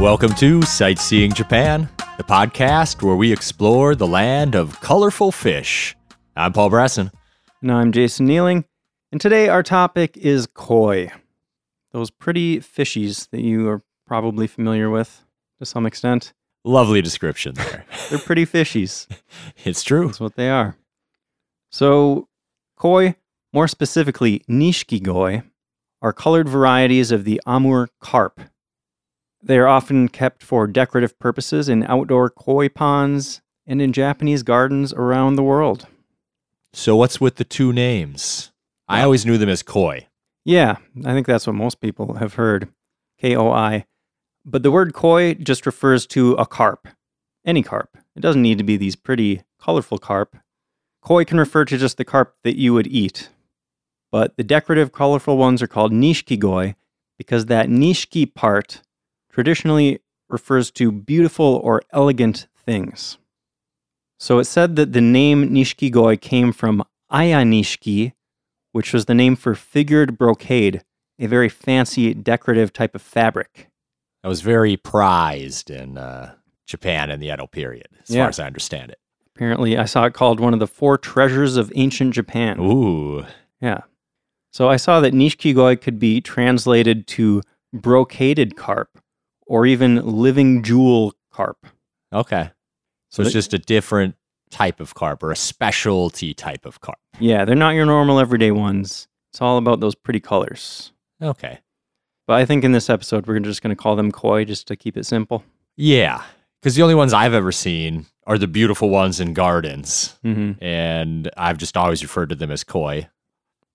Welcome 0.00 0.34
to 0.34 0.60
Sightseeing 0.62 1.32
Japan, 1.32 1.88
the 2.18 2.24
podcast 2.24 3.00
where 3.02 3.14
we 3.14 3.32
explore 3.32 3.94
the 3.94 4.06
land 4.06 4.54
of 4.54 4.80
colorful 4.80 5.30
fish. 5.30 5.96
I'm 6.36 6.52
Paul 6.52 6.68
Bresson. 6.68 7.12
And 7.62 7.70
I'm 7.70 7.92
Jason 7.92 8.26
Nealing. 8.26 8.64
And 9.12 9.20
today 9.20 9.48
our 9.48 9.62
topic 9.62 10.16
is 10.16 10.46
koi. 10.52 11.10
Those 11.92 12.10
pretty 12.10 12.58
fishies 12.58 13.30
that 13.30 13.40
you 13.40 13.68
are 13.68 13.82
probably 14.04 14.48
familiar 14.48 14.90
with 14.90 15.24
to 15.60 15.64
some 15.64 15.86
extent. 15.86 16.34
Lovely 16.64 17.00
description 17.00 17.54
there. 17.54 17.86
They're 18.10 18.18
pretty 18.18 18.46
fishies. 18.46 19.06
it's 19.64 19.84
true. 19.84 20.06
That's 20.06 20.20
what 20.20 20.34
they 20.34 20.50
are. 20.50 20.76
So, 21.70 22.28
koi, 22.76 23.14
more 23.52 23.68
specifically 23.68 24.40
nishikigoi, 24.50 25.44
are 26.02 26.12
colored 26.12 26.48
varieties 26.48 27.12
of 27.12 27.24
the 27.24 27.40
Amur 27.46 27.88
carp. 28.00 28.40
They 29.46 29.58
are 29.58 29.68
often 29.68 30.08
kept 30.08 30.42
for 30.42 30.66
decorative 30.66 31.18
purposes 31.18 31.68
in 31.68 31.84
outdoor 31.84 32.30
koi 32.30 32.70
ponds 32.70 33.42
and 33.66 33.82
in 33.82 33.92
Japanese 33.92 34.42
gardens 34.42 34.94
around 34.94 35.36
the 35.36 35.42
world. 35.42 35.86
So, 36.72 36.96
what's 36.96 37.20
with 37.20 37.36
the 37.36 37.44
two 37.44 37.70
names? 37.70 38.52
I 38.88 39.02
always 39.02 39.26
knew 39.26 39.36
them 39.36 39.50
as 39.50 39.62
koi. 39.62 40.08
Yeah, 40.46 40.76
I 41.04 41.12
think 41.12 41.26
that's 41.26 41.46
what 41.46 41.56
most 41.56 41.82
people 41.82 42.14
have 42.14 42.34
heard. 42.34 42.70
K 43.18 43.36
O 43.36 43.50
I. 43.50 43.84
But 44.46 44.62
the 44.62 44.70
word 44.70 44.94
koi 44.94 45.34
just 45.34 45.66
refers 45.66 46.06
to 46.08 46.32
a 46.34 46.46
carp, 46.46 46.88
any 47.44 47.62
carp. 47.62 47.98
It 48.16 48.20
doesn't 48.20 48.42
need 48.42 48.56
to 48.58 48.64
be 48.64 48.78
these 48.78 48.96
pretty, 48.96 49.42
colorful 49.60 49.98
carp. 49.98 50.38
Koi 51.02 51.26
can 51.26 51.38
refer 51.38 51.66
to 51.66 51.76
just 51.76 51.98
the 51.98 52.04
carp 52.04 52.34
that 52.44 52.56
you 52.56 52.72
would 52.72 52.86
eat. 52.86 53.28
But 54.10 54.38
the 54.38 54.44
decorative, 54.44 54.90
colorful 54.90 55.36
ones 55.36 55.60
are 55.60 55.66
called 55.66 55.92
nishikigoi 55.92 56.76
because 57.18 57.46
that 57.46 57.68
nishiki 57.68 58.32
part 58.32 58.80
traditionally 59.34 59.98
refers 60.28 60.70
to 60.70 60.92
beautiful 60.92 61.60
or 61.64 61.82
elegant 61.92 62.46
things. 62.64 63.18
So 64.20 64.38
it's 64.38 64.48
said 64.48 64.76
that 64.76 64.92
the 64.92 65.00
name 65.00 65.50
nishikigoi 65.50 66.20
came 66.20 66.52
from 66.52 66.84
ayanishiki, 67.12 68.12
which 68.70 68.92
was 68.92 69.06
the 69.06 69.14
name 69.14 69.34
for 69.34 69.56
figured 69.56 70.16
brocade, 70.16 70.82
a 71.18 71.26
very 71.26 71.48
fancy 71.48 72.14
decorative 72.14 72.72
type 72.72 72.94
of 72.94 73.02
fabric. 73.02 73.68
That 74.22 74.28
was 74.28 74.40
very 74.40 74.76
prized 74.76 75.68
in 75.68 75.98
uh, 75.98 76.34
Japan 76.68 77.10
in 77.10 77.18
the 77.18 77.32
Edo 77.32 77.48
period, 77.48 77.88
as 78.04 78.10
Yeah. 78.14 78.22
far 78.22 78.28
as 78.28 78.38
I 78.38 78.46
understand 78.46 78.92
it. 78.92 78.98
Apparently, 79.34 79.76
I 79.76 79.84
saw 79.84 80.04
it 80.04 80.14
called 80.14 80.38
one 80.38 80.54
of 80.54 80.60
the 80.60 80.68
four 80.68 80.96
treasures 80.96 81.56
of 81.56 81.72
ancient 81.74 82.14
Japan. 82.14 82.60
Ooh, 82.60 83.24
Yeah. 83.60 83.80
So 84.52 84.68
I 84.68 84.76
saw 84.76 85.00
that 85.00 85.12
nishikigoi 85.12 85.80
could 85.80 85.98
be 85.98 86.20
translated 86.20 87.08
to 87.08 87.42
brocaded 87.74 88.54
carp 88.54 89.00
or 89.54 89.66
even 89.66 90.04
living 90.04 90.62
jewel 90.64 91.14
carp. 91.30 91.66
okay. 92.12 92.50
So 93.10 93.22
So 93.22 93.22
it's 93.22 93.30
they- 93.30 93.38
just 93.38 93.54
a 93.54 93.58
different 93.58 94.16
type 94.50 94.80
of 94.80 94.94
carp 94.94 95.22
or 95.22 95.30
a 95.30 95.36
specialty 95.36 96.34
type 96.34 96.66
of 96.66 96.80
carp. 96.80 96.98
Yeah, 97.20 97.44
they're 97.44 97.54
not 97.54 97.74
your 97.76 97.86
normal 97.86 98.18
everyday 98.18 98.50
ones. 98.50 99.06
It's 99.30 99.40
all 99.40 99.56
about 99.58 99.78
those 99.80 99.94
pretty 99.94 100.20
colors. 100.20 100.92
Okay. 101.22 101.60
But 102.26 102.34
I 102.40 102.44
think 102.44 102.64
in 102.64 102.72
this 102.72 102.90
episode, 102.90 103.26
we're 103.26 103.38
just 103.40 103.62
going 103.62 103.76
to 103.76 103.80
call 103.82 103.94
them 103.96 104.10
koi 104.10 104.44
just 104.44 104.66
to 104.68 104.76
keep 104.76 104.96
it 104.96 105.04
simple. 105.06 105.44
Yeah. 105.76 106.22
Because 106.60 106.74
the 106.76 106.82
only 106.82 106.94
ones 106.94 107.12
I've 107.12 107.34
ever 107.34 107.52
seen 107.52 108.06
are 108.26 108.38
the 108.38 108.46
beautiful 108.48 108.90
ones 108.90 109.20
in 109.20 109.34
gardens. 109.34 110.16
hmm 110.22 110.52
and 110.60 111.30
I've 111.36 111.58
just 111.58 111.76
always 111.76 112.02
referred 112.02 112.30
to 112.30 112.34
them 112.34 112.50
as 112.50 112.64
koi. 112.64 113.08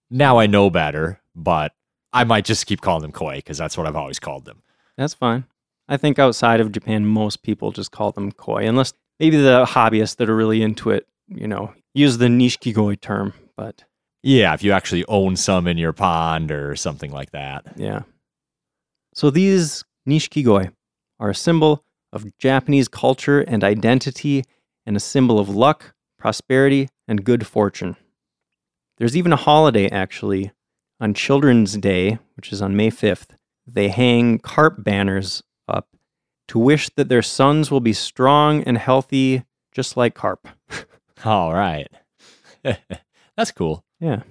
Now 0.10 0.40
I 0.40 0.48
know 0.48 0.70
better, 0.70 1.22
but 1.36 1.72
I 2.12 2.24
might 2.24 2.46
just 2.46 2.66
keep 2.66 2.82
calling 2.82 3.04
them 3.04 3.12
koi 3.12 3.36
because 3.38 3.58
that's 3.58 3.78
what 3.78 3.86
I've 3.88 3.96
always 3.96 4.20
called 4.20 4.46
them. 4.46 4.64
That's 4.98 5.14
fine. 5.14 5.46
I 5.90 5.98
think 5.98 6.20
outside 6.20 6.62
of 6.62 6.72
Japan, 6.72 7.06
most 7.06 7.42
people 7.44 7.72
just 7.72 7.92
call 7.92 8.12
them 8.12 8.32
koi, 8.32 8.66
unless 8.68 8.94
maybe 9.20 9.38
the 9.38 9.66
hobbyists 9.68 10.16
that 10.18 10.30
are 10.30 10.36
really 10.36 10.62
into 10.62 10.92
it, 10.92 11.08
you 11.28 11.48
know, 11.48 11.74
use 11.94 12.18
the 12.20 12.28
nishikigoi 12.28 13.02
term. 13.02 13.34
But 13.58 13.84
Yeah, 14.24 14.54
if 14.54 14.64
you 14.64 14.72
actually 14.72 15.04
own 15.08 15.36
some 15.36 15.68
in 15.68 15.78
your 15.78 15.92
pond 15.94 16.52
or 16.52 16.76
something 16.76 17.12
like 17.12 17.32
that. 17.32 17.66
yeah. 17.76 18.04
So 19.14 19.30
these 19.32 19.84
nishikigoi 20.08 20.72
are 21.20 21.30
a 21.32 21.36
symbol 21.36 21.84
of 22.14 22.38
Japanese 22.38 22.88
culture 22.88 23.42
and 23.42 23.64
identity 23.64 24.46
and 24.86 24.96
a 24.96 25.00
symbol 25.00 25.40
of 25.40 25.50
luck, 25.50 25.94
prosperity, 26.18 26.88
and 27.08 27.26
good 27.26 27.46
fortune. 27.46 27.96
There's 28.98 29.18
even 29.18 29.34
a 29.34 29.38
holiday, 29.38 29.90
actually, 29.90 30.52
on 31.00 31.14
Children's 31.14 31.78
Day, 31.78 32.20
which 32.36 32.52
is 32.54 32.62
on 32.62 32.76
May 32.76 32.92
5th. 32.92 33.30
They 33.66 33.88
hang 33.90 34.40
carp 34.40 34.84
banners 34.84 35.42
up 35.70 35.88
to 36.50 36.60
wish 36.60 36.90
that 36.96 37.10
their 37.10 37.22
sons 37.22 37.70
will 37.72 37.80
be 37.80 37.94
strong 37.94 38.64
and 38.64 38.78
healthy, 38.78 39.44
just 39.72 39.96
like 39.96 40.16
carp. 40.16 40.48
All 41.26 41.54
right. 41.54 41.88
that's 43.38 43.52
cool. 43.52 43.84
Yeah. 44.00 44.24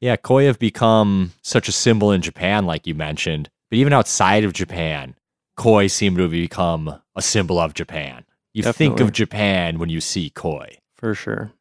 Yeah, 0.00 0.16
koi 0.16 0.46
have 0.46 0.58
become 0.58 1.32
such 1.42 1.68
a 1.68 1.72
symbol 1.72 2.10
in 2.12 2.22
Japan, 2.22 2.66
like 2.66 2.86
you 2.86 2.94
mentioned, 2.94 3.50
but 3.70 3.76
even 3.78 3.92
outside 3.92 4.44
of 4.44 4.52
Japan, 4.52 5.14
koi 5.56 5.86
seem 5.86 6.16
to 6.16 6.22
have 6.22 6.30
become 6.32 7.00
a 7.14 7.22
symbol 7.22 7.58
of 7.58 7.74
Japan. 7.74 8.24
You 8.54 8.62
think 8.72 9.00
of 9.00 9.12
Japan 9.12 9.78
when 9.78 9.88
you 9.88 10.00
see 10.00 10.30
koi. 10.30 10.78
For 10.96 11.14
sure. 11.14 11.52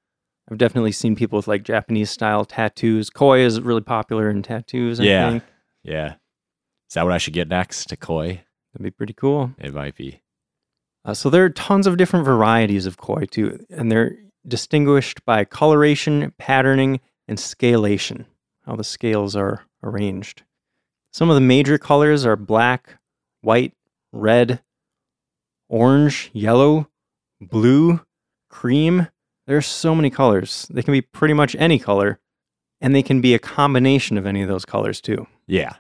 I've 0.50 0.57
definitely 0.57 0.91
seen 0.91 1.16
people 1.16 1.38
with 1.38 1.47
like 1.47 1.63
Japanese 1.63 2.09
style 2.09 2.44
tattoos. 2.45 3.09
Koi 3.09 3.40
is 3.40 3.61
really 3.61 3.81
popular 3.81 4.29
in 4.29 4.41
tattoos, 4.44 5.00
I 5.00 5.03
Yeah. 5.03 5.29
think. 5.29 5.44
Yeah. 5.84 6.16
Is 6.90 6.95
that 6.95 7.03
what 7.03 7.13
I 7.13 7.17
should 7.19 7.34
get 7.34 7.47
next 7.47 7.85
to 7.90 7.95
koi? 7.95 8.44
That'd 8.74 8.84
be 8.84 8.92
pretty 8.92 9.14
cool. 9.14 9.52
It 9.58 9.74
might 9.74 9.96
be. 9.96 10.22
Uh, 11.04 11.14
so 11.14 11.30
there 11.30 11.44
are 11.44 11.50
tons 11.50 11.88
of 11.88 11.98
different 11.98 12.26
varieties 12.26 12.86
of 12.86 12.98
koi 12.98 13.26
too, 13.26 13.66
and 13.70 13.92
they're 13.92 14.18
distinguished 14.48 15.24
by 15.26 15.46
coloration, 15.46 16.34
patterning, 16.38 17.00
and 17.28 17.38
scalation, 17.38 18.26
how 18.66 18.76
the 18.76 18.84
scales 18.84 19.36
are 19.36 19.66
arranged. 19.84 20.44
Some 21.12 21.30
of 21.30 21.36
the 21.36 21.42
major 21.42 21.78
colors 21.78 22.26
are 22.26 22.36
black, 22.36 23.00
white, 23.42 23.74
red, 24.14 24.62
orange, 25.70 26.30
yellow, 26.34 26.88
blue, 27.40 28.02
cream. 28.50 29.08
There 29.48 29.58
are 29.58 29.62
so 29.62 29.96
many 29.96 30.09
colors. 30.09 30.68
They 30.70 30.84
can 30.84 30.92
be 30.92 31.02
pretty 31.02 31.34
much 31.34 31.56
any 31.56 31.80
color, 31.80 32.20
and 32.80 32.96
they 32.96 33.03
can 33.03 33.22
be 33.22 33.34
a 33.34 33.40
combination 33.40 34.18
of 34.18 34.26
any 34.26 34.42
of 34.42 34.48
those 34.48 34.66
colors 34.66 35.02
too. 35.02 35.28
Yeah. 35.48 35.76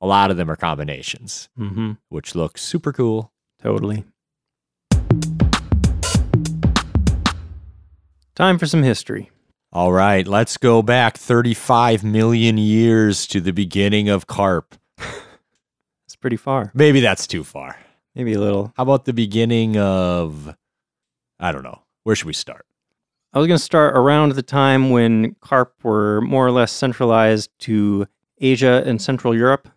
A 0.00 0.06
lot 0.06 0.30
of 0.30 0.36
them 0.36 0.50
are 0.50 0.56
combinations, 0.56 1.48
Mm-hmm. 1.58 1.92
which 2.08 2.34
look 2.34 2.56
super 2.58 2.92
cool. 2.92 3.32
Totally. 3.62 4.04
Time 8.34 8.58
for 8.58 8.66
some 8.66 8.82
history. 8.82 9.30
All 9.72 9.92
right, 9.92 10.26
let's 10.26 10.56
go 10.56 10.82
back 10.82 11.16
35 11.16 12.02
million 12.02 12.58
years 12.58 13.26
to 13.28 13.40
the 13.40 13.52
beginning 13.52 14.08
of 14.08 14.26
carp. 14.26 14.74
It's 16.06 16.16
pretty 16.16 16.36
far. 16.36 16.72
Maybe 16.74 16.98
that's 16.98 17.28
too 17.28 17.44
far. 17.44 17.76
Maybe 18.16 18.32
a 18.32 18.40
little. 18.40 18.72
How 18.76 18.82
about 18.82 19.04
the 19.04 19.12
beginning 19.12 19.76
of, 19.76 20.52
I 21.38 21.52
don't 21.52 21.62
know. 21.62 21.82
Where 22.02 22.16
should 22.16 22.26
we 22.26 22.32
start? 22.32 22.66
I 23.32 23.38
was 23.38 23.46
going 23.46 23.58
to 23.58 23.62
start 23.64 23.96
around 23.96 24.32
the 24.32 24.42
time 24.42 24.90
when 24.90 25.36
carp 25.40 25.74
were 25.84 26.20
more 26.22 26.44
or 26.44 26.50
less 26.50 26.72
centralized 26.72 27.50
to 27.60 28.08
Asia 28.38 28.82
and 28.84 29.00
Central 29.00 29.36
Europe. 29.36 29.68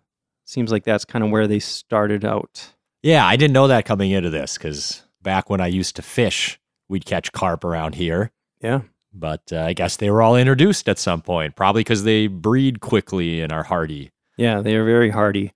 Seems 0.45 0.71
like 0.71 0.83
that's 0.83 1.05
kind 1.05 1.23
of 1.23 1.31
where 1.31 1.47
they 1.47 1.59
started 1.59 2.25
out. 2.25 2.73
Yeah, 3.01 3.25
I 3.25 3.35
didn't 3.35 3.53
know 3.53 3.67
that 3.67 3.85
coming 3.85 4.11
into 4.11 4.29
this 4.29 4.57
because 4.57 5.03
back 5.21 5.49
when 5.49 5.61
I 5.61 5.67
used 5.67 5.95
to 5.95 6.01
fish, 6.01 6.59
we'd 6.89 7.05
catch 7.05 7.31
carp 7.31 7.63
around 7.63 7.95
here. 7.95 8.31
Yeah. 8.61 8.81
But 9.13 9.51
uh, 9.51 9.61
I 9.61 9.73
guess 9.73 9.97
they 9.97 10.09
were 10.09 10.21
all 10.21 10.35
introduced 10.35 10.89
at 10.89 10.97
some 10.97 11.21
point, 11.21 11.55
probably 11.55 11.81
because 11.81 12.03
they 12.03 12.27
breed 12.27 12.79
quickly 12.79 13.41
and 13.41 13.51
are 13.51 13.63
hardy. 13.63 14.11
Yeah, 14.37 14.61
they 14.61 14.75
are 14.75 14.85
very 14.85 15.11
hardy. 15.11 15.53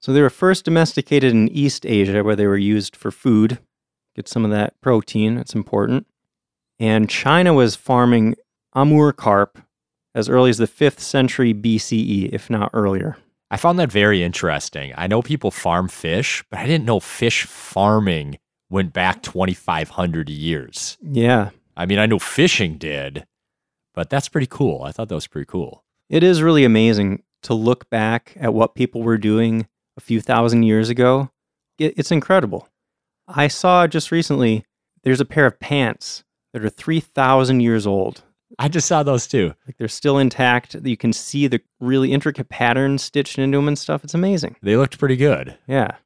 So 0.00 0.12
they 0.12 0.22
were 0.22 0.30
first 0.30 0.64
domesticated 0.64 1.32
in 1.32 1.48
East 1.48 1.84
Asia 1.84 2.24
where 2.24 2.36
they 2.36 2.46
were 2.46 2.56
used 2.56 2.96
for 2.96 3.10
food. 3.10 3.58
Get 4.16 4.28
some 4.28 4.44
of 4.44 4.50
that 4.50 4.80
protein, 4.80 5.36
it's 5.36 5.54
important. 5.54 6.06
And 6.78 7.10
China 7.10 7.52
was 7.52 7.76
farming 7.76 8.36
Amur 8.74 9.12
carp 9.12 9.58
as 10.14 10.28
early 10.28 10.50
as 10.50 10.58
the 10.58 10.66
5th 10.66 11.00
century 11.00 11.52
BCE, 11.52 12.30
if 12.32 12.48
not 12.48 12.70
earlier. 12.72 13.18
I 13.50 13.56
found 13.56 13.78
that 13.78 13.90
very 13.90 14.22
interesting. 14.22 14.92
I 14.96 15.06
know 15.06 15.22
people 15.22 15.50
farm 15.50 15.88
fish, 15.88 16.44
but 16.50 16.60
I 16.60 16.66
didn't 16.66 16.84
know 16.84 17.00
fish 17.00 17.44
farming 17.44 18.38
went 18.68 18.92
back 18.92 19.22
2,500 19.22 20.28
years. 20.28 20.96
Yeah, 21.02 21.50
I 21.76 21.86
mean, 21.86 21.98
I 21.98 22.06
know 22.06 22.18
fishing 22.20 22.78
did, 22.78 23.26
but 23.94 24.08
that's 24.10 24.28
pretty 24.28 24.46
cool. 24.48 24.82
I 24.84 24.92
thought 24.92 25.08
that 25.08 25.14
was 25.14 25.26
pretty 25.26 25.46
cool. 25.46 25.84
it 26.08 26.22
is 26.22 26.42
really 26.42 26.64
amazing 26.64 27.22
to 27.42 27.54
look 27.54 27.88
back 27.90 28.36
at 28.38 28.54
what 28.54 28.74
people 28.74 29.02
were 29.02 29.18
doing 29.18 29.66
a 29.96 30.00
few 30.00 30.20
thousand 30.20 30.62
years 30.64 30.88
ago. 30.88 31.30
It's 31.78 32.12
incredible. 32.12 32.68
I 33.26 33.48
saw 33.48 33.86
just 33.86 34.10
recently 34.12 34.64
there's 35.02 35.20
a 35.20 35.24
pair 35.24 35.46
of 35.46 35.58
pants 35.58 36.22
that 36.52 36.64
are 36.64 36.68
3,000 36.68 37.60
years 37.60 37.86
old. 37.86 38.22
I 38.58 38.68
just 38.68 38.88
saw 38.88 39.02
those 39.02 39.26
too. 39.26 39.54
Like 39.66 39.76
they're 39.78 39.88
still 39.88 40.18
intact. 40.18 40.74
You 40.82 40.96
can 40.96 41.12
see 41.12 41.46
the 41.46 41.60
really 41.78 42.12
intricate 42.12 42.48
patterns 42.48 43.02
stitched 43.02 43.38
into 43.38 43.58
them 43.58 43.68
and 43.68 43.78
stuff. 43.78 44.04
It's 44.04 44.14
amazing. 44.14 44.56
They 44.62 44.76
looked 44.76 44.98
pretty 44.98 45.16
good. 45.16 45.56
Yeah. 45.66 45.96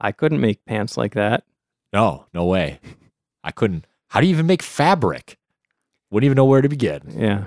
I 0.00 0.12
couldn't 0.12 0.40
make 0.40 0.64
pants 0.64 0.96
like 0.96 1.14
that. 1.14 1.44
No, 1.92 2.26
no 2.32 2.44
way. 2.44 2.80
I 3.44 3.50
couldn't. 3.50 3.86
How 4.08 4.20
do 4.20 4.26
you 4.26 4.32
even 4.32 4.46
make 4.46 4.62
fabric? 4.62 5.38
Wouldn't 6.10 6.26
even 6.26 6.36
know 6.36 6.44
where 6.44 6.62
to 6.62 6.68
begin. 6.68 7.00
Yeah. 7.16 7.44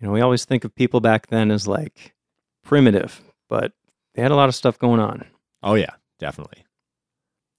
You 0.00 0.06
know, 0.06 0.12
we 0.12 0.20
always 0.20 0.44
think 0.44 0.64
of 0.64 0.74
people 0.74 1.00
back 1.00 1.26
then 1.28 1.50
as 1.50 1.66
like 1.66 2.14
primitive, 2.64 3.20
but 3.48 3.72
they 4.14 4.22
had 4.22 4.30
a 4.30 4.36
lot 4.36 4.48
of 4.48 4.54
stuff 4.54 4.78
going 4.78 5.00
on. 5.00 5.24
Oh, 5.62 5.74
yeah, 5.74 5.94
definitely. 6.18 6.64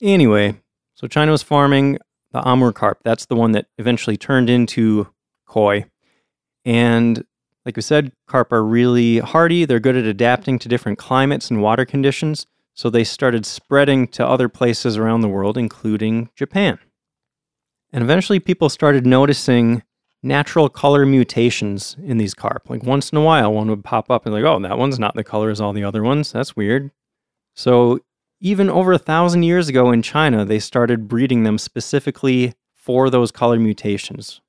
Anyway, 0.02 0.60
so 0.96 1.08
China 1.08 1.32
was 1.32 1.44
farming 1.44 1.98
the 2.32 2.48
Amur 2.48 2.72
carp. 2.72 3.00
That's 3.04 3.26
the 3.26 3.36
one 3.36 3.52
that 3.54 3.68
eventually 3.78 4.18
turned 4.18 4.50
into 4.50 5.08
koi. 5.46 5.86
And 6.68 7.24
like 7.66 7.78
we 7.78 7.82
said, 7.82 8.12
carp 8.28 8.52
are 8.52 8.64
really 8.64 9.20
hardy. 9.20 9.64
They're 9.64 9.80
good 9.80 9.96
at 9.96 10.04
adapting 10.04 10.60
to 10.60 10.68
different 10.68 10.98
climates 10.98 11.50
and 11.50 11.62
water 11.62 11.86
conditions. 11.86 12.46
So 12.74 12.90
they 12.90 13.06
started 13.06 13.46
spreading 13.46 14.10
to 14.10 14.28
other 14.28 14.50
places 14.50 14.98
around 14.98 15.22
the 15.22 15.30
world, 15.30 15.58
including 15.58 16.30
Japan. 16.36 16.78
And 17.94 18.04
eventually 18.04 18.42
people 18.42 18.68
started 18.70 19.06
noticing 19.06 19.82
natural 20.22 20.68
color 20.68 21.06
mutations 21.06 21.96
in 22.04 22.18
these 22.18 22.34
carp. 22.34 22.70
Like 22.70 22.84
once 22.84 23.12
in 23.12 23.18
a 23.18 23.24
while, 23.24 23.54
one 23.54 23.70
would 23.70 23.86
pop 23.86 24.12
up 24.12 24.26
and 24.26 24.36
like, 24.36 24.44
oh, 24.44 24.60
that 24.60 24.78
one's 24.78 25.00
not 25.00 25.16
the 25.16 25.24
color 25.24 25.50
as 25.50 25.62
all 25.62 25.72
the 25.72 25.86
other 25.86 26.04
ones. 26.04 26.34
That's 26.34 26.58
weird. 26.58 26.92
So 27.56 28.00
even 28.42 28.70
over 28.70 28.92
a 28.92 29.00
thousand 29.00 29.44
years 29.44 29.70
ago 29.70 29.92
in 29.92 30.02
China, 30.02 30.44
they 30.44 30.60
started 30.60 31.08
breeding 31.08 31.44
them 31.44 31.58
specifically 31.58 32.56
for 32.74 33.10
those 33.10 33.32
color 33.32 33.58
mutations. 33.58 34.42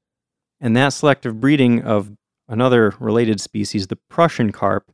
And 0.60 0.76
that 0.76 0.90
selective 0.90 1.40
breeding 1.40 1.82
of 1.82 2.10
another 2.48 2.94
related 2.98 3.40
species, 3.40 3.86
the 3.86 3.98
Prussian 4.08 4.52
carp, 4.52 4.90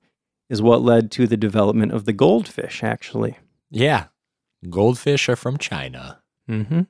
is 0.50 0.61
what 0.61 0.82
led 0.82 1.11
to 1.12 1.26
the 1.26 1.37
development 1.37 1.93
of 1.93 2.05
the 2.05 2.12
goldfish, 2.12 2.82
actually. 2.82 3.38
Yeah. 3.70 4.06
Goldfish 4.69 5.28
are 5.28 5.37
from 5.37 5.58
China. 5.58 6.20
Mm-hmm. 6.49 6.82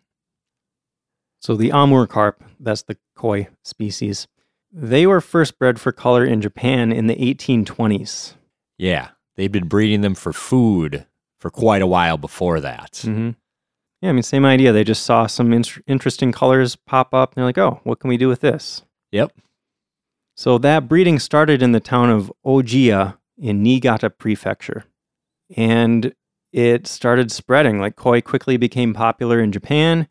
So 1.41 1.57
the 1.57 1.71
Amur 1.71 2.07
carp, 2.07 2.43
that's 2.59 2.83
the 2.83 2.97
koi 3.15 3.49
species, 3.63 4.27
they 4.73 5.07
were 5.07 5.21
first 5.21 5.59
bred 5.59 5.81
for 5.81 5.93
color 5.93 6.25
in 6.25 6.41
Japan 6.41 6.91
in 6.91 7.07
the 7.07 7.17
1820s. 7.17 8.35
Yeah. 8.79 9.11
They'd 9.37 9.53
been 9.53 9.69
breeding 9.69 10.01
them 10.01 10.15
for 10.15 10.33
food 10.33 11.07
for 11.39 11.51
quite 11.51 11.83
a 11.83 11.87
while 11.87 12.17
before 12.17 12.61
that. 12.61 12.93
Mm-hmm. 13.05 13.31
Yeah, 14.05 14.11
I 14.11 14.13
mean, 14.13 14.23
same 14.23 14.45
idea. 14.45 14.71
They 14.71 14.85
just 14.85 15.07
saw 15.07 15.27
some 15.27 15.51
in- 15.55 15.65
interesting 15.87 16.31
colors 16.31 16.77
pop 16.77 17.15
up, 17.15 17.31
and 17.31 17.37
they're 17.37 17.47
like, 17.47 17.57
"Oh, 17.57 17.81
what 17.85 18.01
can 18.01 18.11
we 18.11 18.19
do 18.19 18.29
with 18.29 18.41
this?" 18.41 18.83
Yep. 19.13 19.33
So 20.37 20.59
that 20.59 20.89
breeding 20.89 21.19
started 21.19 21.63
in 21.63 21.73
the 21.73 21.81
town 21.81 22.11
of 22.11 22.31
Ojiya 22.45 23.17
in 23.39 23.63
Niigata 23.63 24.11
Prefecture, 24.11 24.85
and 25.57 26.13
it 26.53 26.87
started 26.87 27.33
spreading. 27.33 27.79
Like 27.79 27.97
koi 27.97 28.21
quickly 28.21 28.59
became 28.59 28.93
popular 28.93 29.41
in 29.41 29.53
Japan. 29.53 30.07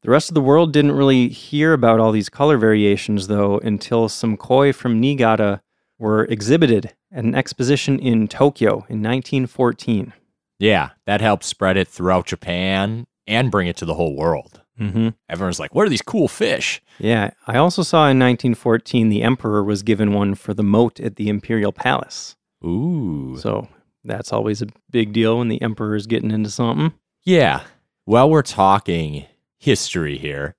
The 0.00 0.10
rest 0.10 0.30
of 0.30 0.34
the 0.34 0.40
world 0.40 0.72
didn't 0.72 0.92
really 0.92 1.28
hear 1.28 1.74
about 1.74 2.00
all 2.00 2.12
these 2.12 2.30
color 2.30 2.56
variations, 2.56 3.26
though, 3.26 3.58
until 3.58 4.08
some 4.08 4.38
koi 4.38 4.72
from 4.72 4.98
Niigata 4.98 5.60
were 5.98 6.24
exhibited 6.24 6.94
at 7.12 7.24
an 7.24 7.34
exposition 7.34 7.98
in 7.98 8.28
Tokyo 8.28 8.76
in 8.88 9.02
1914. 9.02 10.14
Yeah, 10.58 10.90
that 11.04 11.20
helped 11.20 11.44
spread 11.44 11.76
it 11.76 11.88
throughout 11.88 12.24
Japan 12.26 13.06
and 13.30 13.50
bring 13.50 13.68
it 13.68 13.76
to 13.78 13.84
the 13.84 13.94
whole 13.94 14.14
world. 14.16 14.60
Mm-hmm. 14.78 15.08
Everyone's 15.28 15.60
like, 15.60 15.74
what 15.74 15.86
are 15.86 15.90
these 15.90 16.02
cool 16.02 16.26
fish? 16.28 16.80
Yeah, 16.98 17.30
I 17.46 17.56
also 17.58 17.82
saw 17.82 17.98
in 18.04 18.18
1914 18.18 19.08
the 19.08 19.22
emperor 19.22 19.62
was 19.62 19.82
given 19.82 20.12
one 20.12 20.34
for 20.34 20.54
the 20.54 20.62
moat 20.62 20.98
at 21.00 21.16
the 21.16 21.28
imperial 21.28 21.72
palace. 21.72 22.36
Ooh. 22.64 23.36
So 23.38 23.68
that's 24.04 24.32
always 24.32 24.62
a 24.62 24.66
big 24.90 25.12
deal 25.12 25.38
when 25.38 25.48
the 25.48 25.60
emperor 25.62 25.94
is 25.96 26.06
getting 26.06 26.30
into 26.30 26.50
something. 26.50 26.92
Yeah. 27.24 27.62
While 28.06 28.30
we're 28.30 28.42
talking 28.42 29.26
history 29.58 30.16
here. 30.18 30.54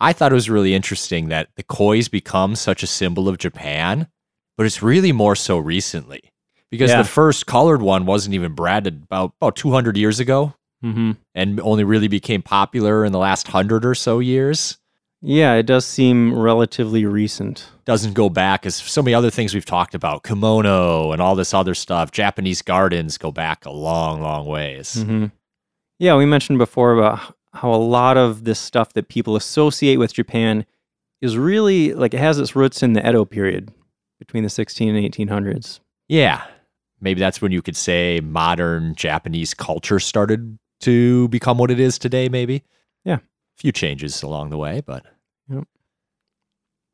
I 0.00 0.12
thought 0.12 0.32
it 0.32 0.34
was 0.36 0.50
really 0.50 0.74
interesting 0.74 1.28
that 1.28 1.48
the 1.56 1.62
koi's 1.62 2.08
become 2.08 2.54
such 2.56 2.82
a 2.82 2.86
symbol 2.86 3.28
of 3.28 3.38
Japan, 3.38 4.08
but 4.56 4.66
it's 4.66 4.82
really 4.82 5.12
more 5.12 5.34
so 5.36 5.58
recently 5.58 6.32
because 6.70 6.90
Yeah. 6.90 6.98
the 7.02 7.08
first 7.08 7.46
colored 7.46 7.82
one 7.82 8.06
wasn't 8.06 8.34
even 8.34 8.52
bred 8.54 8.86
about 8.86 9.34
about 9.40 9.56
200 9.56 9.96
years 9.96 10.20
ago 10.20 10.54
Mm-hmm. 10.82 11.12
and 11.34 11.60
only 11.60 11.84
really 11.84 12.08
became 12.08 12.40
popular 12.40 13.04
in 13.04 13.12
the 13.12 13.18
last 13.18 13.48
100 13.48 13.84
or 13.84 13.94
so 13.94 14.18
years. 14.18 14.78
Yeah, 15.22 15.54
it 15.54 15.64
does 15.64 15.84
seem 15.84 16.38
relatively 16.38 17.04
recent. 17.04 17.68
Doesn't 17.84 18.14
go 18.14 18.30
back 18.30 18.64
as 18.64 18.76
so 18.76 19.02
many 19.02 19.12
other 19.12 19.30
things 19.30 19.52
we've 19.52 19.66
talked 19.66 19.94
about, 19.94 20.22
kimono 20.22 21.12
and 21.12 21.20
all 21.20 21.34
this 21.34 21.52
other 21.52 21.74
stuff. 21.74 22.10
Japanese 22.10 22.62
gardens 22.62 23.18
go 23.18 23.30
back 23.30 23.66
a 23.66 23.70
long, 23.70 24.22
long 24.22 24.46
ways. 24.46 24.96
Mm-hmm. 24.96 25.26
Yeah, 25.98 26.16
we 26.16 26.24
mentioned 26.24 26.58
before 26.58 26.98
about 26.98 27.36
how 27.52 27.74
a 27.74 27.76
lot 27.76 28.16
of 28.16 28.44
this 28.44 28.58
stuff 28.58 28.94
that 28.94 29.08
people 29.08 29.36
associate 29.36 29.96
with 29.96 30.14
Japan 30.14 30.64
is 31.20 31.36
really 31.36 31.92
like 31.92 32.14
it 32.14 32.20
has 32.20 32.38
its 32.38 32.56
roots 32.56 32.82
in 32.82 32.94
the 32.94 33.06
Edo 33.06 33.26
period 33.26 33.70
between 34.18 34.44
the 34.44 34.48
16 34.48 34.94
and 34.94 35.14
1800s. 35.14 35.80
Yeah. 36.08 36.42
Maybe 37.02 37.20
that's 37.20 37.42
when 37.42 37.52
you 37.52 37.60
could 37.60 37.76
say 37.76 38.20
modern 38.20 38.94
Japanese 38.94 39.52
culture 39.52 40.00
started 40.00 40.58
to 40.80 41.28
become 41.28 41.58
what 41.58 41.70
it 41.70 41.80
is 41.80 41.98
today, 41.98 42.28
maybe. 42.28 42.62
Yeah. 43.04 43.16
A 43.16 43.20
few 43.58 43.72
changes 43.72 44.22
along 44.22 44.50
the 44.50 44.56
way, 44.58 44.82
but 44.84 45.04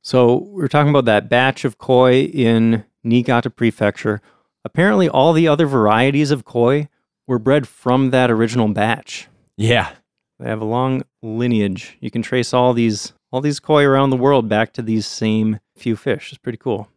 So 0.02 0.46
we're 0.52 0.68
talking 0.68 0.90
about 0.90 1.04
that 1.06 1.28
batch 1.28 1.64
of 1.64 1.78
koi 1.78 2.22
in 2.22 2.84
Niigata 3.02 3.50
Prefecture. 3.50 4.20
Apparently, 4.64 5.08
all 5.08 5.32
the 5.32 5.48
other 5.48 5.66
varieties 5.66 6.30
of 6.30 6.44
koi 6.44 6.88
were 7.26 7.40
bred 7.40 7.66
from 7.66 8.10
that 8.10 8.30
original 8.30 8.68
batch. 8.68 9.28
yeah. 9.56 9.92
They 10.38 10.50
have 10.50 10.60
a 10.60 10.66
long 10.66 11.02
lineage. 11.22 11.96
You 11.98 12.10
can 12.10 12.20
trace 12.20 12.52
all 12.52 12.74
these 12.74 13.14
all 13.32 13.40
these 13.40 13.58
koi 13.58 13.84
around 13.84 14.10
the 14.10 14.18
world 14.18 14.50
back 14.50 14.74
to 14.74 14.82
these 14.82 15.06
same 15.06 15.60
few 15.78 15.96
fish. 15.96 16.30
It's 16.30 16.36
pretty 16.38 16.58
cool. 16.58 16.90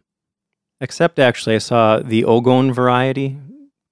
Except 0.81 1.19
actually, 1.19 1.55
I 1.55 1.59
saw 1.59 1.99
the 1.99 2.25
Ogon 2.25 2.73
variety. 2.73 3.37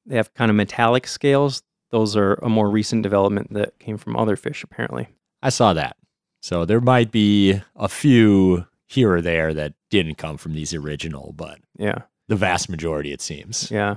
They 0.05 0.17
have 0.17 0.33
kind 0.33 0.51
of 0.51 0.57
metallic 0.57 1.07
scales. 1.07 1.63
Those 1.91 2.15
are 2.15 2.33
a 2.35 2.49
more 2.49 2.69
recent 2.69 3.03
development 3.03 3.53
that 3.53 3.79
came 3.79 3.97
from 3.97 4.15
other 4.17 4.35
fish, 4.35 4.63
apparently. 4.63 5.07
I 5.41 5.49
saw 5.49 5.73
that. 5.73 5.95
So 6.41 6.65
there 6.65 6.81
might 6.81 7.11
be 7.11 7.61
a 7.75 7.87
few 7.87 8.65
here 8.87 9.13
or 9.13 9.21
there 9.21 9.53
that 9.53 9.73
didn't 9.89 10.15
come 10.15 10.37
from 10.37 10.53
these 10.53 10.73
original, 10.73 11.33
but 11.35 11.59
Yeah. 11.77 11.99
the 12.27 12.35
vast 12.35 12.69
majority, 12.69 13.11
it 13.11 13.21
seems. 13.21 13.69
Yeah. 13.71 13.95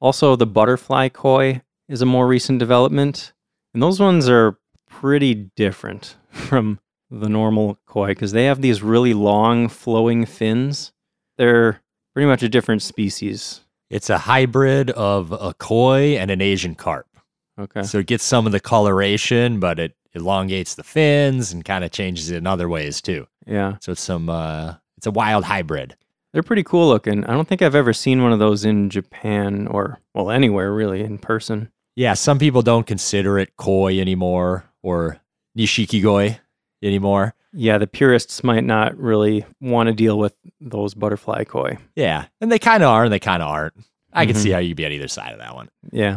Also, 0.00 0.36
the 0.36 0.46
butterfly 0.46 1.08
koi 1.08 1.62
is 1.88 2.02
a 2.02 2.06
more 2.06 2.26
recent 2.26 2.58
development. 2.58 3.32
And 3.72 3.82
those 3.82 4.00
ones 4.00 4.28
are 4.28 4.58
pretty 4.88 5.34
different 5.56 6.16
from 6.30 6.78
the 7.10 7.28
normal 7.28 7.78
koi 7.86 8.08
because 8.08 8.32
they 8.32 8.44
have 8.44 8.60
these 8.60 8.82
really 8.82 9.14
long 9.14 9.68
flowing 9.68 10.26
fins. 10.26 10.92
They're 11.38 11.80
pretty 12.14 12.26
much 12.26 12.42
a 12.42 12.48
different 12.48 12.82
species. 12.82 13.60
It's 13.90 14.10
a 14.10 14.18
hybrid 14.18 14.90
of 14.90 15.32
a 15.32 15.54
koi 15.54 16.16
and 16.16 16.30
an 16.30 16.40
Asian 16.40 16.74
carp. 16.74 17.06
Okay. 17.58 17.82
So 17.84 17.98
it 17.98 18.06
gets 18.06 18.24
some 18.24 18.46
of 18.46 18.52
the 18.52 18.60
coloration, 18.60 19.60
but 19.60 19.78
it 19.78 19.94
elongates 20.14 20.74
the 20.74 20.82
fins 20.84 21.52
and 21.52 21.64
kind 21.64 21.84
of 21.84 21.90
changes 21.90 22.30
it 22.30 22.36
in 22.38 22.46
other 22.46 22.68
ways 22.68 23.00
too. 23.00 23.26
Yeah. 23.46 23.76
So 23.80 23.92
it's 23.92 24.00
some 24.00 24.28
uh 24.28 24.74
it's 24.96 25.06
a 25.06 25.10
wild 25.10 25.44
hybrid. 25.44 25.96
They're 26.32 26.42
pretty 26.42 26.64
cool 26.64 26.88
looking. 26.88 27.24
I 27.26 27.32
don't 27.32 27.46
think 27.46 27.62
I've 27.62 27.74
ever 27.76 27.92
seen 27.92 28.22
one 28.22 28.32
of 28.32 28.40
those 28.40 28.64
in 28.64 28.90
Japan 28.90 29.68
or, 29.68 30.00
well, 30.14 30.32
anywhere 30.32 30.72
really 30.72 31.00
in 31.00 31.18
person. 31.18 31.70
Yeah, 31.94 32.14
some 32.14 32.40
people 32.40 32.60
don't 32.62 32.88
consider 32.88 33.38
it 33.38 33.56
koi 33.56 34.00
anymore 34.00 34.64
or 34.82 35.18
nishikigoi 35.56 36.38
anymore. 36.82 37.34
Yeah, 37.52 37.78
the 37.78 37.86
purists 37.86 38.42
might 38.42 38.64
not 38.64 38.96
really 38.98 39.44
want 39.60 39.86
to 39.88 39.92
deal 39.94 40.18
with 40.18 40.34
those 40.60 40.94
butterfly 40.94 41.44
koi. 41.44 41.78
Yeah, 41.94 42.24
and 42.40 42.50
they 42.50 42.58
kind 42.58 42.82
of 42.82 42.88
are 42.88 43.04
and 43.04 43.12
they 43.12 43.20
kind 43.20 43.40
of 43.42 43.48
aren't. 43.48 43.74
I 44.12 44.26
can 44.26 44.34
Mhm. 44.34 44.38
see 44.40 44.50
how 44.50 44.58
you'd 44.58 44.76
be 44.76 44.86
on 44.86 44.90
either 44.92 45.06
side 45.08 45.32
of 45.32 45.38
that 45.38 45.54
one. 45.54 45.68
Yeah. 45.92 46.16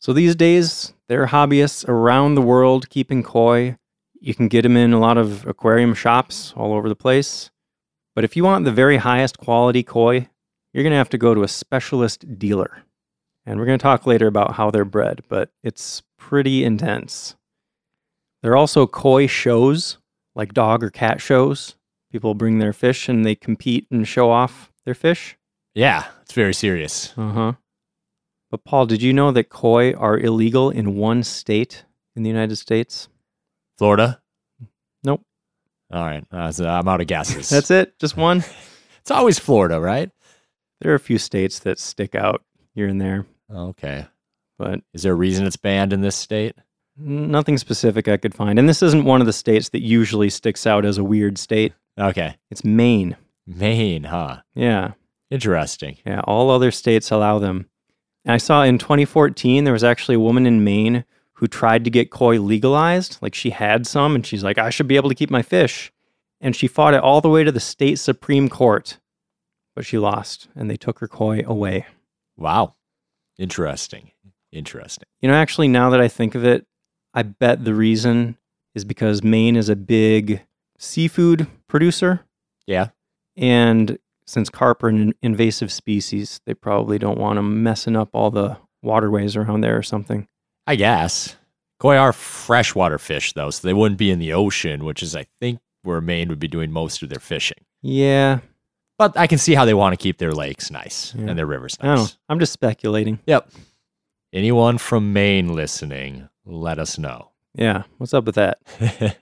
So 0.00 0.14
these 0.14 0.34
days, 0.34 0.94
there 1.08 1.22
are 1.22 1.28
hobbyists 1.28 1.86
around 1.86 2.34
the 2.34 2.42
world 2.42 2.88
keeping 2.88 3.22
koi. 3.22 3.76
You 4.18 4.34
can 4.34 4.48
get 4.48 4.62
them 4.62 4.76
in 4.76 4.94
a 4.94 4.98
lot 4.98 5.18
of 5.18 5.46
aquarium 5.46 5.92
shops 5.92 6.54
all 6.56 6.72
over 6.72 6.88
the 6.88 6.96
place. 6.96 7.50
But 8.14 8.24
if 8.24 8.34
you 8.34 8.42
want 8.42 8.64
the 8.64 8.72
very 8.72 8.96
highest 8.96 9.38
quality 9.38 9.82
koi, 9.82 10.28
you're 10.72 10.82
going 10.82 10.92
to 10.92 10.96
have 10.96 11.10
to 11.10 11.18
go 11.18 11.34
to 11.34 11.42
a 11.42 11.48
specialist 11.48 12.38
dealer. 12.38 12.82
And 13.44 13.58
we're 13.58 13.66
going 13.66 13.78
to 13.78 13.82
talk 13.82 14.06
later 14.06 14.26
about 14.26 14.54
how 14.54 14.70
they're 14.70 14.84
bred, 14.86 15.22
but 15.28 15.50
it's 15.62 16.02
pretty 16.18 16.64
intense. 16.64 17.36
There 18.42 18.52
are 18.52 18.56
also 18.56 18.86
koi 18.86 19.26
shows, 19.26 19.98
like 20.34 20.54
dog 20.54 20.82
or 20.82 20.90
cat 20.90 21.20
shows. 21.20 21.76
People 22.10 22.34
bring 22.34 22.58
their 22.58 22.72
fish 22.72 23.08
and 23.08 23.24
they 23.24 23.34
compete 23.34 23.86
and 23.90 24.08
show 24.08 24.30
off 24.30 24.72
their 24.84 24.94
fish. 24.94 25.36
Yeah, 25.74 26.06
it's 26.22 26.32
very 26.32 26.54
serious. 26.54 27.12
Uh 27.18 27.32
huh. 27.32 27.52
But 28.50 28.64
Paul, 28.64 28.86
did 28.86 29.02
you 29.02 29.12
know 29.12 29.30
that 29.32 29.48
koi 29.48 29.92
are 29.92 30.18
illegal 30.18 30.70
in 30.70 30.96
one 30.96 31.22
state 31.22 31.84
in 32.16 32.22
the 32.22 32.30
United 32.30 32.56
States? 32.56 33.08
Florida? 33.78 34.20
Nope. 35.04 35.22
All 35.92 36.02
right, 36.04 36.24
uh, 36.32 36.52
so 36.52 36.68
I'm 36.68 36.88
out 36.88 37.00
of 37.00 37.06
guesses. 37.06 37.48
That's 37.50 37.70
it. 37.70 37.98
Just 37.98 38.16
one. 38.16 38.38
it's 39.00 39.10
always 39.10 39.38
Florida, 39.38 39.80
right? 39.80 40.10
There 40.80 40.92
are 40.92 40.96
a 40.96 41.00
few 41.00 41.18
states 41.18 41.60
that 41.60 41.78
stick 41.78 42.14
out 42.14 42.42
here 42.74 42.88
and 42.88 43.00
there. 43.00 43.26
Okay. 43.52 44.06
but 44.58 44.80
Is 44.94 45.02
there 45.02 45.12
a 45.12 45.16
reason 45.16 45.46
it's 45.46 45.56
banned 45.56 45.92
in 45.92 46.00
this 46.00 46.16
state? 46.16 46.54
nothing 47.02 47.58
specific 47.58 48.08
I 48.08 48.16
could 48.16 48.34
find. 48.34 48.58
And 48.58 48.68
this 48.68 48.82
isn't 48.82 49.04
one 49.04 49.20
of 49.20 49.26
the 49.26 49.32
states 49.32 49.70
that 49.70 49.80
usually 49.80 50.30
sticks 50.30 50.66
out 50.66 50.84
as 50.84 50.98
a 50.98 51.04
weird 51.04 51.38
state. 51.38 51.72
Okay. 51.98 52.36
It's 52.50 52.64
Maine. 52.64 53.16
Maine, 53.46 54.04
huh? 54.04 54.40
Yeah. 54.54 54.92
Interesting. 55.30 55.96
Yeah. 56.04 56.20
All 56.24 56.50
other 56.50 56.70
states 56.70 57.10
allow 57.10 57.38
them. 57.38 57.68
And 58.24 58.32
I 58.32 58.38
saw 58.38 58.62
in 58.62 58.78
2014, 58.78 59.64
there 59.64 59.72
was 59.72 59.84
actually 59.84 60.16
a 60.16 60.20
woman 60.20 60.46
in 60.46 60.64
Maine 60.64 61.04
who 61.34 61.46
tried 61.46 61.84
to 61.84 61.90
get 61.90 62.10
koi 62.10 62.38
legalized. 62.38 63.18
Like 63.22 63.34
she 63.34 63.50
had 63.50 63.86
some 63.86 64.14
and 64.14 64.26
she's 64.26 64.44
like, 64.44 64.58
I 64.58 64.70
should 64.70 64.88
be 64.88 64.96
able 64.96 65.08
to 65.08 65.14
keep 65.14 65.30
my 65.30 65.42
fish. 65.42 65.90
And 66.40 66.54
she 66.54 66.66
fought 66.66 66.94
it 66.94 67.02
all 67.02 67.20
the 67.20 67.28
way 67.28 67.44
to 67.44 67.52
the 67.52 67.60
state 67.60 67.98
Supreme 67.98 68.48
Court, 68.48 68.98
but 69.74 69.86
she 69.86 69.98
lost 69.98 70.48
and 70.54 70.70
they 70.70 70.76
took 70.76 70.98
her 70.98 71.08
koi 71.08 71.42
away. 71.46 71.86
Wow. 72.36 72.74
Interesting. 73.38 74.10
Interesting. 74.52 75.06
You 75.20 75.28
know, 75.28 75.34
actually, 75.34 75.68
now 75.68 75.90
that 75.90 76.00
I 76.00 76.08
think 76.08 76.34
of 76.34 76.44
it, 76.44 76.66
I 77.14 77.22
bet 77.22 77.64
the 77.64 77.74
reason 77.74 78.36
is 78.74 78.84
because 78.84 79.22
Maine 79.22 79.56
is 79.56 79.68
a 79.68 79.76
big 79.76 80.42
seafood 80.78 81.46
producer. 81.68 82.20
Yeah. 82.66 82.88
And 83.36 83.98
since 84.30 84.48
carp 84.48 84.82
are 84.82 84.88
an 84.88 85.12
invasive 85.22 85.72
species, 85.72 86.40
they 86.46 86.54
probably 86.54 86.98
don't 86.98 87.18
want 87.18 87.36
them 87.36 87.62
messing 87.62 87.96
up 87.96 88.10
all 88.12 88.30
the 88.30 88.56
waterways 88.82 89.36
around 89.36 89.60
there 89.62 89.76
or 89.76 89.82
something. 89.82 90.28
I 90.66 90.76
guess. 90.76 91.36
Koi 91.80 91.96
are 91.96 92.12
freshwater 92.12 92.98
fish, 92.98 93.32
though, 93.32 93.50
so 93.50 93.66
they 93.66 93.72
wouldn't 93.74 93.98
be 93.98 94.10
in 94.10 94.18
the 94.18 94.32
ocean, 94.32 94.84
which 94.84 95.02
is, 95.02 95.16
I 95.16 95.26
think, 95.40 95.58
where 95.82 96.00
Maine 96.00 96.28
would 96.28 96.38
be 96.38 96.46
doing 96.48 96.70
most 96.70 97.02
of 97.02 97.08
their 97.08 97.18
fishing. 97.20 97.64
Yeah, 97.82 98.40
But 98.98 99.16
I 99.16 99.26
can 99.26 99.38
see 99.38 99.54
how 99.54 99.64
they 99.64 99.72
want 99.74 99.94
to 99.94 100.02
keep 100.02 100.18
their 100.18 100.32
lakes 100.32 100.70
nice 100.70 101.14
Yeah. 101.14 101.28
and 101.30 101.38
their 101.38 101.46
rivers 101.46 101.78
I 101.80 101.86
don't 101.86 101.94
know. 101.96 102.02
nice. 102.02 102.18
I'm 102.28 102.38
just 102.38 102.52
speculating. 102.52 103.18
Yep. 103.26 103.50
Anyone 104.34 104.76
from 104.78 105.12
Maine 105.14 105.54
listening, 105.54 106.28
let 106.44 106.78
us 106.78 106.98
know. 106.98 107.30
Yeah, 107.54 107.84
what's 107.98 108.12
up 108.14 108.24
with 108.26 108.34
that? 108.36 108.58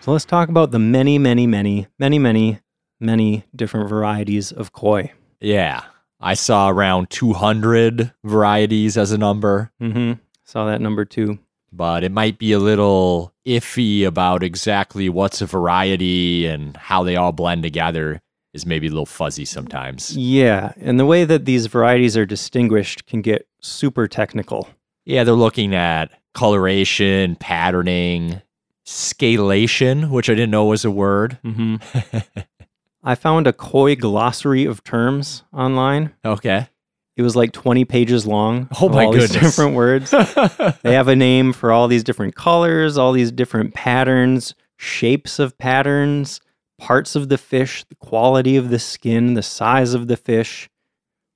So 0.00 0.12
let's 0.12 0.24
talk 0.24 0.48
about 0.48 0.70
the 0.70 0.78
many, 0.78 1.18
many, 1.18 1.46
many, 1.46 1.86
many, 1.98 2.18
many, 2.18 2.60
many 2.98 3.44
different 3.54 3.88
varieties 3.88 4.52
of 4.52 4.72
koi. 4.72 5.12
yeah. 5.40 5.82
I 6.22 6.34
saw 6.34 6.68
around 6.68 7.08
200 7.08 8.12
varieties 8.24 8.98
as 8.98 9.10
a 9.10 9.16
number, 9.16 9.70
Mm-hmm. 9.80 10.20
Saw 10.44 10.66
that 10.66 10.82
number 10.82 11.06
too. 11.06 11.38
but 11.72 12.04
it 12.04 12.12
might 12.12 12.36
be 12.38 12.52
a 12.52 12.58
little 12.58 13.32
iffy 13.46 14.04
about 14.04 14.42
exactly 14.42 15.08
what's 15.08 15.40
a 15.40 15.46
variety 15.46 16.46
and 16.46 16.76
how 16.76 17.04
they 17.04 17.16
all 17.16 17.32
blend 17.32 17.62
together 17.62 18.20
is 18.52 18.66
maybe 18.66 18.88
a 18.88 18.90
little 18.90 19.06
fuzzy 19.06 19.46
sometimes. 19.46 20.14
Yeah, 20.14 20.72
and 20.76 21.00
the 21.00 21.06
way 21.06 21.24
that 21.24 21.46
these 21.46 21.66
varieties 21.66 22.18
are 22.18 22.26
distinguished 22.26 23.06
can 23.06 23.22
get 23.22 23.48
super 23.62 24.06
technical. 24.06 24.68
Yeah, 25.06 25.24
they're 25.24 25.34
looking 25.34 25.74
at 25.74 26.10
coloration, 26.34 27.36
patterning, 27.36 28.42
scalation, 28.90 30.10
which 30.10 30.28
I 30.28 30.34
didn't 30.34 30.50
know 30.50 30.64
was 30.64 30.84
a 30.84 30.90
word. 30.90 31.38
Mm-hmm. 31.44 32.18
I 33.02 33.14
found 33.14 33.46
a 33.46 33.52
koi 33.52 33.94
glossary 33.94 34.64
of 34.64 34.82
terms 34.82 35.44
online. 35.52 36.12
Okay. 36.24 36.68
It 37.16 37.22
was 37.22 37.36
like 37.36 37.52
20 37.52 37.84
pages 37.84 38.26
long. 38.26 38.68
Oh 38.80 38.86
of 38.86 38.94
my 38.94 39.04
all 39.04 39.12
these 39.12 39.30
different 39.30 39.74
words. 39.74 40.10
they 40.82 40.94
have 40.94 41.08
a 41.08 41.16
name 41.16 41.52
for 41.52 41.70
all 41.70 41.86
these 41.86 42.04
different 42.04 42.34
colors, 42.34 42.98
all 42.98 43.12
these 43.12 43.30
different 43.30 43.74
patterns, 43.74 44.54
shapes 44.76 45.38
of 45.38 45.56
patterns, 45.56 46.40
parts 46.78 47.14
of 47.14 47.28
the 47.28 47.38
fish, 47.38 47.84
the 47.84 47.94
quality 47.94 48.56
of 48.56 48.70
the 48.70 48.78
skin, 48.78 49.34
the 49.34 49.42
size 49.42 49.94
of 49.94 50.08
the 50.08 50.16
fish. 50.16 50.68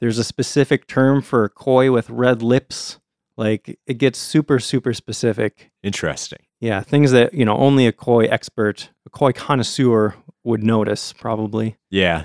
There's 0.00 0.18
a 0.18 0.24
specific 0.24 0.86
term 0.86 1.22
for 1.22 1.44
a 1.44 1.48
koi 1.48 1.92
with 1.92 2.10
red 2.10 2.42
lips. 2.42 2.98
Like 3.36 3.78
it 3.86 3.98
gets 3.98 4.18
super, 4.18 4.58
super 4.58 4.92
specific. 4.92 5.70
Interesting. 5.82 6.40
Yeah, 6.64 6.80
things 6.80 7.10
that, 7.10 7.34
you 7.34 7.44
know, 7.44 7.58
only 7.58 7.86
a 7.86 7.92
koi 7.92 8.24
expert, 8.24 8.88
a 9.04 9.10
koi 9.10 9.32
connoisseur 9.32 10.14
would 10.44 10.64
notice 10.64 11.12
probably. 11.12 11.76
Yeah. 11.90 12.24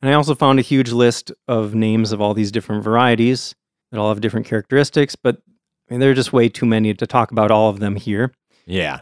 And 0.00 0.08
I 0.08 0.14
also 0.14 0.36
found 0.36 0.60
a 0.60 0.62
huge 0.62 0.92
list 0.92 1.32
of 1.48 1.74
names 1.74 2.12
of 2.12 2.20
all 2.20 2.34
these 2.34 2.52
different 2.52 2.84
varieties 2.84 3.56
that 3.90 3.98
all 3.98 4.10
have 4.10 4.20
different 4.20 4.46
characteristics, 4.46 5.16
but 5.16 5.42
I 5.88 5.94
mean, 5.94 5.98
there 5.98 6.12
are 6.12 6.14
just 6.14 6.32
way 6.32 6.48
too 6.48 6.66
many 6.66 6.94
to 6.94 7.04
talk 7.04 7.32
about 7.32 7.50
all 7.50 7.68
of 7.68 7.80
them 7.80 7.96
here. 7.96 8.32
Yeah. 8.64 9.00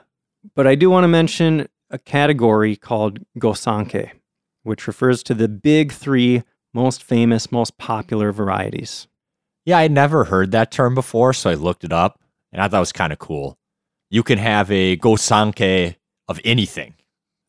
But 0.54 0.66
I 0.66 0.74
do 0.74 0.88
want 0.88 1.04
to 1.04 1.08
mention 1.08 1.68
a 1.90 1.98
category 1.98 2.76
called 2.76 3.18
Gosanke, 3.38 4.10
which 4.62 4.86
refers 4.86 5.22
to 5.24 5.34
the 5.34 5.48
big 5.48 5.92
three 5.92 6.44
most 6.72 7.02
famous, 7.02 7.52
most 7.52 7.76
popular 7.76 8.32
varieties. 8.32 9.06
Yeah, 9.66 9.76
I'd 9.76 9.92
never 9.92 10.24
heard 10.24 10.50
that 10.52 10.70
term 10.70 10.94
before, 10.94 11.34
so 11.34 11.50
I 11.50 11.54
looked 11.54 11.84
it 11.84 11.92
up 11.92 12.22
and 12.50 12.62
I 12.62 12.68
thought 12.68 12.78
it 12.78 12.80
was 12.80 12.92
kind 12.92 13.12
of 13.12 13.18
cool. 13.18 13.58
You 14.10 14.22
can 14.22 14.38
have 14.38 14.70
a 14.70 14.96
gosanke 14.96 15.96
of 16.28 16.40
anything. 16.44 16.94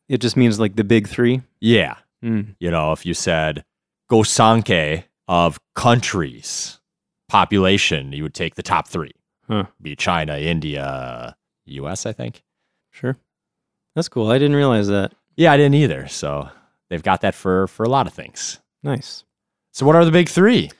It 0.08 0.20
just 0.20 0.36
means 0.36 0.60
like 0.60 0.76
the 0.76 0.84
big 0.84 1.08
three. 1.08 1.42
Yeah. 1.60 1.96
Mm. 2.24 2.54
You 2.60 2.70
know, 2.70 2.92
if 2.92 3.04
you 3.04 3.14
said 3.14 3.64
gosanke 4.10 5.04
of 5.28 5.58
countries, 5.74 6.80
population, 7.28 8.12
you 8.12 8.22
would 8.22 8.34
take 8.34 8.54
the 8.54 8.62
top 8.62 8.88
three. 8.88 9.12
Huh. 9.48 9.64
Be 9.80 9.96
China, 9.96 10.38
India, 10.38 11.34
US, 11.66 12.06
I 12.06 12.12
think. 12.12 12.42
Sure. 12.90 13.16
That's 13.94 14.08
cool. 14.08 14.30
I 14.30 14.38
didn't 14.38 14.56
realize 14.56 14.88
that. 14.88 15.12
Yeah, 15.36 15.52
I 15.52 15.56
didn't 15.56 15.74
either. 15.74 16.06
So 16.08 16.48
they've 16.90 17.02
got 17.02 17.22
that 17.22 17.34
for 17.34 17.66
for 17.66 17.84
a 17.84 17.88
lot 17.88 18.06
of 18.06 18.12
things. 18.12 18.60
Nice. 18.82 19.24
So 19.72 19.86
what 19.86 19.96
are 19.96 20.04
the 20.04 20.10
big 20.10 20.28
three? 20.28 20.70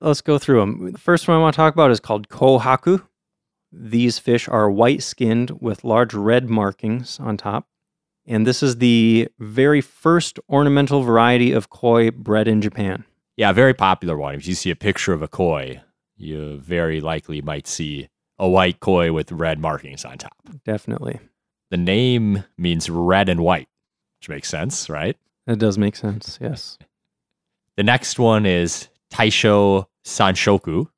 Let's 0.00 0.20
go 0.20 0.38
through 0.38 0.60
them. 0.60 0.92
The 0.92 0.98
first 0.98 1.28
one 1.28 1.36
I 1.36 1.40
want 1.40 1.54
to 1.54 1.56
talk 1.56 1.74
about 1.74 1.90
is 1.90 2.00
called 2.00 2.28
kohaku. 2.28 3.02
These 3.72 4.18
fish 4.18 4.48
are 4.48 4.70
white 4.70 5.02
skinned 5.02 5.62
with 5.62 5.82
large 5.84 6.12
red 6.12 6.48
markings 6.48 7.18
on 7.18 7.36
top. 7.36 7.66
And 8.26 8.46
this 8.46 8.62
is 8.62 8.76
the 8.76 9.28
very 9.38 9.80
first 9.80 10.38
ornamental 10.48 11.02
variety 11.02 11.52
of 11.52 11.70
koi 11.70 12.10
bred 12.10 12.46
in 12.46 12.60
Japan. 12.60 13.04
Yeah, 13.36 13.52
very 13.52 13.74
popular 13.74 14.16
one. 14.16 14.34
If 14.34 14.46
you 14.46 14.54
see 14.54 14.70
a 14.70 14.76
picture 14.76 15.12
of 15.12 15.22
a 15.22 15.28
koi, 15.28 15.80
you 16.16 16.58
very 16.58 17.00
likely 17.00 17.40
might 17.40 17.66
see 17.66 18.08
a 18.38 18.48
white 18.48 18.80
koi 18.80 19.12
with 19.12 19.32
red 19.32 19.58
markings 19.58 20.04
on 20.04 20.18
top. 20.18 20.36
Definitely. 20.64 21.18
The 21.70 21.78
name 21.78 22.44
means 22.58 22.90
red 22.90 23.28
and 23.28 23.40
white, 23.40 23.68
which 24.20 24.28
makes 24.28 24.48
sense, 24.48 24.90
right? 24.90 25.16
That 25.46 25.58
does 25.58 25.78
make 25.78 25.96
sense. 25.96 26.38
Yes. 26.40 26.78
The 27.76 27.82
next 27.82 28.18
one 28.18 28.44
is 28.44 28.88
Taisho 29.12 29.86
Sanshoku, 30.04 30.88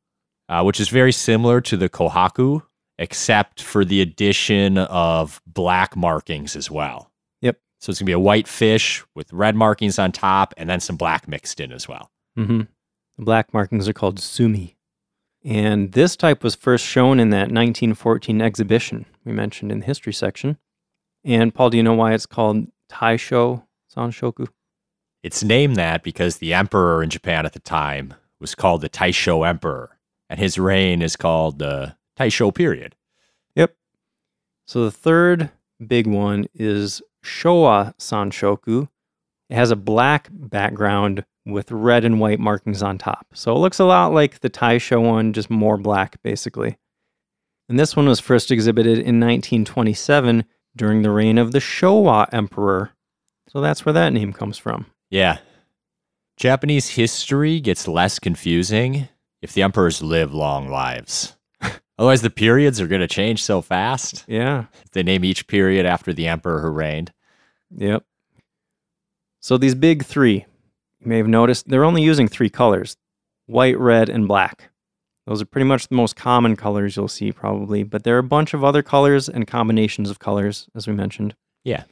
uh, 0.48 0.62
which 0.62 0.80
is 0.80 0.88
very 0.88 1.12
similar 1.12 1.60
to 1.62 1.76
the 1.76 1.88
Kohaku, 1.88 2.62
except 2.98 3.62
for 3.62 3.84
the 3.84 4.00
addition 4.00 4.78
of 4.78 5.40
black 5.46 5.96
markings 5.96 6.56
as 6.56 6.70
well. 6.70 7.10
Yep. 7.40 7.58
So 7.80 7.90
it's 7.90 8.00
going 8.00 8.06
to 8.06 8.10
be 8.10 8.12
a 8.12 8.18
white 8.18 8.48
fish 8.48 9.04
with 9.14 9.32
red 9.32 9.56
markings 9.56 9.98
on 9.98 10.12
top 10.12 10.54
and 10.56 10.68
then 10.68 10.80
some 10.80 10.96
black 10.96 11.26
mixed 11.26 11.60
in 11.60 11.72
as 11.72 11.88
well. 11.88 12.10
hmm 12.36 12.62
The 13.16 13.24
black 13.24 13.52
markings 13.52 13.88
are 13.88 13.92
called 13.92 14.20
sumi. 14.20 14.76
And 15.44 15.92
this 15.92 16.16
type 16.16 16.42
was 16.42 16.54
first 16.54 16.86
shown 16.86 17.20
in 17.20 17.30
that 17.30 17.50
1914 17.50 18.40
exhibition 18.40 19.04
we 19.24 19.32
mentioned 19.32 19.70
in 19.70 19.80
the 19.80 19.86
history 19.86 20.12
section. 20.12 20.56
And 21.22 21.54
Paul, 21.54 21.70
do 21.70 21.76
you 21.76 21.82
know 21.82 21.94
why 21.94 22.14
it's 22.14 22.26
called 22.26 22.66
Taisho 22.90 23.64
Sanshoku? 23.94 24.48
It's 25.22 25.42
named 25.42 25.76
that 25.76 26.02
because 26.02 26.36
the 26.36 26.54
emperor 26.54 27.02
in 27.02 27.10
Japan 27.10 27.46
at 27.46 27.52
the 27.54 27.60
time 27.60 28.14
was 28.40 28.54
called 28.54 28.82
the 28.82 28.90
Taisho 28.90 29.46
Emperor, 29.46 29.93
and 30.28 30.40
his 30.40 30.58
reign 30.58 31.02
is 31.02 31.16
called 31.16 31.58
the 31.58 31.96
Taisho 32.18 32.54
period. 32.54 32.94
Yep. 33.54 33.74
So 34.66 34.84
the 34.84 34.90
third 34.90 35.50
big 35.84 36.06
one 36.06 36.46
is 36.54 37.02
Showa 37.24 37.94
Sanshoku. 37.98 38.88
It 39.50 39.54
has 39.54 39.70
a 39.70 39.76
black 39.76 40.28
background 40.32 41.24
with 41.46 41.70
red 41.70 42.04
and 42.04 42.20
white 42.20 42.40
markings 42.40 42.82
on 42.82 42.96
top. 42.96 43.26
So 43.34 43.54
it 43.54 43.58
looks 43.58 43.78
a 43.78 43.84
lot 43.84 44.12
like 44.12 44.40
the 44.40 44.50
Taisho 44.50 45.02
one, 45.02 45.32
just 45.32 45.50
more 45.50 45.76
black, 45.76 46.22
basically. 46.22 46.78
And 47.68 47.78
this 47.78 47.96
one 47.96 48.06
was 48.06 48.20
first 48.20 48.50
exhibited 48.50 48.98
in 48.98 49.20
1927 49.20 50.44
during 50.76 51.02
the 51.02 51.10
reign 51.10 51.38
of 51.38 51.52
the 51.52 51.58
Showa 51.58 52.26
Emperor. 52.32 52.90
So 53.48 53.60
that's 53.60 53.84
where 53.84 53.92
that 53.92 54.12
name 54.12 54.32
comes 54.32 54.58
from. 54.58 54.86
Yeah. 55.10 55.38
Japanese 56.36 56.88
history 56.90 57.60
gets 57.60 57.86
less 57.86 58.18
confusing 58.18 59.08
if 59.44 59.52
the 59.52 59.62
emperors 59.62 60.02
live 60.02 60.32
long 60.32 60.70
lives. 60.70 61.36
Otherwise, 61.98 62.22
the 62.22 62.30
periods 62.30 62.80
are 62.80 62.86
going 62.86 63.02
to 63.02 63.06
change 63.06 63.44
so 63.44 63.60
fast. 63.60 64.24
Yeah. 64.26 64.64
They 64.92 65.02
name 65.02 65.22
each 65.22 65.46
period 65.46 65.84
after 65.84 66.14
the 66.14 66.26
emperor 66.26 66.62
who 66.62 66.68
reigned. 66.68 67.12
Yep. 67.76 68.04
So 69.40 69.58
these 69.58 69.74
big 69.74 70.02
three, 70.02 70.46
you 71.00 71.06
may 71.06 71.18
have 71.18 71.28
noticed, 71.28 71.68
they're 71.68 71.84
only 71.84 72.00
using 72.00 72.26
three 72.26 72.48
colors 72.48 72.96
white, 73.44 73.78
red, 73.78 74.08
and 74.08 74.26
black. 74.26 74.70
Those 75.26 75.42
are 75.42 75.46
pretty 75.46 75.66
much 75.66 75.88
the 75.88 75.94
most 75.94 76.16
common 76.16 76.56
colors 76.56 76.96
you'll 76.96 77.08
see, 77.08 77.30
probably, 77.30 77.82
but 77.82 78.02
there 78.02 78.16
are 78.16 78.20
a 78.20 78.22
bunch 78.22 78.54
of 78.54 78.64
other 78.64 78.82
colors 78.82 79.28
and 79.28 79.46
combinations 79.46 80.08
of 80.08 80.18
colors, 80.18 80.70
as 80.74 80.86
we 80.86 80.94
mentioned. 80.94 81.34
Yeah. 81.64 81.84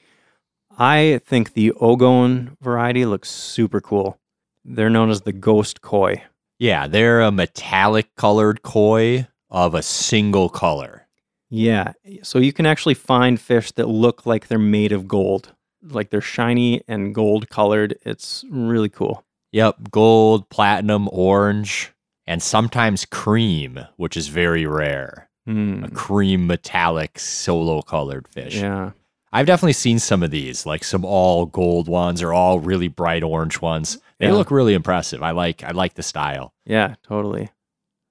I 0.78 1.20
think 1.26 1.52
the 1.52 1.72
Ogon 1.72 2.56
variety 2.62 3.04
looks 3.04 3.28
super 3.28 3.82
cool. 3.82 4.18
They're 4.64 4.88
known 4.88 5.10
as 5.10 5.20
the 5.20 5.34
ghost 5.34 5.82
koi. 5.82 6.22
Yeah, 6.58 6.86
they're 6.86 7.20
a 7.20 7.32
metallic 7.32 8.14
colored 8.14 8.62
koi 8.62 9.26
of 9.50 9.74
a 9.74 9.82
single 9.82 10.48
color. 10.48 11.06
Yeah. 11.50 11.92
So 12.22 12.38
you 12.38 12.52
can 12.52 12.64
actually 12.66 12.94
find 12.94 13.38
fish 13.40 13.72
that 13.72 13.88
look 13.88 14.24
like 14.24 14.48
they're 14.48 14.58
made 14.58 14.92
of 14.92 15.06
gold. 15.06 15.52
Like 15.82 16.10
they're 16.10 16.20
shiny 16.20 16.82
and 16.88 17.14
gold 17.14 17.50
colored. 17.50 17.98
It's 18.02 18.44
really 18.50 18.88
cool. 18.88 19.24
Yep, 19.52 19.90
gold, 19.90 20.48
platinum, 20.48 21.08
orange, 21.12 21.92
and 22.26 22.42
sometimes 22.42 23.04
cream, 23.04 23.80
which 23.96 24.16
is 24.16 24.28
very 24.28 24.64
rare. 24.64 25.28
Hmm. 25.46 25.84
A 25.84 25.90
cream 25.90 26.46
metallic 26.46 27.18
solo 27.18 27.82
colored 27.82 28.28
fish. 28.28 28.56
Yeah. 28.56 28.92
I've 29.32 29.46
definitely 29.46 29.72
seen 29.72 29.98
some 29.98 30.22
of 30.22 30.30
these, 30.30 30.64
like 30.66 30.84
some 30.84 31.04
all 31.04 31.46
gold 31.46 31.88
ones 31.88 32.22
or 32.22 32.32
all 32.32 32.60
really 32.60 32.88
bright 32.88 33.22
orange 33.22 33.60
ones. 33.60 33.98
They 34.22 34.28
Yeah. 34.28 34.34
look 34.34 34.52
really 34.52 34.74
impressive. 34.74 35.20
I 35.22 35.32
like 35.32 35.64
I 35.64 35.72
like 35.72 35.94
the 35.94 36.02
style. 36.04 36.54
Yeah, 36.64 36.94
totally. 37.02 37.50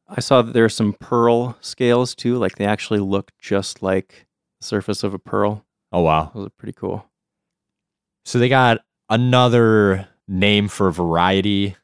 I 0.10 0.20
saw 0.20 0.41
that 0.41 0.51
there 0.51 0.65
are 0.65 0.70
some 0.70 0.91
pearl 0.94 1.58
scales 1.62 2.13
too. 2.13 2.36
Like 2.38 2.58
they 2.58 2.65
actually 2.65 3.00
look 3.00 3.32
just 3.39 3.82
like 3.82 4.27
the 4.60 4.68
surface 4.68 5.03
of 5.06 5.13
a 5.13 5.20
pearl. 5.20 5.65
Oh 5.94 6.01
wow. 6.01 6.32
Those 6.36 6.48
are 6.48 6.58
pretty 6.58 6.74
cool. 6.74 7.06
So 8.25 8.39
they 8.39 8.50
got 8.50 8.80
another 9.10 10.10
name 10.27 10.68
for 10.68 10.88
a 10.89 10.91
variety. 10.94 11.77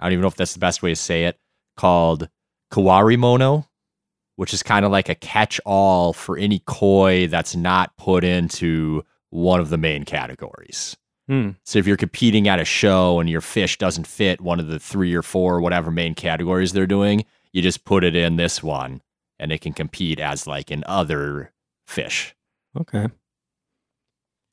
I 0.00 0.06
don't 0.06 0.12
even 0.14 0.22
know 0.22 0.28
if 0.28 0.36
that's 0.36 0.54
the 0.54 0.58
best 0.58 0.82
way 0.82 0.90
to 0.90 0.96
say 0.96 1.24
it, 1.26 1.38
called 1.76 2.30
Kawarimono, 2.72 3.66
which 4.36 4.54
is 4.54 4.62
kind 4.62 4.86
of 4.86 4.90
like 4.90 5.10
a 5.10 5.14
catch 5.14 5.60
all 5.66 6.14
for 6.14 6.38
any 6.38 6.62
koi 6.66 7.26
that's 7.28 7.54
not 7.54 7.94
put 7.98 8.24
into 8.24 9.04
one 9.30 9.60
of 9.60 9.68
the 9.68 9.78
main 9.78 10.04
categories. 10.04 10.96
Hmm. 11.28 11.50
So 11.64 11.78
if 11.78 11.86
you're 11.86 11.96
competing 11.96 12.48
at 12.48 12.60
a 12.60 12.64
show 12.64 13.18
and 13.18 13.28
your 13.28 13.40
fish 13.40 13.78
doesn't 13.78 14.06
fit 14.06 14.40
one 14.40 14.60
of 14.60 14.68
the 14.68 14.78
three 14.78 15.14
or 15.14 15.22
four 15.22 15.60
whatever 15.60 15.90
main 15.90 16.14
categories 16.14 16.72
they're 16.72 16.86
doing, 16.86 17.24
you 17.52 17.62
just 17.62 17.84
put 17.84 18.04
it 18.04 18.14
in 18.14 18.36
this 18.36 18.62
one 18.62 19.02
and 19.38 19.50
it 19.52 19.60
can 19.60 19.72
compete 19.72 20.20
as 20.20 20.46
like 20.46 20.70
an 20.70 20.84
other 20.86 21.52
fish. 21.86 22.34
Okay. 22.78 23.08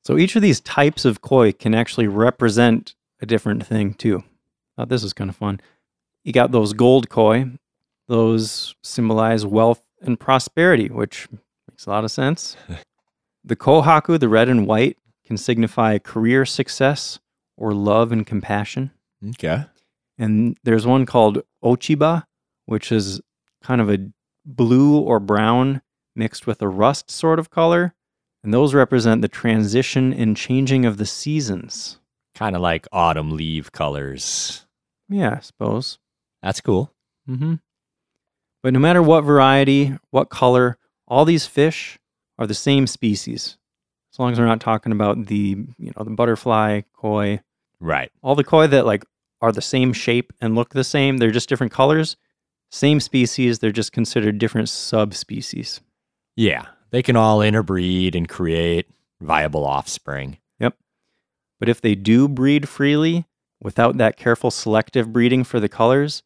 So 0.03 0.17
each 0.17 0.35
of 0.35 0.41
these 0.41 0.59
types 0.59 1.05
of 1.05 1.21
koi 1.21 1.51
can 1.51 1.73
actually 1.75 2.07
represent 2.07 2.95
a 3.21 3.25
different 3.25 3.65
thing 3.65 3.93
too. 3.93 4.23
Thought 4.75 4.89
this 4.89 5.03
was 5.03 5.13
kind 5.13 5.29
of 5.29 5.35
fun. 5.35 5.61
You 6.23 6.33
got 6.33 6.51
those 6.51 6.73
gold 6.73 7.09
koi. 7.09 7.51
Those 8.07 8.75
symbolize 8.83 9.45
wealth 9.45 9.81
and 10.01 10.19
prosperity, 10.19 10.89
which 10.89 11.29
makes 11.69 11.85
a 11.85 11.89
lot 11.89 12.03
of 12.03 12.11
sense. 12.11 12.57
the 13.43 13.55
kohaku, 13.55 14.19
the 14.19 14.27
red 14.27 14.49
and 14.49 14.67
white, 14.67 14.97
can 15.25 15.37
signify 15.37 15.97
career 15.97 16.45
success 16.45 17.19
or 17.57 17.73
love 17.73 18.11
and 18.11 18.25
compassion. 18.25 18.91
Okay. 19.29 19.65
And 20.17 20.57
there's 20.63 20.85
one 20.85 21.05
called 21.05 21.41
Ochiba, 21.63 22.23
which 22.65 22.91
is 22.91 23.21
kind 23.61 23.81
of 23.81 23.89
a 23.89 24.09
blue 24.45 24.97
or 24.99 25.19
brown 25.19 25.81
mixed 26.15 26.45
with 26.45 26.61
a 26.61 26.67
rust 26.67 27.09
sort 27.09 27.39
of 27.39 27.49
color. 27.49 27.93
And 28.43 28.53
those 28.53 28.73
represent 28.73 29.21
the 29.21 29.29
transition 29.29 30.13
and 30.13 30.35
changing 30.35 30.85
of 30.85 30.97
the 30.97 31.05
seasons. 31.05 31.99
Kind 32.35 32.55
of 32.55 32.61
like 32.61 32.87
autumn 32.91 33.31
leaf 33.31 33.71
colors. 33.71 34.65
Yeah, 35.07 35.35
I 35.37 35.39
suppose. 35.41 35.99
That's 36.41 36.59
cool. 36.59 36.93
hmm 37.25 37.55
But 38.61 38.73
no 38.73 38.79
matter 38.79 39.01
what 39.01 39.21
variety, 39.21 39.97
what 40.11 40.29
color, 40.29 40.77
all 41.07 41.23
these 41.25 41.45
fish 41.45 41.97
are 42.37 42.47
the 42.47 42.53
same 42.53 42.85
species. 42.87 43.57
As 44.13 44.19
long 44.19 44.31
as 44.31 44.39
we're 44.39 44.45
not 44.45 44.61
talking 44.61 44.91
about 44.91 45.25
the, 45.25 45.57
you 45.79 45.91
know, 45.97 46.03
the 46.03 46.11
butterfly 46.11 46.81
koi, 46.93 47.39
Right. 47.79 48.11
all 48.21 48.35
the 48.35 48.43
koi 48.43 48.67
that 48.67 48.85
like 48.85 49.03
are 49.41 49.51
the 49.51 49.61
same 49.61 49.91
shape 49.91 50.31
and 50.39 50.55
look 50.55 50.69
the 50.69 50.83
same, 50.83 51.17
they're 51.17 51.31
just 51.31 51.49
different 51.49 51.73
colors. 51.73 52.15
Same 52.71 52.99
species, 52.99 53.59
they're 53.59 53.71
just 53.71 53.91
considered 53.91 54.37
different 54.37 54.69
subspecies. 54.69 55.81
Yeah. 56.35 56.67
They 56.91 57.01
can 57.03 57.15
all 57.15 57.41
interbreed 57.41 58.15
and 58.15 58.29
create 58.29 58.87
viable 59.19 59.65
offspring. 59.65 60.37
Yep. 60.59 60.75
But 61.59 61.69
if 61.69 61.81
they 61.81 61.95
do 61.95 62.27
breed 62.27 62.69
freely 62.69 63.25
without 63.61 63.97
that 63.97 64.15
careful 64.17 64.51
selective 64.51 65.11
breeding 65.11 65.43
for 65.43 65.59
the 65.59 65.69
colors, 65.69 66.21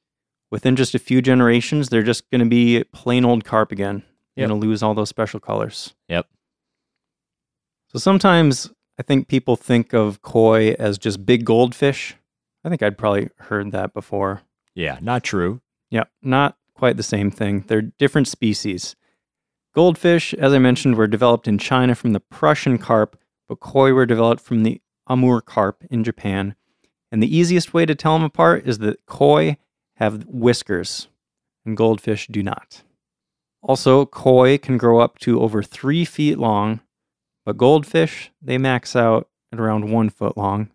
within 0.51 0.75
just 0.75 0.93
a 0.93 0.99
few 0.99 1.21
generations, 1.21 1.87
they're 1.89 2.03
just 2.03 2.29
going 2.31 2.39
to 2.39 2.49
be 2.49 2.83
plain 2.93 3.23
old 3.23 3.45
carp 3.45 3.71
again. 3.71 4.03
Yep. 4.35 4.49
going 4.49 4.61
to 4.61 4.67
lose 4.67 4.83
all 4.83 4.93
those 4.93 5.09
special 5.09 5.39
colors. 5.39 5.95
Yep. 6.09 6.27
So 7.87 7.99
sometimes 7.99 8.71
I 8.99 9.03
think 9.03 9.27
people 9.27 9.55
think 9.55 9.93
of 9.93 10.21
koi 10.21 10.71
as 10.79 10.97
just 10.97 11.25
big 11.25 11.45
goldfish. 11.45 12.15
I 12.63 12.69
think 12.69 12.83
I'd 12.83 12.97
probably 12.97 13.29
heard 13.37 13.71
that 13.71 13.93
before. 13.93 14.41
Yeah. 14.75 14.99
Not 15.01 15.23
true. 15.23 15.61
Yeah, 15.89 16.03
not 16.21 16.57
quite 16.73 16.97
the 16.97 17.03
same 17.03 17.31
thing. 17.31 17.63
They're 17.67 17.81
different 17.81 18.27
species. 18.27 18.95
Goldfish, 19.73 20.33
as 20.33 20.53
I 20.53 20.59
mentioned, 20.59 20.95
were 20.95 21.07
developed 21.07 21.47
in 21.47 21.57
China 21.57 21.95
from 21.95 22.13
the 22.13 22.19
Prussian 22.19 22.77
carp, 22.77 23.17
but 23.47 23.59
koi 23.59 23.93
were 23.93 24.05
developed 24.05 24.41
from 24.41 24.63
the 24.63 24.81
Amur 25.07 25.41
carp 25.41 25.83
in 25.89 26.03
Japan. 26.03 26.55
And 27.11 27.23
the 27.23 27.35
easiest 27.35 27.73
way 27.73 27.85
to 27.85 27.95
tell 27.95 28.13
them 28.13 28.23
apart 28.23 28.67
is 28.67 28.79
that 28.79 29.05
koi 29.05 29.57
have 29.95 30.25
whiskers 30.27 31.07
and 31.65 31.77
goldfish 31.77 32.27
do 32.27 32.43
not. 32.43 32.83
Also, 33.61 34.05
koi 34.05 34.57
can 34.57 34.77
grow 34.77 34.99
up 34.99 35.19
to 35.19 35.41
over 35.41 35.63
three 35.63 36.05
feet 36.05 36.37
long, 36.37 36.81
but 37.47 37.55
goldfish, 37.55 38.29
they 38.41 38.57
max 38.57 38.93
out 38.93 39.29
at 39.53 39.59
around 39.59 39.89
one 39.89 40.09
foot 40.09 40.35
long. 40.35 40.69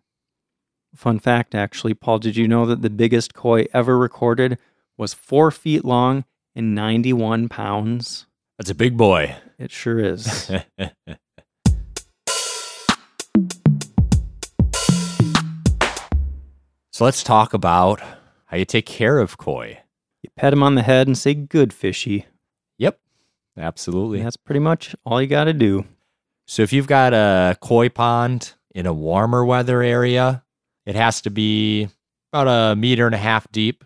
Fun 0.94 1.18
fact, 1.18 1.54
actually, 1.54 1.92
Paul, 1.92 2.18
did 2.18 2.34
you 2.34 2.48
know 2.48 2.64
that 2.64 2.80
the 2.80 2.88
biggest 2.88 3.34
koi 3.34 3.66
ever 3.74 3.98
recorded 3.98 4.56
was 4.96 5.12
four 5.12 5.50
feet 5.50 5.84
long 5.84 6.24
and 6.54 6.74
91 6.74 7.50
pounds? 7.50 8.24
That's 8.56 8.70
a 8.70 8.74
big 8.74 8.96
boy. 8.96 9.36
It 9.58 9.70
sure 9.70 9.98
is. 9.98 10.24
so 16.90 17.04
let's 17.04 17.22
talk 17.22 17.52
about 17.52 18.00
how 18.46 18.56
you 18.56 18.64
take 18.64 18.86
care 18.86 19.18
of 19.18 19.36
koi. 19.36 19.80
you 20.22 20.30
pet 20.38 20.54
him 20.54 20.62
on 20.62 20.76
the 20.76 20.82
head 20.82 21.06
and 21.06 21.18
say, 21.18 21.34
good 21.34 21.74
fishy. 21.74 22.24
Yep. 22.78 22.98
Absolutely. 23.58 24.22
That's 24.22 24.38
pretty 24.38 24.60
much 24.60 24.96
all 25.04 25.20
you 25.20 25.28
got 25.28 25.44
to 25.44 25.52
do. 25.52 25.84
So 26.46 26.62
if 26.62 26.72
you've 26.72 26.86
got 26.86 27.14
a 27.14 27.56
koi 27.60 27.88
pond 27.88 28.54
in 28.74 28.86
a 28.86 28.92
warmer 28.92 29.44
weather 29.44 29.82
area, 29.82 30.44
it 30.86 30.94
has 30.94 31.20
to 31.22 31.30
be 31.30 31.88
about 32.32 32.72
a 32.72 32.76
meter 32.76 33.06
and 33.06 33.14
a 33.14 33.18
half 33.18 33.50
deep. 33.52 33.84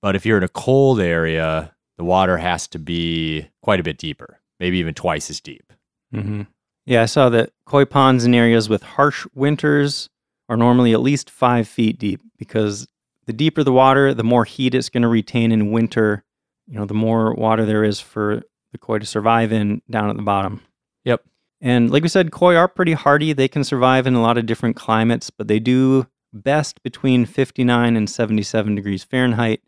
But 0.00 0.16
if 0.16 0.26
you're 0.26 0.38
in 0.38 0.44
a 0.44 0.48
cold 0.48 1.00
area, 1.00 1.74
the 1.98 2.04
water 2.04 2.38
has 2.38 2.66
to 2.68 2.78
be 2.78 3.46
quite 3.62 3.80
a 3.80 3.82
bit 3.82 3.98
deeper, 3.98 4.40
maybe 4.58 4.78
even 4.78 4.94
twice 4.94 5.30
as 5.30 5.40
deep. 5.40 5.72
hmm 6.12 6.42
Yeah, 6.86 7.02
I 7.02 7.06
saw 7.06 7.28
that 7.30 7.52
koi 7.66 7.84
ponds 7.84 8.24
in 8.24 8.34
areas 8.34 8.68
with 8.68 8.82
harsh 8.82 9.26
winters 9.34 10.08
are 10.48 10.56
normally 10.56 10.92
at 10.92 11.00
least 11.00 11.30
five 11.30 11.68
feet 11.68 11.98
deep 11.98 12.20
because 12.38 12.86
the 13.26 13.32
deeper 13.32 13.62
the 13.62 13.72
water, 13.72 14.12
the 14.12 14.24
more 14.24 14.44
heat 14.44 14.74
it's 14.74 14.88
going 14.88 15.02
to 15.02 15.08
retain 15.08 15.52
in 15.52 15.70
winter. 15.70 16.24
You 16.66 16.78
know, 16.78 16.84
the 16.84 16.94
more 16.94 17.34
water 17.34 17.64
there 17.64 17.84
is 17.84 18.00
for 18.00 18.42
the 18.72 18.78
koi 18.78 18.98
to 18.98 19.06
survive 19.06 19.52
in 19.52 19.82
down 19.90 20.10
at 20.10 20.16
the 20.16 20.22
bottom. 20.22 20.62
Yep. 21.04 21.24
And 21.62 21.90
like 21.92 22.02
we 22.02 22.08
said, 22.08 22.32
koi 22.32 22.56
are 22.56 22.66
pretty 22.66 22.92
hardy. 22.92 23.32
They 23.32 23.46
can 23.46 23.62
survive 23.62 24.06
in 24.06 24.14
a 24.14 24.20
lot 24.20 24.36
of 24.36 24.46
different 24.46 24.74
climates, 24.74 25.30
but 25.30 25.46
they 25.46 25.60
do 25.60 26.08
best 26.32 26.82
between 26.82 27.24
59 27.24 27.96
and 27.96 28.10
77 28.10 28.74
degrees 28.74 29.04
Fahrenheit, 29.04 29.62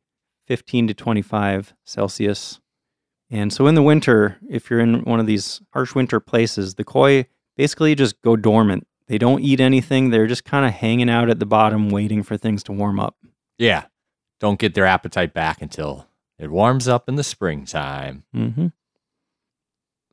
15 0.44 0.88
to 0.88 0.94
25 0.94 1.72
Celsius. 1.84 2.60
And 3.30 3.52
so 3.52 3.68
in 3.68 3.76
the 3.76 3.82
winter, 3.82 4.38
if 4.50 4.68
you're 4.68 4.80
in 4.80 5.04
one 5.04 5.20
of 5.20 5.26
these 5.26 5.62
harsh 5.72 5.94
winter 5.94 6.18
places, 6.18 6.74
the 6.74 6.84
koi 6.84 7.26
basically 7.56 7.94
just 7.94 8.20
go 8.22 8.34
dormant. 8.34 8.86
They 9.06 9.18
don't 9.18 9.42
eat 9.42 9.60
anything. 9.60 10.10
They're 10.10 10.26
just 10.26 10.44
kind 10.44 10.66
of 10.66 10.72
hanging 10.72 11.10
out 11.10 11.30
at 11.30 11.38
the 11.38 11.46
bottom 11.46 11.90
waiting 11.90 12.24
for 12.24 12.36
things 12.36 12.64
to 12.64 12.72
warm 12.72 12.98
up. 12.98 13.16
Yeah. 13.56 13.84
Don't 14.40 14.58
get 14.58 14.74
their 14.74 14.86
appetite 14.86 15.32
back 15.32 15.62
until 15.62 16.08
it 16.40 16.50
warms 16.50 16.88
up 16.88 17.08
in 17.08 17.14
the 17.14 17.22
springtime. 17.24 18.24
Mm-hmm. 18.34 18.66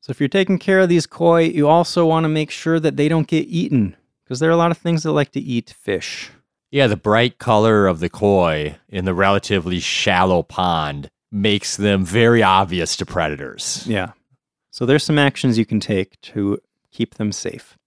So 0.01 0.09
if 0.09 0.19
you're 0.19 0.29
taking 0.29 0.57
care 0.57 0.79
of 0.79 0.89
these 0.89 1.05
koi, 1.05 1.43
you 1.43 1.67
also 1.67 2.05
want 2.07 2.23
to 2.23 2.29
make 2.29 2.49
sure 2.49 2.79
that 2.79 2.97
they 2.97 3.07
don't 3.07 3.27
get 3.27 3.47
eaten 3.47 3.95
because 4.23 4.39
there 4.39 4.49
are 4.49 4.53
a 4.53 4.57
lot 4.57 4.71
of 4.71 4.77
things 4.77 5.03
that 5.03 5.11
like 5.11 5.31
to 5.33 5.39
eat 5.39 5.69
fish. 5.69 6.31
Yeah, 6.71 6.87
the 6.87 6.97
bright 6.97 7.37
color 7.37 7.85
of 7.85 7.99
the 7.99 8.09
koi 8.09 8.77
in 8.89 9.05
the 9.05 9.13
relatively 9.13 9.79
shallow 9.79 10.41
pond 10.41 11.09
makes 11.31 11.77
them 11.77 12.03
very 12.03 12.41
obvious 12.41 12.95
to 12.97 13.05
predators. 13.05 13.85
Yeah. 13.85 14.13
So 14.71 14.85
there's 14.85 15.03
some 15.03 15.19
actions 15.19 15.57
you 15.57 15.65
can 15.65 15.79
take 15.79 16.19
to 16.21 16.59
keep 16.91 17.15
them 17.15 17.31
safe. 17.31 17.77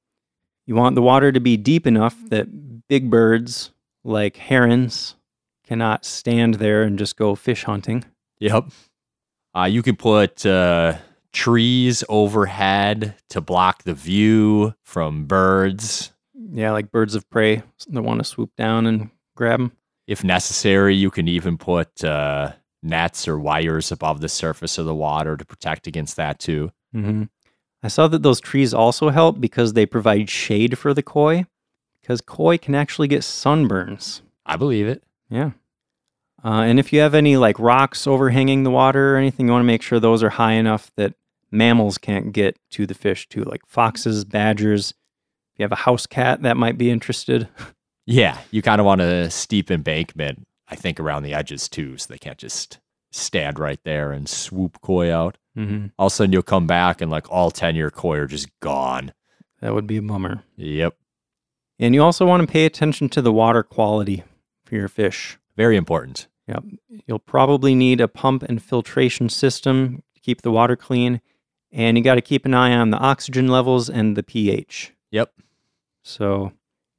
You 0.66 0.76
want 0.76 0.94
the 0.94 1.02
water 1.02 1.32
to 1.32 1.40
be 1.40 1.56
deep 1.56 1.86
enough 1.86 2.16
that 2.28 2.88
big 2.88 3.10
birds 3.10 3.70
like 4.04 4.36
herons 4.36 5.16
cannot 5.64 6.04
stand 6.04 6.54
there 6.54 6.82
and 6.82 6.98
just 6.98 7.16
go 7.16 7.34
fish 7.34 7.64
hunting. 7.64 8.04
Yep. 8.38 8.66
Uh, 9.56 9.64
you 9.64 9.82
can 9.82 9.96
put 9.96 10.44
uh, 10.44 10.94
trees 11.34 12.02
overhead 12.08 13.14
to 13.28 13.40
block 13.40 13.82
the 13.82 13.92
view 13.92 14.74
from 14.82 15.26
birds. 15.26 16.12
Yeah, 16.52 16.70
like 16.70 16.90
birds 16.90 17.14
of 17.14 17.28
prey 17.28 17.62
that 17.88 18.02
want 18.02 18.20
to 18.20 18.24
swoop 18.24 18.54
down 18.56 18.86
and 18.86 19.10
grab 19.36 19.60
them. 19.60 19.72
If 20.06 20.22
necessary, 20.22 20.94
you 20.94 21.10
can 21.10 21.28
even 21.28 21.58
put 21.58 22.04
uh, 22.04 22.52
nets 22.82 23.26
or 23.26 23.38
wires 23.38 23.90
above 23.90 24.20
the 24.20 24.28
surface 24.28 24.78
of 24.78 24.86
the 24.86 24.94
water 24.94 25.36
to 25.36 25.44
protect 25.44 25.86
against 25.86 26.16
that 26.16 26.38
too. 26.38 26.72
hmm 26.92 27.24
I 27.82 27.88
saw 27.88 28.08
that 28.08 28.22
those 28.22 28.40
trees 28.40 28.72
also 28.72 29.10
help 29.10 29.42
because 29.42 29.74
they 29.74 29.84
provide 29.84 30.30
shade 30.30 30.78
for 30.78 30.94
the 30.94 31.02
koi, 31.02 31.44
because 32.00 32.22
koi 32.22 32.56
can 32.56 32.74
actually 32.74 33.08
get 33.08 33.20
sunburns. 33.20 34.22
I 34.46 34.56
believe 34.56 34.86
it. 34.86 35.02
Yeah. 35.28 35.50
Uh, 36.42 36.62
and 36.62 36.78
if 36.78 36.94
you 36.94 37.00
have 37.00 37.14
any 37.14 37.36
like 37.36 37.58
rocks 37.58 38.06
overhanging 38.06 38.62
the 38.62 38.70
water 38.70 39.14
or 39.14 39.18
anything, 39.18 39.46
you 39.46 39.52
want 39.52 39.62
to 39.62 39.66
make 39.66 39.82
sure 39.82 40.00
those 40.00 40.22
are 40.22 40.30
high 40.30 40.52
enough 40.52 40.90
that 40.96 41.12
mammals 41.50 41.98
can't 41.98 42.32
get 42.32 42.58
to 42.70 42.86
the 42.86 42.94
fish 42.94 43.28
too, 43.28 43.44
like 43.44 43.62
foxes, 43.66 44.24
badgers. 44.24 44.90
If 44.90 45.60
you 45.60 45.64
have 45.64 45.72
a 45.72 45.76
house 45.76 46.06
cat 46.06 46.42
that 46.42 46.56
might 46.56 46.78
be 46.78 46.90
interested. 46.90 47.48
Yeah, 48.06 48.38
you 48.50 48.60
kind 48.60 48.80
of 48.80 48.86
want 48.86 49.00
a 49.00 49.30
steep 49.30 49.70
embankment, 49.70 50.46
I 50.68 50.76
think, 50.76 51.00
around 51.00 51.22
the 51.22 51.34
edges 51.34 51.68
too, 51.68 51.96
so 51.96 52.06
they 52.08 52.18
can't 52.18 52.38
just 52.38 52.78
stand 53.12 53.58
right 53.58 53.80
there 53.84 54.12
and 54.12 54.28
swoop 54.28 54.80
koi 54.82 55.12
out. 55.12 55.38
Mm-hmm. 55.56 55.86
All 55.98 56.08
of 56.08 56.12
a 56.12 56.14
sudden, 56.14 56.32
you'll 56.32 56.42
come 56.42 56.66
back 56.66 57.00
and 57.00 57.10
like 57.10 57.30
all 57.30 57.50
10 57.50 57.76
year 57.76 57.90
koi 57.90 58.18
are 58.18 58.26
just 58.26 58.48
gone. 58.60 59.12
That 59.60 59.74
would 59.74 59.86
be 59.86 59.96
a 59.96 60.02
bummer. 60.02 60.42
Yep. 60.56 60.96
And 61.78 61.94
you 61.94 62.02
also 62.02 62.26
want 62.26 62.42
to 62.42 62.52
pay 62.52 62.66
attention 62.66 63.08
to 63.10 63.22
the 63.22 63.32
water 63.32 63.62
quality 63.62 64.22
for 64.64 64.74
your 64.74 64.88
fish. 64.88 65.38
Very 65.56 65.76
important. 65.76 66.28
Yep. 66.48 66.64
You'll 67.06 67.18
probably 67.18 67.74
need 67.74 68.00
a 68.00 68.08
pump 68.08 68.42
and 68.42 68.62
filtration 68.62 69.28
system 69.28 70.02
to 70.14 70.20
keep 70.20 70.42
the 70.42 70.50
water 70.50 70.76
clean. 70.76 71.20
And 71.74 71.98
you 71.98 72.04
got 72.04 72.14
to 72.14 72.20
keep 72.22 72.46
an 72.46 72.54
eye 72.54 72.72
on 72.72 72.90
the 72.90 72.96
oxygen 72.98 73.48
levels 73.48 73.90
and 73.90 74.16
the 74.16 74.22
pH. 74.22 74.92
Yep. 75.10 75.32
So, 76.04 76.52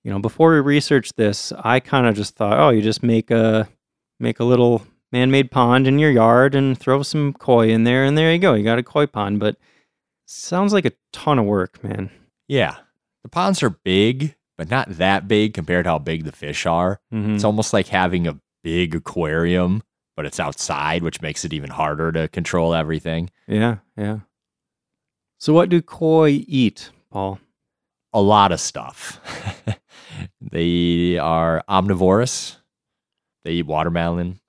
you 0.04 0.12
know, 0.12 0.20
before 0.20 0.54
we 0.54 0.60
researched 0.60 1.16
this, 1.16 1.54
I 1.58 1.80
kind 1.80 2.06
of 2.06 2.16
just 2.16 2.36
thought, 2.36 2.60
oh, 2.60 2.70
you 2.72 2.82
just 2.82 3.02
make 3.02 3.32
a 3.32 3.70
make 4.20 4.40
a 4.40 4.44
little 4.44 4.86
man-made 5.12 5.50
pond 5.50 5.88
in 5.88 5.98
your 5.98 6.12
yard 6.12 6.56
and 6.56 6.78
throw 6.78 7.04
some 7.04 7.34
koi 7.34 7.70
in 7.70 7.86
there 7.86 8.04
and 8.04 8.18
there 8.18 8.34
you 8.34 8.38
go. 8.40 8.54
You 8.54 8.64
got 8.66 8.78
a 8.78 8.84
koi 8.84 9.06
pond, 9.06 9.40
but 9.40 9.56
sounds 10.26 10.74
like 10.74 10.86
a 10.86 10.92
ton 11.14 11.40
of 11.40 11.46
work, 11.46 11.82
man. 11.84 12.12
Yeah. 12.48 12.76
The 13.24 13.30
ponds 13.30 13.64
are 13.64 13.70
big, 13.70 14.36
but 14.58 14.70
not 14.70 14.90
that 14.98 15.28
big 15.28 15.54
compared 15.54 15.86
to 15.86 15.92
how 15.92 16.00
big 16.00 16.26
the 16.26 16.32
fish 16.32 16.66
are. 16.66 17.00
Mhm. 17.14 17.36
It's 17.36 17.44
almost 17.46 17.72
like 17.72 17.88
having 17.88 18.28
a 18.28 18.40
big 18.62 18.94
aquarium, 18.94 19.84
but 20.18 20.26
it's 20.26 20.40
outside, 20.40 21.02
which 21.02 21.22
makes 21.22 21.46
it 21.46 21.54
even 21.54 21.70
harder 21.70 22.12
to 22.12 22.28
control 22.28 22.74
everything. 22.74 23.30
Yeah, 23.48 23.78
yeah. 23.98 24.20
So 25.40 25.54
what 25.54 25.70
do 25.70 25.82
koi 25.82 26.44
eat, 26.48 26.90
Paul? 27.12 27.40
A 28.14 28.22
lot 28.22 28.52
of 28.52 28.60
stuff. 28.60 29.20
they 30.42 31.18
are 31.18 31.64
omnivorous. 31.68 32.58
They 33.44 33.52
eat 33.54 33.66
watermelon. 33.68 34.40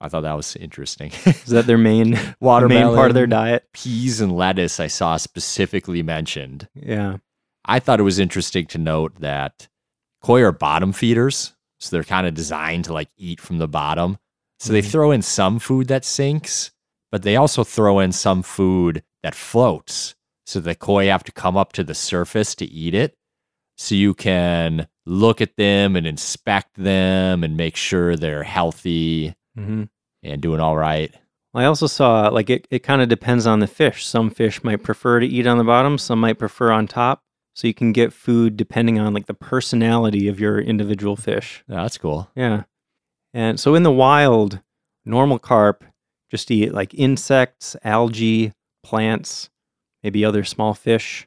I 0.00 0.08
thought 0.08 0.20
that 0.22 0.36
was 0.36 0.54
interesting. 0.56 1.12
Is 1.24 1.46
that 1.46 1.66
their 1.66 1.78
main 1.78 2.10
the 2.10 2.16
main 2.18 2.34
watermelon, 2.40 2.94
part 2.96 3.10
of 3.10 3.14
their 3.14 3.26
diet? 3.26 3.64
peas 3.72 4.20
and 4.20 4.36
lettuce 4.36 4.78
I 4.78 4.86
saw 4.88 5.16
specifically 5.16 6.02
mentioned. 6.02 6.68
Yeah. 6.74 7.18
I 7.64 7.78
thought 7.78 8.00
it 8.00 8.04
was 8.04 8.18
interesting 8.18 8.66
to 8.66 8.78
note 8.78 9.14
that 9.20 9.68
koi 10.22 10.42
are 10.42 10.52
bottom 10.52 10.92
feeders. 10.92 11.54
So 11.80 11.96
they're 11.96 12.04
kind 12.04 12.26
of 12.26 12.34
designed 12.34 12.84
to 12.86 12.92
like 12.92 13.08
eat 13.16 13.40
from 13.40 13.58
the 13.58 13.68
bottom. 13.68 14.18
So 14.58 14.72
they 14.72 14.82
Mhm. 14.82 14.90
throw 14.90 15.10
in 15.10 15.22
some 15.22 15.58
food 15.58 15.88
that 15.88 16.04
sinks, 16.04 16.70
but 17.10 17.22
they 17.22 17.36
also 17.36 17.64
throw 17.64 17.98
in 17.98 18.12
some 18.12 18.42
food 18.42 19.02
that 19.22 19.34
floats. 19.34 20.14
So 20.46 20.60
the 20.60 20.74
koi 20.74 21.06
have 21.06 21.24
to 21.24 21.32
come 21.32 21.56
up 21.56 21.72
to 21.72 21.84
the 21.84 21.94
surface 21.94 22.54
to 22.56 22.64
eat 22.64 22.94
it. 22.94 23.16
So 23.76 23.94
you 23.94 24.14
can 24.14 24.86
look 25.06 25.40
at 25.40 25.56
them 25.56 25.96
and 25.96 26.06
inspect 26.06 26.74
them 26.74 27.42
and 27.42 27.56
make 27.56 27.76
sure 27.76 28.16
they're 28.16 28.44
healthy 28.44 29.34
hmm 29.56 29.84
and 30.22 30.40
doing 30.40 30.60
all 30.60 30.76
right. 30.76 31.12
I 31.52 31.66
also 31.66 31.86
saw 31.86 32.28
like 32.28 32.48
it, 32.50 32.66
it 32.70 32.78
kind 32.78 33.02
of 33.02 33.08
depends 33.08 33.46
on 33.46 33.60
the 33.60 33.66
fish. 33.66 34.06
Some 34.06 34.30
fish 34.30 34.64
might 34.64 34.82
prefer 34.82 35.20
to 35.20 35.26
eat 35.26 35.46
on 35.46 35.58
the 35.58 35.64
bottom, 35.64 35.98
some 35.98 36.20
might 36.20 36.38
prefer 36.38 36.72
on 36.72 36.86
top. 36.86 37.20
So 37.54 37.68
you 37.68 37.74
can 37.74 37.92
get 37.92 38.12
food 38.12 38.56
depending 38.56 38.98
on 38.98 39.14
like 39.14 39.26
the 39.26 39.34
personality 39.34 40.26
of 40.26 40.40
your 40.40 40.58
individual 40.58 41.14
fish. 41.14 41.62
That's 41.68 41.98
cool. 41.98 42.30
Yeah. 42.34 42.64
And 43.32 43.60
so 43.60 43.74
in 43.74 43.84
the 43.84 43.92
wild, 43.92 44.60
normal 45.04 45.38
carp 45.38 45.84
just 46.30 46.50
eat 46.50 46.72
like 46.72 46.94
insects, 46.94 47.76
algae, 47.84 48.52
plants, 48.82 49.50
maybe 50.04 50.24
other 50.24 50.44
small 50.44 50.74
fish. 50.74 51.26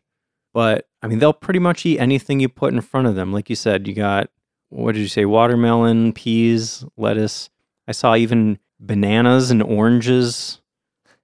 But 0.53 0.87
I 1.01 1.07
mean, 1.07 1.19
they'll 1.19 1.33
pretty 1.33 1.59
much 1.59 1.85
eat 1.85 1.99
anything 1.99 2.39
you 2.39 2.47
put 2.47 2.73
in 2.73 2.79
front 2.81 3.07
of 3.07 3.15
them. 3.15 3.33
Like 3.33 3.49
you 3.49 3.55
said, 3.55 3.87
you 3.87 3.93
got, 3.93 4.29
what 4.69 4.93
did 4.93 5.01
you 5.01 5.07
say? 5.09 5.25
Watermelon, 5.25 6.13
peas, 6.13 6.85
lettuce. 6.95 7.49
I 7.87 7.91
saw 7.91 8.15
even 8.15 8.59
bananas 8.79 9.51
and 9.51 9.61
oranges, 9.63 10.61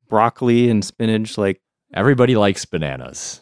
broccoli 0.09 0.69
and 0.69 0.83
spinach. 0.83 1.37
Like 1.37 1.61
Everybody 1.93 2.35
likes 2.35 2.65
bananas. 2.65 3.41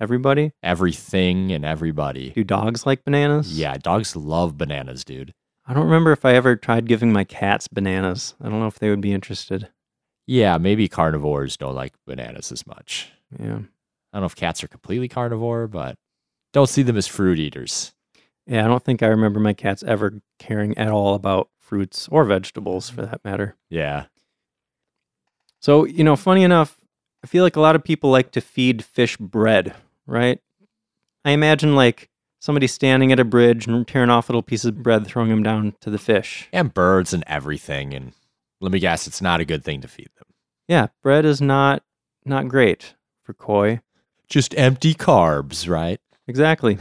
everybody. 0.00 0.52
Everything 0.62 1.50
and 1.52 1.64
everybody. 1.64 2.30
Do 2.30 2.44
dogs 2.44 2.86
like 2.86 3.04
bananas? 3.04 3.58
Yeah, 3.58 3.76
dogs 3.78 4.14
love 4.14 4.56
bananas, 4.58 5.04
dude. 5.04 5.32
I 5.66 5.74
don't 5.74 5.84
remember 5.86 6.12
if 6.12 6.24
I 6.24 6.34
ever 6.34 6.56
tried 6.56 6.86
giving 6.86 7.12
my 7.12 7.24
cats 7.24 7.68
bananas. 7.68 8.34
I 8.40 8.48
don't 8.48 8.60
know 8.60 8.66
if 8.68 8.78
they 8.78 8.90
would 8.90 9.00
be 9.00 9.12
interested. 9.12 9.68
Yeah, 10.26 10.56
maybe 10.58 10.88
carnivores 10.88 11.56
don't 11.56 11.74
like 11.74 11.94
bananas 12.06 12.52
as 12.52 12.66
much. 12.66 13.10
Yeah. 13.36 13.58
I 14.12 14.16
don't 14.16 14.22
know 14.22 14.26
if 14.26 14.36
cats 14.36 14.62
are 14.64 14.68
completely 14.68 15.08
carnivore, 15.08 15.66
but 15.66 15.96
don't 16.52 16.68
see 16.68 16.82
them 16.82 16.96
as 16.96 17.06
fruit 17.06 17.38
eaters. 17.38 17.92
Yeah, 18.46 18.64
I 18.64 18.68
don't 18.68 18.82
think 18.82 19.02
I 19.02 19.08
remember 19.08 19.40
my 19.40 19.52
cats 19.52 19.82
ever 19.82 20.20
caring 20.38 20.76
at 20.78 20.90
all 20.90 21.14
about 21.14 21.50
fruits 21.58 22.08
or 22.10 22.24
vegetables 22.24 22.88
for 22.88 23.02
that 23.02 23.22
matter. 23.24 23.56
Yeah. 23.68 24.06
So, 25.60 25.84
you 25.84 26.04
know, 26.04 26.16
funny 26.16 26.42
enough, 26.42 26.78
I 27.22 27.26
feel 27.26 27.44
like 27.44 27.56
a 27.56 27.60
lot 27.60 27.76
of 27.76 27.84
people 27.84 28.10
like 28.10 28.30
to 28.32 28.40
feed 28.40 28.84
fish 28.84 29.16
bread, 29.18 29.74
right? 30.06 30.40
I 31.24 31.32
imagine 31.32 31.76
like 31.76 32.08
somebody 32.40 32.66
standing 32.66 33.12
at 33.12 33.20
a 33.20 33.24
bridge 33.24 33.66
and 33.66 33.86
tearing 33.86 34.08
off 34.08 34.28
little 34.30 34.42
pieces 34.42 34.66
of 34.66 34.82
bread, 34.82 35.06
throwing 35.06 35.28
them 35.28 35.42
down 35.42 35.74
to 35.80 35.90
the 35.90 35.98
fish. 35.98 36.48
And 36.52 36.72
birds 36.72 37.12
and 37.12 37.24
everything. 37.26 37.92
And 37.92 38.12
let 38.60 38.72
me 38.72 38.78
guess, 38.78 39.06
it's 39.06 39.20
not 39.20 39.40
a 39.40 39.44
good 39.44 39.64
thing 39.64 39.82
to 39.82 39.88
feed 39.88 40.08
them. 40.16 40.28
Yeah, 40.68 40.86
bread 41.02 41.24
is 41.24 41.40
not 41.40 41.82
not 42.24 42.48
great 42.48 42.94
for 43.28 43.34
koi. 43.34 43.78
Just 44.26 44.56
empty 44.58 44.94
carbs, 44.94 45.68
right? 45.68 46.00
Exactly. 46.26 46.78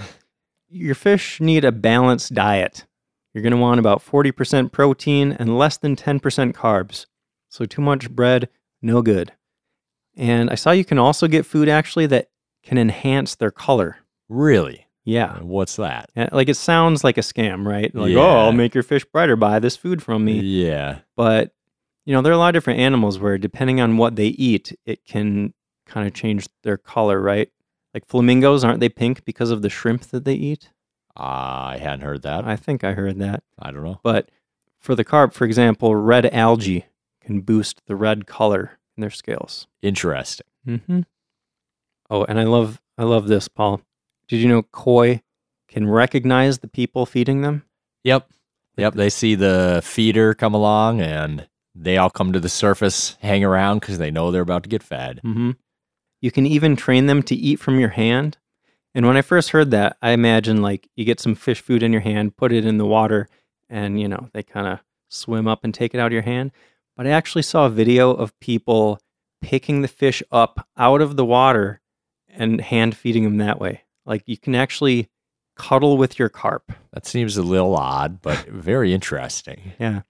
Your 0.70 0.96
fish 0.96 1.42
need 1.42 1.66
a 1.66 1.74
balanced 1.74 2.34
diet. 2.34 2.86
You're 3.34 3.42
going 3.42 3.52
to 3.52 3.58
want 3.58 3.82
about 3.82 4.02
40% 4.04 4.72
protein 4.72 5.34
and 5.34 5.58
less 5.58 5.76
than 5.76 5.98
10% 5.98 6.54
carbs. 6.54 7.06
So, 7.50 7.66
too 7.66 7.82
much 7.82 8.10
bread, 8.10 8.48
no 8.82 9.02
good. 9.02 9.34
And 10.16 10.50
I 10.50 10.56
saw 10.56 10.72
you 10.72 10.86
can 10.86 10.98
also 11.00 11.28
get 11.28 11.46
food 11.46 11.68
actually 11.68 12.06
that 12.08 12.30
can 12.64 12.78
enhance 12.78 13.36
their 13.36 13.52
color. 13.52 13.98
Really? 14.30 14.88
Yeah. 15.04 15.40
What's 15.40 15.76
that? 15.76 16.10
Like 16.32 16.48
it 16.50 16.56
sounds 16.58 17.04
like 17.04 17.18
a 17.18 17.22
scam, 17.22 17.66
right? 17.66 17.94
Like, 17.94 18.04
oh, 18.04 18.06
Yeah. 18.08 18.20
oh, 18.22 18.38
I'll 18.46 18.52
make 18.54 18.74
your 18.74 18.84
fish 18.84 19.04
brighter, 19.06 19.36
buy 19.36 19.60
this 19.60 19.76
food 19.76 20.02
from 20.02 20.24
me. 20.26 20.40
Yeah. 20.40 21.00
But, 21.18 21.54
you 22.06 22.14
know, 22.14 22.22
there 22.22 22.32
are 22.32 22.36
a 22.36 22.38
lot 22.40 22.50
of 22.50 22.54
different 22.54 22.80
animals 22.80 23.20
where 23.20 23.38
depending 23.38 23.80
on 23.82 23.98
what 23.98 24.16
they 24.16 24.28
eat, 24.28 24.78
it 24.86 25.04
can 25.06 25.54
kind 25.88 26.08
of 26.08 26.14
change 26.14 26.48
their 26.64 26.78
color, 26.78 27.20
right? 27.22 27.50
Like 27.94 28.06
flamingos, 28.06 28.64
aren't 28.64 28.80
they 28.80 28.90
pink 28.90 29.26
because 29.26 29.50
of 29.50 29.62
the 29.62 29.70
shrimp 29.70 30.04
that 30.08 30.26
they 30.26 30.36
eat? 30.36 30.70
I 31.16 31.78
hadn't 31.82 32.02
heard 32.02 32.22
that. 32.22 32.46
I 32.46 32.56
think 32.56 32.84
I 32.84 32.94
heard 32.94 33.18
that. 33.20 33.44
I 33.58 33.72
don't 33.72 33.84
know. 33.84 34.00
But 34.04 34.30
for 34.80 34.94
the 34.94 35.04
carp, 35.04 35.34
for 35.34 35.46
example, 35.46 35.96
red 35.96 36.28
algae 36.28 36.86
can 37.22 37.42
boost 37.42 37.82
the 37.88 37.96
red 37.96 38.28
color 38.28 38.80
in 38.96 39.02
their 39.02 39.10
scales. 39.10 39.68
Interesting. 39.82 40.46
Mm-hmm. 40.68 41.02
Oh, 42.10 42.24
and 42.26 42.40
I 42.40 42.44
love 42.44 42.80
I 42.98 43.04
love 43.04 43.28
this, 43.28 43.48
Paul. 43.48 43.82
Did 44.28 44.38
you 44.38 44.48
know 44.48 44.64
koi 44.64 45.22
can 45.68 45.90
recognize 45.90 46.60
the 46.60 46.68
people 46.68 47.06
feeding 47.06 47.42
them? 47.42 47.64
Yep. 48.04 48.30
Yep. 48.78 48.94
They 48.94 49.10
see 49.10 49.36
the 49.36 49.82
feeder 49.84 50.34
come 50.34 50.54
along 50.54 51.02
and 51.02 51.48
they 51.74 51.98
all 51.98 52.10
come 52.10 52.34
to 52.34 52.40
the 52.40 52.50
surface, 52.50 53.18
hang 53.22 53.44
around 53.44 53.80
because 53.80 53.98
they 53.98 54.12
know 54.12 54.32
they're 54.32 54.42
about 54.42 54.64
to 54.64 54.70
get 54.70 54.84
fed. 54.84 55.22
Mm-hmm. 55.24 55.52
You 56.22 56.32
can 56.32 56.46
even 56.46 56.76
train 56.76 57.06
them 57.06 57.22
to 57.24 57.36
eat 57.36 57.60
from 57.60 57.80
your 57.80 57.90
hand. 57.90 58.38
And 58.96 59.06
when 59.06 59.18
I 59.18 59.22
first 59.22 59.52
heard 59.52 59.72
that, 59.72 59.98
I 60.02 60.12
imagined 60.12 60.62
like 60.62 60.90
you 60.96 61.06
get 61.06 61.20
some 61.20 61.36
fish 61.36 61.62
food 61.62 61.84
in 61.84 61.92
your 61.92 62.02
hand, 62.02 62.38
put 62.38 62.52
it 62.52 62.66
in 62.66 62.78
the 62.78 62.86
water, 62.86 63.28
and 63.70 64.00
you 64.00 64.08
know, 64.08 64.30
they 64.34 64.44
kind 64.44 64.68
of 64.68 64.80
swim 65.10 65.48
up 65.48 65.64
and 65.64 65.74
take 65.74 65.94
it 65.94 66.00
out 66.00 66.08
of 66.08 66.14
your 66.14 66.22
hand. 66.24 66.52
But 66.96 67.06
I 67.06 67.12
actually 67.12 67.44
saw 67.44 67.66
a 67.68 67.70
video 67.70 68.12
of 68.12 68.38
people 68.40 69.00
picking 69.42 69.82
the 69.82 69.88
fish 69.88 70.24
up 70.32 70.68
out 70.78 71.02
of 71.02 71.16
the 71.16 71.26
water 71.26 71.82
and 72.28 72.60
hand 72.60 72.98
feeding 72.98 73.24
them 73.24 73.38
that 73.38 73.60
way. 73.60 73.84
Like 74.06 74.24
you 74.26 74.38
can 74.38 74.56
actually 74.56 75.10
cuddle 75.56 75.98
with 75.98 76.18
your 76.18 76.30
carp. 76.30 76.72
That 76.94 77.06
seems 77.06 77.38
a 77.38 77.44
little 77.44 77.76
odd, 77.76 78.22
but 78.22 78.46
very 78.48 78.94
interesting. 78.94 79.74
Yeah. 79.80 80.02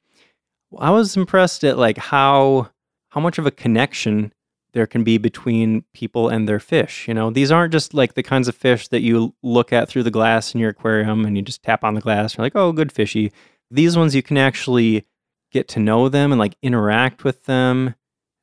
Well, 0.70 0.84
I 0.84 0.92
was 0.92 1.18
impressed 1.18 1.64
at 1.64 1.78
like 1.78 1.98
how 1.98 2.70
how 3.10 3.22
much 3.22 3.38
of 3.38 3.46
a 3.46 3.52
connection 3.52 4.34
there 4.78 4.86
can 4.86 5.04
be 5.04 5.18
between 5.18 5.84
people 5.96 6.30
and 6.30 6.48
their 6.48 6.60
fish. 6.60 7.08
You 7.08 7.16
know, 7.16 7.32
these 7.32 7.52
aren't 7.52 7.72
just 7.72 7.96
like 7.96 8.14
the 8.14 8.22
kinds 8.22 8.48
of 8.48 8.56
fish 8.56 8.88
that 8.90 9.02
you 9.02 9.34
look 9.42 9.74
at 9.74 9.90
through 9.90 10.04
the 10.04 10.12
glass 10.12 10.54
in 10.54 10.60
your 10.60 10.70
aquarium 10.70 11.26
and 11.26 11.36
you 11.36 11.42
just 11.42 11.64
tap 11.64 11.84
on 11.84 11.96
the 11.96 12.00
glass. 12.00 12.34
And 12.34 12.38
you're 12.38 12.46
like, 12.46 12.56
oh, 12.56 12.72
good 12.72 12.92
fishy. 12.92 13.32
These 13.72 13.98
ones 13.98 14.14
you 14.14 14.22
can 14.22 14.38
actually 14.38 15.08
get 15.52 15.68
to 15.70 15.80
know 15.80 16.10
them 16.10 16.32
and 16.32 16.38
like 16.38 16.58
interact 16.62 17.24
with 17.24 17.46
them. 17.46 17.96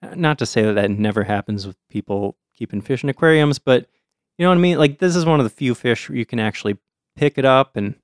Uh, 0.03 0.17
not 0.17 0.37
to 0.39 0.45
say 0.45 0.63
that 0.63 0.73
that 0.73 0.91
never 0.91 1.23
happens 1.23 1.69
with 1.69 1.77
people 1.89 2.37
keeping 2.53 2.81
fish 2.81 3.05
in 3.05 3.09
aquariums, 3.09 3.61
but 3.61 3.89
you 4.37 4.43
know 4.43 4.49
what 4.49 4.59
I 4.59 4.61
mean? 4.61 4.77
Like 4.77 4.99
this 4.99 5.15
is 5.15 5.25
one 5.25 5.39
of 5.39 5.45
the 5.45 5.51
few 5.51 5.73
fish 5.73 6.09
where 6.09 6.19
you 6.19 6.27
can 6.27 6.41
actually 6.41 6.79
pick 7.15 7.39
it 7.39 7.45
up 7.45 7.77
and 7.77 7.95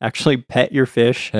actually 0.00 0.36
pet 0.38 0.72
your 0.72 0.86
fish. 0.86 1.30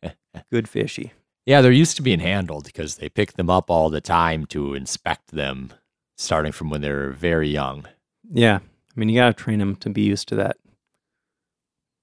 Good 0.50 0.66
fishy. 0.66 1.12
Yeah, 1.44 1.60
they're 1.60 1.72
used 1.72 1.96
to 1.96 2.02
being 2.02 2.20
handled 2.20 2.64
because 2.64 2.96
they 2.96 3.10
pick 3.10 3.34
them 3.34 3.50
up 3.50 3.70
all 3.70 3.90
the 3.90 4.00
time 4.00 4.46
to 4.46 4.72
inspect 4.72 5.32
them, 5.32 5.74
starting 6.20 6.52
from 6.52 6.70
when 6.70 6.80
they're 6.80 7.10
very 7.10 7.48
young. 7.48 7.86
Yeah. 8.30 8.58
I 8.62 9.00
mean, 9.00 9.08
you 9.08 9.16
got 9.16 9.36
to 9.36 9.42
train 9.42 9.58
them 9.58 9.76
to 9.76 9.90
be 9.90 10.02
used 10.02 10.28
to 10.28 10.34
that. 10.36 10.56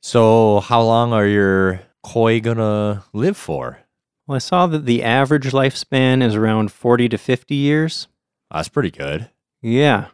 So, 0.02 0.60
how 0.62 0.82
long 0.84 1.12
are 1.14 1.26
your 1.28 1.82
koi 2.04 2.40
gonna 2.40 3.04
live 3.14 3.36
for? 3.36 3.80
Well, 4.26 4.36
I 4.36 4.40
saw 4.40 4.68
that 4.68 4.86
the 4.86 5.04
average 5.04 5.52
lifespan 5.52 6.24
is 6.24 6.36
around 6.36 6.72
40 6.72 7.10
to 7.10 7.18
50 7.18 7.56
years. 7.56 8.08
That's 8.52 8.70
pretty 8.70 8.92
good. 8.92 9.30
Yeah. 9.62 10.08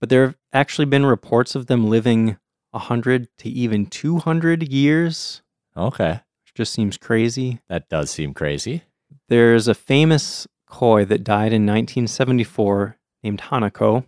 But 0.00 0.08
there 0.08 0.26
have 0.26 0.36
actually 0.52 0.84
been 0.84 1.06
reports 1.06 1.54
of 1.54 1.66
them 1.66 1.88
living 1.88 2.36
100 2.72 3.28
to 3.38 3.48
even 3.48 3.86
200 3.86 4.68
years, 4.72 5.42
Okay, 5.76 6.20
which 6.44 6.54
just 6.54 6.72
seems 6.72 6.96
crazy. 6.96 7.60
that 7.68 7.88
does 7.88 8.10
seem 8.10 8.34
crazy. 8.34 8.82
There's 9.28 9.66
a 9.68 9.74
famous 9.74 10.46
koi 10.66 11.04
that 11.06 11.24
died 11.24 11.52
in 11.52 11.64
1974 11.66 12.98
named 13.24 13.40
Hanako. 13.40 14.04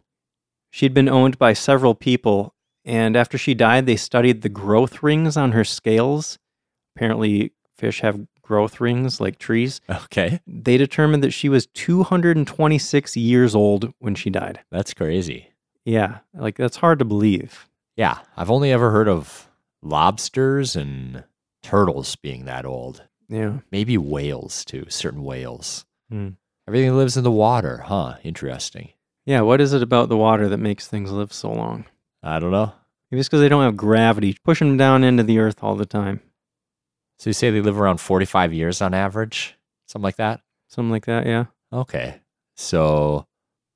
She'd 0.70 0.94
been 0.94 1.08
owned 1.08 1.38
by 1.38 1.54
several 1.54 1.94
people, 1.94 2.54
and 2.84 3.16
after 3.16 3.36
she 3.38 3.54
died, 3.54 3.86
they 3.86 3.96
studied 3.96 4.42
the 4.42 4.48
growth 4.48 5.02
rings 5.02 5.36
on 5.36 5.52
her 5.52 5.64
scales. 5.64 6.38
Apparently, 6.94 7.52
fish 7.76 8.00
have 8.00 8.26
growth 8.42 8.80
rings 8.80 9.20
like 9.20 9.38
trees. 9.38 9.80
Okay, 9.90 10.40
They 10.46 10.76
determined 10.76 11.24
that 11.24 11.32
she 11.32 11.48
was 11.48 11.66
226 11.68 13.16
years 13.16 13.54
old 13.54 13.92
when 13.98 14.14
she 14.14 14.30
died. 14.30 14.60
that's 14.70 14.94
crazy. 14.94 15.48
Yeah, 15.84 16.18
like 16.34 16.56
that's 16.56 16.76
hard 16.76 16.98
to 16.98 17.04
believe. 17.04 17.68
Yeah, 17.96 18.18
I've 18.36 18.50
only 18.50 18.70
ever 18.72 18.90
heard 18.90 19.08
of 19.08 19.48
lobsters 19.82 20.76
and 20.76 21.24
turtles 21.62 22.16
being 22.16 22.44
that 22.44 22.64
old. 22.66 23.02
Yeah. 23.28 23.58
Maybe 23.72 23.96
whales 23.98 24.64
too, 24.64 24.86
certain 24.88 25.22
whales. 25.24 25.84
Hmm. 26.10 26.30
Everything 26.68 26.96
lives 26.96 27.16
in 27.16 27.24
the 27.24 27.30
water, 27.30 27.78
huh? 27.86 28.16
Interesting. 28.24 28.90
Yeah, 29.26 29.40
what 29.40 29.60
is 29.60 29.72
it 29.72 29.82
about 29.82 30.08
the 30.08 30.16
water 30.16 30.48
that 30.48 30.58
makes 30.58 30.86
things 30.86 31.10
live 31.10 31.32
so 31.32 31.52
long? 31.52 31.84
I 32.22 32.38
don't 32.38 32.52
know. 32.52 32.72
Maybe 33.10 33.20
it's 33.20 33.28
because 33.28 33.40
they 33.40 33.48
don't 33.48 33.62
have 33.64 33.76
gravity 33.76 34.36
pushing 34.44 34.68
them 34.68 34.76
down 34.76 35.04
into 35.04 35.24
the 35.24 35.40
earth 35.40 35.62
all 35.62 35.74
the 35.74 35.84
time. 35.84 36.20
So 37.18 37.30
you 37.30 37.34
say 37.34 37.50
they 37.50 37.60
live 37.60 37.80
around 37.80 37.98
45 37.98 38.52
years 38.52 38.80
on 38.80 38.94
average? 38.94 39.56
Something 39.88 40.04
like 40.04 40.16
that? 40.16 40.40
Something 40.68 40.90
like 40.90 41.06
that, 41.06 41.26
yeah. 41.26 41.46
Okay. 41.72 42.20
So 42.56 43.26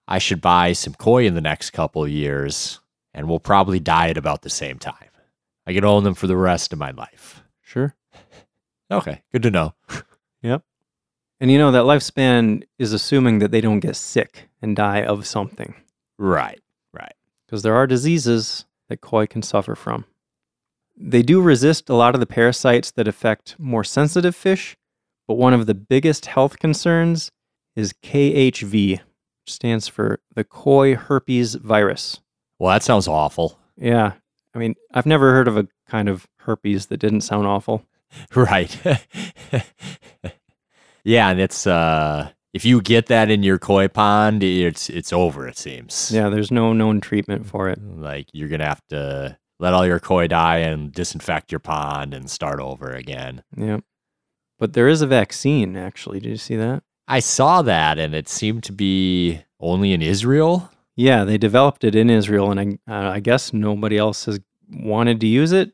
I 0.06 0.18
should 0.18 0.40
buy 0.40 0.72
some 0.72 0.94
koi 0.94 1.26
in 1.26 1.34
the 1.34 1.40
next 1.40 1.70
couple 1.70 2.04
of 2.04 2.10
years 2.10 2.80
and 3.12 3.28
we'll 3.28 3.40
probably 3.40 3.80
die 3.80 4.08
at 4.08 4.18
about 4.18 4.42
the 4.42 4.50
same 4.50 4.78
time. 4.78 4.94
I 5.66 5.72
can 5.72 5.84
own 5.84 6.04
them 6.04 6.14
for 6.14 6.26
the 6.28 6.36
rest 6.36 6.72
of 6.72 6.78
my 6.78 6.92
life. 6.92 7.42
Sure. 7.62 7.94
Okay, 8.92 9.22
good 9.30 9.44
to 9.44 9.52
know. 9.52 9.72
And 11.40 11.50
you 11.50 11.58
know, 11.58 11.72
that 11.72 11.84
lifespan 11.84 12.64
is 12.78 12.92
assuming 12.92 13.38
that 13.38 13.50
they 13.50 13.62
don't 13.62 13.80
get 13.80 13.96
sick 13.96 14.50
and 14.60 14.76
die 14.76 15.02
of 15.02 15.26
something. 15.26 15.74
Right, 16.18 16.60
right. 16.92 17.14
Because 17.46 17.62
there 17.62 17.74
are 17.74 17.86
diseases 17.86 18.66
that 18.90 19.00
koi 19.00 19.26
can 19.26 19.42
suffer 19.42 19.74
from. 19.74 20.04
They 20.96 21.22
do 21.22 21.40
resist 21.40 21.88
a 21.88 21.94
lot 21.94 22.14
of 22.14 22.20
the 22.20 22.26
parasites 22.26 22.90
that 22.90 23.08
affect 23.08 23.56
more 23.58 23.84
sensitive 23.84 24.36
fish, 24.36 24.76
but 25.26 25.34
one 25.34 25.54
of 25.54 25.64
the 25.64 25.74
biggest 25.74 26.26
health 26.26 26.58
concerns 26.58 27.30
is 27.74 27.94
KHV, 28.02 28.98
which 28.98 29.52
stands 29.52 29.88
for 29.88 30.20
the 30.34 30.44
koi 30.44 30.94
herpes 30.94 31.54
virus. 31.54 32.20
Well, 32.58 32.70
that 32.70 32.82
sounds 32.82 33.08
awful. 33.08 33.58
Yeah. 33.78 34.12
I 34.54 34.58
mean, 34.58 34.74
I've 34.92 35.06
never 35.06 35.32
heard 35.32 35.48
of 35.48 35.56
a 35.56 35.68
kind 35.88 36.10
of 36.10 36.28
herpes 36.40 36.86
that 36.86 36.98
didn't 36.98 37.22
sound 37.22 37.46
awful. 37.46 37.86
Right. 38.34 38.76
yeah, 41.04 41.30
and 41.30 41.40
it's 41.40 41.66
uh 41.66 42.30
if 42.52 42.64
you 42.64 42.80
get 42.80 43.06
that 43.06 43.30
in 43.30 43.42
your 43.42 43.58
koi 43.58 43.88
pond, 43.88 44.42
it's 44.42 44.90
it's 44.90 45.12
over, 45.12 45.46
it 45.46 45.56
seems. 45.56 46.10
Yeah, 46.12 46.28
there's 46.28 46.50
no 46.50 46.72
known 46.72 47.00
treatment 47.00 47.46
for 47.46 47.68
it. 47.68 47.80
Like 47.82 48.28
you're 48.32 48.48
gonna 48.48 48.66
have 48.66 48.86
to 48.88 49.38
let 49.58 49.74
all 49.74 49.86
your 49.86 50.00
koi 50.00 50.26
die 50.26 50.58
and 50.58 50.90
disinfect 50.92 51.52
your 51.52 51.60
pond 51.60 52.14
and 52.14 52.30
start 52.30 52.60
over 52.60 52.90
again. 52.90 53.42
Yeah. 53.56 53.78
But 54.58 54.72
there 54.72 54.88
is 54.88 55.00
a 55.00 55.06
vaccine, 55.06 55.76
actually. 55.76 56.20
Did 56.20 56.30
you 56.30 56.36
see 56.36 56.56
that? 56.56 56.82
I 57.06 57.20
saw 57.20 57.62
that 57.62 57.98
and 57.98 58.14
it 58.14 58.28
seemed 58.28 58.62
to 58.64 58.72
be 58.72 59.42
only 59.58 59.92
in 59.92 60.02
Israel. 60.02 60.70
Yeah, 60.96 61.24
they 61.24 61.38
developed 61.38 61.84
it 61.84 61.94
in 61.94 62.10
Israel, 62.10 62.50
and 62.50 62.78
I, 62.86 62.92
uh, 62.92 63.10
I 63.10 63.20
guess 63.20 63.52
nobody 63.52 63.96
else 63.96 64.26
has 64.26 64.40
wanted 64.70 65.20
to 65.20 65.26
use 65.26 65.52
it. 65.52 65.72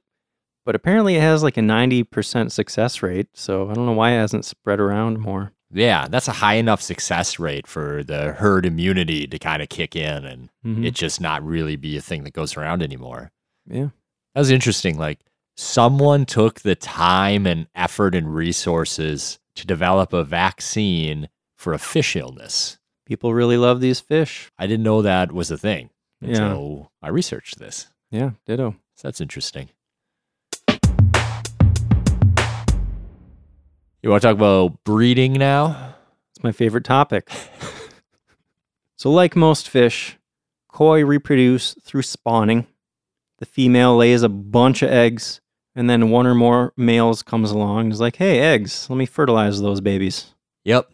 But 0.66 0.74
apparently, 0.74 1.14
it 1.14 1.22
has 1.22 1.42
like 1.42 1.56
a 1.56 1.60
90% 1.62 2.50
success 2.52 3.02
rate. 3.02 3.28
So 3.32 3.70
I 3.70 3.72
don't 3.72 3.86
know 3.86 3.92
why 3.92 4.10
it 4.12 4.18
hasn't 4.18 4.44
spread 4.44 4.80
around 4.80 5.20
more. 5.20 5.52
Yeah, 5.72 6.06
that's 6.08 6.28
a 6.28 6.32
high 6.32 6.54
enough 6.54 6.82
success 6.82 7.38
rate 7.38 7.66
for 7.66 8.02
the 8.04 8.32
herd 8.32 8.66
immunity 8.66 9.26
to 9.26 9.38
kind 9.38 9.62
of 9.62 9.68
kick 9.68 9.96
in 9.96 10.24
and 10.24 10.48
Mhm. 10.64 10.84
it 10.86 10.94
just 10.94 11.20
not 11.20 11.44
really 11.44 11.76
be 11.76 11.96
a 11.96 12.00
thing 12.02 12.24
that 12.24 12.32
goes 12.34 12.56
around 12.56 12.82
anymore. 12.82 13.32
Yeah. 13.66 13.88
That 14.34 14.40
was 14.40 14.50
interesting. 14.50 14.98
Like 14.98 15.20
someone 15.56 16.24
took 16.26 16.60
the 16.60 16.74
time 16.76 17.46
and 17.46 17.66
effort 17.74 18.14
and 18.14 18.34
resources 18.34 19.38
to 19.56 19.66
develop 19.66 20.12
a 20.12 20.22
vaccine 20.24 21.28
for 21.56 21.72
a 21.72 21.78
fish 21.78 22.14
illness. 22.16 22.78
People 23.06 23.34
really 23.34 23.56
love 23.56 23.80
these 23.80 24.00
fish. 24.00 24.50
I 24.58 24.66
didn't 24.66 24.84
know 24.84 25.02
that 25.02 25.32
was 25.32 25.50
a 25.50 25.56
thing 25.58 25.90
Yeah. 26.20 26.28
until 26.30 26.92
I 27.02 27.08
researched 27.08 27.58
this. 27.58 27.88
Yeah, 28.10 28.30
ditto. 28.46 28.76
So 28.94 29.08
that's 29.08 29.20
interesting. 29.20 29.68
You 34.06 34.10
want 34.10 34.22
to 34.22 34.28
talk 34.28 34.36
about 34.36 34.84
breeding 34.84 35.32
now? 35.32 35.96
It's 36.30 36.44
my 36.44 36.52
favorite 36.52 36.84
topic. 36.84 37.28
so, 38.96 39.10
like 39.10 39.34
most 39.34 39.68
fish, 39.68 40.16
koi 40.68 41.04
reproduce 41.04 41.74
through 41.82 42.02
spawning. 42.02 42.68
The 43.38 43.46
female 43.46 43.96
lays 43.96 44.22
a 44.22 44.28
bunch 44.28 44.82
of 44.82 44.90
eggs, 44.90 45.40
and 45.74 45.90
then 45.90 46.10
one 46.10 46.24
or 46.24 46.36
more 46.36 46.72
males 46.76 47.24
comes 47.24 47.50
along 47.50 47.86
and 47.86 47.92
is 47.92 47.98
like, 47.98 48.14
hey, 48.14 48.38
eggs, 48.38 48.88
let 48.88 48.96
me 48.96 49.06
fertilize 49.06 49.60
those 49.60 49.80
babies. 49.80 50.34
Yep. 50.62 50.88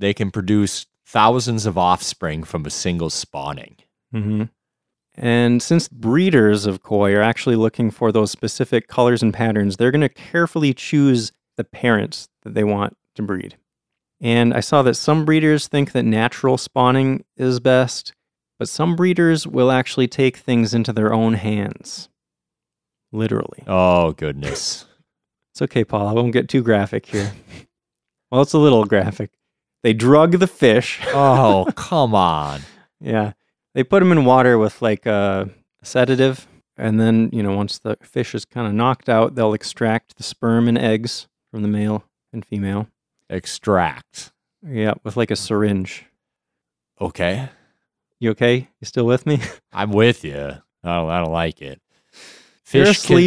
They 0.00 0.12
can 0.12 0.32
produce 0.32 0.86
thousands 1.06 1.64
of 1.64 1.78
offspring 1.78 2.42
from 2.42 2.66
a 2.66 2.70
single 2.70 3.08
spawning. 3.08 3.76
Mm-hmm. 4.12 4.42
And 5.14 5.62
since 5.62 5.86
breeders 5.86 6.66
of 6.66 6.82
koi 6.82 7.14
are 7.14 7.22
actually 7.22 7.54
looking 7.54 7.92
for 7.92 8.10
those 8.10 8.32
specific 8.32 8.88
colors 8.88 9.22
and 9.22 9.32
patterns, 9.32 9.76
they're 9.76 9.92
going 9.92 10.00
to 10.00 10.08
carefully 10.08 10.74
choose 10.74 11.30
the 11.58 11.64
parents 11.64 12.28
that 12.48 12.54
they 12.54 12.64
want 12.64 12.96
to 13.16 13.22
breed. 13.22 13.56
And 14.20 14.52
I 14.52 14.60
saw 14.60 14.82
that 14.82 14.94
some 14.94 15.24
breeders 15.24 15.68
think 15.68 15.92
that 15.92 16.02
natural 16.02 16.58
spawning 16.58 17.24
is 17.36 17.60
best, 17.60 18.12
but 18.58 18.68
some 18.68 18.96
breeders 18.96 19.46
will 19.46 19.70
actually 19.70 20.08
take 20.08 20.38
things 20.38 20.74
into 20.74 20.92
their 20.92 21.12
own 21.12 21.34
hands. 21.34 22.08
Literally. 23.12 23.64
Oh, 23.66 24.12
goodness. 24.12 24.84
It's 25.54 25.62
okay, 25.62 25.82
Paul. 25.82 26.06
I 26.06 26.12
won't 26.12 26.32
get 26.32 26.48
too 26.48 26.62
graphic 26.62 27.06
here. 27.06 27.32
well, 28.30 28.42
it's 28.42 28.52
a 28.52 28.58
little 28.58 28.84
graphic. 28.84 29.32
They 29.82 29.92
drug 29.92 30.38
the 30.38 30.46
fish. 30.46 31.00
oh, 31.06 31.66
come 31.74 32.14
on. 32.14 32.60
Yeah. 33.00 33.32
They 33.74 33.82
put 33.82 33.98
them 33.98 34.12
in 34.12 34.24
water 34.24 34.56
with 34.56 34.80
like 34.80 35.04
a 35.04 35.50
sedative. 35.82 36.46
And 36.76 37.00
then, 37.00 37.30
you 37.32 37.42
know, 37.42 37.56
once 37.56 37.80
the 37.80 37.96
fish 38.02 38.36
is 38.36 38.44
kind 38.44 38.68
of 38.68 38.72
knocked 38.72 39.08
out, 39.08 39.34
they'll 39.34 39.52
extract 39.52 40.16
the 40.16 40.22
sperm 40.22 40.68
and 40.68 40.78
eggs 40.78 41.26
from 41.50 41.62
the 41.62 41.68
male 41.68 42.04
and 42.32 42.44
female. 42.44 42.88
Extract. 43.30 44.32
Yeah, 44.66 44.94
with 45.04 45.16
like 45.16 45.30
a 45.30 45.36
syringe. 45.36 46.04
Okay. 47.00 47.48
You 48.20 48.30
okay? 48.30 48.68
You 48.80 48.84
still 48.84 49.06
with 49.06 49.26
me? 49.26 49.40
I'm 49.72 49.90
with 49.92 50.24
you. 50.24 50.36
I 50.84 50.94
don't, 50.96 51.10
I 51.10 51.18
don't 51.22 51.32
like 51.32 51.60
it. 51.62 51.80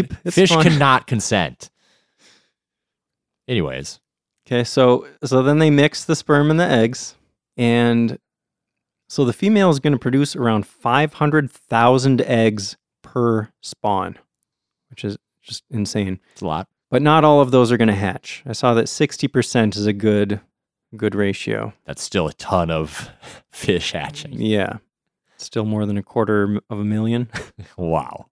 Can- 0.09 0.17
It's 0.25 0.35
fish 0.35 0.49
fine. 0.51 0.63
cannot 0.63 1.07
consent. 1.07 1.69
Anyways, 3.47 3.99
Okay, 4.47 4.63
so 4.63 5.07
so 5.23 5.43
then 5.43 5.59
they 5.59 5.69
mix 5.69 6.03
the 6.03 6.15
sperm 6.15 6.51
and 6.51 6.59
the 6.59 6.65
eggs, 6.65 7.15
and 7.57 8.17
so 9.07 9.23
the 9.23 9.31
female 9.33 9.69
is 9.69 9.79
going 9.79 9.93
to 9.93 9.99
produce 9.99 10.35
around 10.35 10.65
five 10.67 11.13
hundred 11.13 11.49
thousand 11.49 12.21
eggs 12.21 12.75
per 13.01 13.49
spawn, 13.61 14.17
which 14.89 15.05
is 15.05 15.17
just 15.41 15.63
insane. 15.69 16.19
it's 16.33 16.41
a 16.41 16.45
lot. 16.47 16.67
But 16.91 17.01
not 17.01 17.23
all 17.23 17.41
of 17.41 17.49
those 17.49 17.71
are 17.71 17.77
going 17.77 17.87
to 17.87 17.95
hatch. 17.95 18.43
I 18.45 18.53
saw 18.53 18.75
that 18.75 18.89
sixty 18.89 19.27
percent 19.27 19.75
is 19.75 19.87
a 19.87 19.93
good 19.93 20.39
good 20.95 21.15
ratio. 21.15 21.73
That's 21.85 22.03
still 22.03 22.27
a 22.27 22.33
ton 22.33 22.69
of 22.69 23.09
fish 23.51 23.93
hatching. 23.93 24.33
Yeah, 24.33 24.77
still 25.37 25.65
more 25.65 25.87
than 25.87 25.97
a 25.97 26.03
quarter 26.03 26.59
of 26.69 26.79
a 26.79 26.85
million. 26.85 27.29
Wow. 27.77 28.27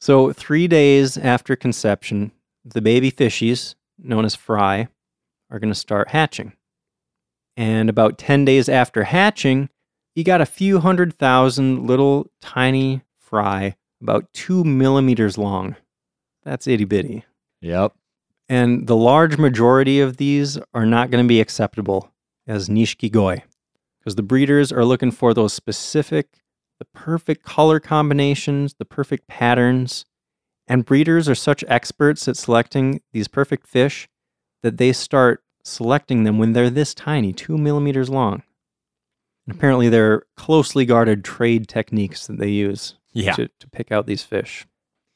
So 0.00 0.32
three 0.32 0.68
days 0.68 1.16
after 1.16 1.56
conception, 1.56 2.30
the 2.64 2.82
baby 2.82 3.10
fishies 3.10 3.74
known 3.98 4.24
as 4.24 4.34
fry, 4.34 4.88
are 5.50 5.58
going 5.58 5.72
to 5.72 5.78
start 5.78 6.08
hatching. 6.08 6.52
And 7.56 7.88
about 7.88 8.18
10 8.18 8.44
days 8.44 8.68
after 8.68 9.04
hatching, 9.04 9.68
you 10.14 10.24
got 10.24 10.40
a 10.40 10.46
few 10.46 10.80
hundred 10.80 11.14
thousand 11.14 11.86
little 11.86 12.26
tiny 12.40 13.02
fry, 13.18 13.76
about 14.00 14.32
two 14.32 14.64
millimeters 14.64 15.38
long. 15.38 15.76
That's 16.44 16.66
itty 16.66 16.84
bitty. 16.84 17.24
Yep. 17.64 17.92
And 18.48 18.86
the 18.86 18.96
large 18.96 19.38
majority 19.38 20.00
of 20.00 20.18
these 20.18 20.58
are 20.74 20.84
not 20.84 21.10
going 21.10 21.24
to 21.24 21.28
be 21.28 21.40
acceptable 21.40 22.12
as 22.46 22.68
nishikigoi 22.68 23.42
because 23.98 24.16
the 24.16 24.22
breeders 24.22 24.70
are 24.70 24.84
looking 24.84 25.10
for 25.10 25.32
those 25.32 25.54
specific, 25.54 26.40
the 26.78 26.84
perfect 26.92 27.42
color 27.42 27.80
combinations, 27.80 28.74
the 28.78 28.84
perfect 28.84 29.26
patterns. 29.28 30.04
And 30.68 30.84
breeders 30.84 31.26
are 31.28 31.34
such 31.34 31.64
experts 31.68 32.28
at 32.28 32.36
selecting 32.36 33.00
these 33.12 33.28
perfect 33.28 33.66
fish 33.66 34.08
that 34.62 34.76
they 34.76 34.92
start 34.92 35.42
selecting 35.62 36.24
them 36.24 36.38
when 36.38 36.52
they're 36.52 36.70
this 36.70 36.92
tiny, 36.94 37.32
two 37.32 37.56
millimeters 37.56 38.10
long. 38.10 38.42
And 39.46 39.56
apparently, 39.56 39.88
they're 39.88 40.22
closely 40.36 40.84
guarded 40.84 41.24
trade 41.24 41.66
techniques 41.68 42.26
that 42.26 42.38
they 42.38 42.48
use 42.50 42.94
Yeah. 43.12 43.32
to, 43.34 43.48
to 43.48 43.68
pick 43.68 43.90
out 43.92 44.06
these 44.06 44.22
fish. 44.22 44.66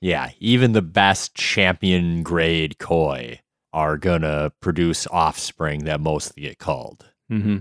Yeah. 0.00 0.30
Even 0.38 0.72
the 0.72 0.82
best 0.82 1.34
champion 1.34 2.22
grade 2.22 2.78
koi 2.78 3.40
are 3.72 3.96
going 3.96 4.22
to 4.22 4.52
produce 4.60 5.06
offspring 5.08 5.84
that 5.84 6.00
mostly 6.00 6.42
get 6.42 6.58
culled. 6.58 7.10
Mm-hmm. 7.30 7.58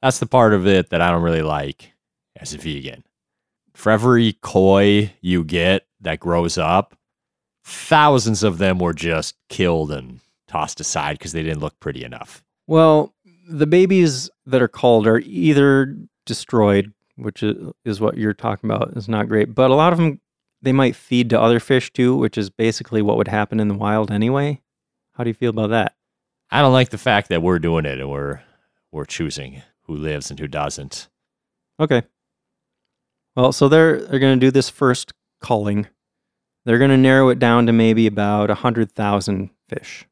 That's 0.00 0.18
the 0.18 0.26
part 0.26 0.54
of 0.54 0.66
it 0.66 0.90
that 0.90 1.00
I 1.00 1.10
don't 1.10 1.22
really 1.22 1.42
like 1.42 1.92
as 2.36 2.54
a 2.54 2.58
vegan. 2.58 3.04
For 3.74 3.90
every 3.92 4.34
koi 4.42 5.12
you 5.20 5.44
get 5.44 5.86
that 6.00 6.20
grows 6.20 6.58
up, 6.58 6.96
thousands 7.64 8.42
of 8.42 8.58
them 8.58 8.78
were 8.78 8.94
just 8.94 9.36
killed 9.48 9.92
and 9.92 10.20
tossed 10.48 10.80
aside 10.80 11.18
because 11.18 11.32
they 11.32 11.42
didn't 11.42 11.60
look 11.60 11.78
pretty 11.80 12.04
enough. 12.04 12.42
Well, 12.66 13.14
the 13.48 13.66
babies 13.66 14.30
that 14.46 14.62
are 14.62 14.68
called 14.68 15.06
are 15.06 15.20
either 15.20 15.96
destroyed, 16.26 16.92
which 17.16 17.42
is, 17.42 17.72
is 17.84 18.00
what 18.00 18.16
you're 18.16 18.34
talking 18.34 18.70
about, 18.70 18.96
is 18.96 19.08
not 19.08 19.28
great, 19.28 19.54
but 19.54 19.70
a 19.70 19.74
lot 19.74 19.92
of 19.92 19.98
them 19.98 20.20
they 20.62 20.72
might 20.72 20.96
feed 20.96 21.28
to 21.30 21.40
other 21.40 21.60
fish 21.60 21.92
too, 21.92 22.16
which 22.16 22.38
is 22.38 22.48
basically 22.50 23.02
what 23.02 23.16
would 23.16 23.28
happen 23.28 23.60
in 23.60 23.68
the 23.68 23.74
wild 23.74 24.10
anyway. 24.10 24.60
How 25.12 25.24
do 25.24 25.30
you 25.30 25.34
feel 25.34 25.50
about 25.50 25.70
that? 25.70 25.94
I 26.50 26.60
don't 26.60 26.72
like 26.72 26.90
the 26.90 26.98
fact 26.98 27.28
that 27.28 27.42
we're 27.42 27.58
doing 27.58 27.84
it 27.84 27.98
and 27.98 28.10
we're 28.10 28.40
we're 28.90 29.04
choosing 29.04 29.62
who 29.82 29.96
lives 29.96 30.30
and 30.30 30.38
who 30.38 30.46
doesn't. 30.46 31.08
Okay. 31.80 32.02
Well, 33.34 33.52
so 33.52 33.68
they're 33.68 34.00
they're 34.00 34.20
going 34.20 34.38
to 34.38 34.46
do 34.46 34.50
this 34.50 34.68
first 34.68 35.12
culling. 35.40 35.88
They're 36.64 36.78
going 36.78 36.90
to 36.90 36.96
narrow 36.96 37.28
it 37.30 37.38
down 37.38 37.66
to 37.66 37.72
maybe 37.72 38.06
about 38.06 38.48
100,000 38.48 39.50
fish. 39.68 40.06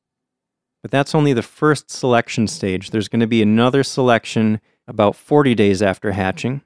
But 0.83 0.91
that's 0.91 1.15
only 1.15 1.33
the 1.33 1.43
first 1.43 1.91
selection 1.91 2.49
stage. 2.49 2.91
There's 2.91 3.09
going 3.09 3.21
to 3.21 3.29
be 3.29 3.41
another 3.41 3.85
selection 3.85 4.61
about 4.89 5.15
40 5.15 5.55
days 5.55 5.81
after 5.81 6.11
hatching. 6.11 6.63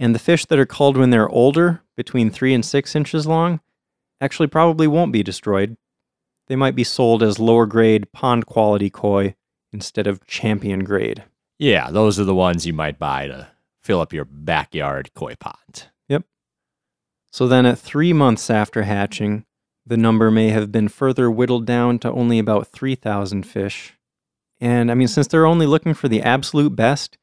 And 0.00 0.14
the 0.14 0.18
fish 0.18 0.46
that 0.46 0.58
are 0.58 0.66
culled 0.66 0.96
when 0.96 1.10
they're 1.10 1.28
older, 1.28 1.82
between 1.94 2.30
3 2.30 2.54
and 2.54 2.64
6 2.64 2.96
inches 2.96 3.26
long, 3.26 3.60
actually 4.18 4.48
probably 4.48 4.86
won't 4.86 5.12
be 5.12 5.22
destroyed. 5.22 5.76
They 6.48 6.56
might 6.56 6.74
be 6.74 6.84
sold 6.84 7.22
as 7.22 7.38
lower 7.38 7.66
grade 7.66 8.10
pond 8.10 8.46
quality 8.46 8.88
koi 8.88 9.34
instead 9.72 10.06
of 10.06 10.26
champion 10.26 10.84
grade. 10.84 11.24
Yeah, 11.58 11.90
those 11.90 12.18
are 12.18 12.24
the 12.24 12.34
ones 12.34 12.66
you 12.66 12.72
might 12.72 12.98
buy 12.98 13.26
to 13.26 13.48
fill 13.82 14.00
up 14.00 14.14
your 14.14 14.24
backyard 14.24 15.10
koi 15.14 15.34
pond. 15.34 15.88
Yep. 16.08 16.24
So 17.30 17.46
then, 17.46 17.66
at 17.66 17.78
three 17.78 18.14
months 18.14 18.48
after 18.48 18.84
hatching, 18.84 19.44
the 19.84 19.98
number 19.98 20.30
may 20.30 20.48
have 20.48 20.72
been 20.72 20.88
further 20.88 21.30
whittled 21.30 21.66
down 21.66 21.98
to 21.98 22.10
only 22.10 22.38
about 22.38 22.68
3,000 22.68 23.42
fish. 23.42 23.98
And 24.60 24.90
I 24.90 24.94
mean, 24.94 25.08
since 25.08 25.26
they're 25.26 25.46
only 25.46 25.66
looking 25.66 25.92
for 25.92 26.08
the 26.08 26.22
absolute 26.22 26.74
best, 26.74 27.18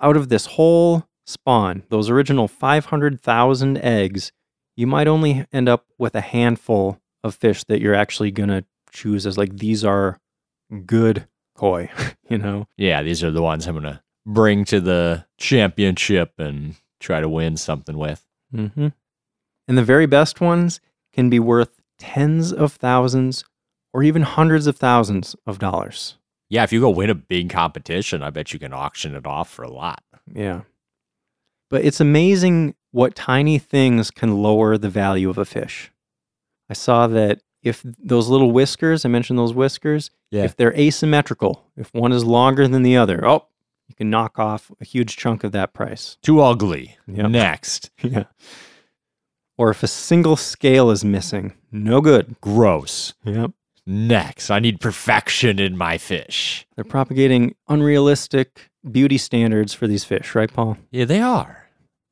out 0.00 0.16
of 0.16 0.30
this 0.30 0.46
whole 0.46 1.06
spawn, 1.26 1.82
those 1.88 2.10
original 2.10 2.48
500,000 2.48 3.78
eggs, 3.78 4.32
you 4.76 4.86
might 4.86 5.06
only 5.06 5.46
end 5.52 5.68
up 5.68 5.86
with 5.98 6.14
a 6.14 6.20
handful 6.20 7.00
of 7.22 7.34
fish 7.34 7.64
that 7.64 7.80
you're 7.80 7.94
actually 7.94 8.30
going 8.30 8.48
to 8.48 8.64
choose 8.92 9.26
as 9.26 9.38
like, 9.38 9.56
these 9.56 9.84
are 9.84 10.18
good 10.86 11.26
koi, 11.54 11.90
you 12.28 12.38
know? 12.38 12.66
Yeah, 12.76 13.02
these 13.02 13.22
are 13.22 13.30
the 13.30 13.42
ones 13.42 13.66
I'm 13.66 13.74
going 13.74 13.84
to 13.84 14.00
bring 14.26 14.64
to 14.66 14.80
the 14.80 15.26
championship 15.38 16.32
and 16.38 16.76
try 17.00 17.20
to 17.20 17.28
win 17.28 17.56
something 17.56 17.96
with. 17.96 18.24
Mm-hmm. 18.54 18.88
And 19.66 19.78
the 19.78 19.84
very 19.84 20.06
best 20.06 20.40
ones 20.40 20.80
can 21.12 21.30
be 21.30 21.38
worth 21.38 21.80
tens 21.98 22.52
of 22.52 22.72
thousands 22.72 23.44
or 23.92 24.02
even 24.02 24.22
hundreds 24.22 24.66
of 24.66 24.76
thousands 24.76 25.36
of 25.46 25.58
dollars. 25.58 26.16
Yeah, 26.50 26.64
if 26.64 26.72
you 26.72 26.80
go 26.80 26.90
win 26.90 27.10
a 27.10 27.14
big 27.14 27.50
competition, 27.50 28.22
I 28.22 28.30
bet 28.30 28.52
you 28.52 28.58
can 28.58 28.72
auction 28.72 29.14
it 29.14 29.26
off 29.26 29.50
for 29.50 29.62
a 29.62 29.70
lot. 29.70 30.02
Yeah. 30.32 30.62
But 31.74 31.84
it's 31.84 31.98
amazing 32.00 32.76
what 32.92 33.16
tiny 33.16 33.58
things 33.58 34.12
can 34.12 34.36
lower 34.40 34.78
the 34.78 34.88
value 34.88 35.28
of 35.28 35.38
a 35.38 35.44
fish. 35.44 35.90
I 36.70 36.72
saw 36.72 37.08
that 37.08 37.40
if 37.64 37.82
those 37.98 38.28
little 38.28 38.52
whiskers, 38.52 39.04
I 39.04 39.08
mentioned 39.08 39.40
those 39.40 39.54
whiskers, 39.54 40.12
Yeah. 40.30 40.44
if 40.44 40.54
they're 40.54 40.72
asymmetrical, 40.78 41.64
if 41.76 41.92
one 41.92 42.12
is 42.12 42.24
longer 42.24 42.68
than 42.68 42.84
the 42.84 42.96
other, 42.96 43.26
oh, 43.26 43.46
you 43.88 43.96
can 43.96 44.08
knock 44.08 44.38
off 44.38 44.70
a 44.80 44.84
huge 44.84 45.16
chunk 45.16 45.42
of 45.42 45.50
that 45.50 45.72
price. 45.72 46.16
Too 46.22 46.40
ugly. 46.40 46.96
Yep. 47.08 47.30
Next. 47.30 47.90
yeah. 48.04 48.26
Or 49.58 49.70
if 49.70 49.82
a 49.82 49.88
single 49.88 50.36
scale 50.36 50.92
is 50.92 51.04
missing, 51.04 51.54
no 51.72 52.00
good. 52.00 52.36
Gross. 52.40 53.14
Yep. 53.24 53.50
Next. 53.84 54.48
I 54.48 54.60
need 54.60 54.78
perfection 54.80 55.58
in 55.58 55.76
my 55.76 55.98
fish. 55.98 56.68
They're 56.76 56.84
propagating 56.84 57.56
unrealistic 57.68 58.70
beauty 58.88 59.18
standards 59.18 59.74
for 59.74 59.88
these 59.88 60.04
fish, 60.04 60.36
right, 60.36 60.52
Paul? 60.52 60.76
Yeah, 60.92 61.06
they 61.06 61.20
are. 61.20 61.63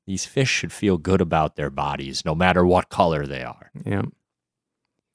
These 0.06 0.26
fish 0.26 0.48
should 0.48 0.72
feel 0.72 0.98
good 0.98 1.20
about 1.20 1.56
their 1.56 1.70
bodies, 1.70 2.24
no 2.24 2.34
matter 2.34 2.66
what 2.66 2.88
color 2.88 3.26
they 3.26 3.42
are. 3.42 3.70
Yeah. 3.84 4.02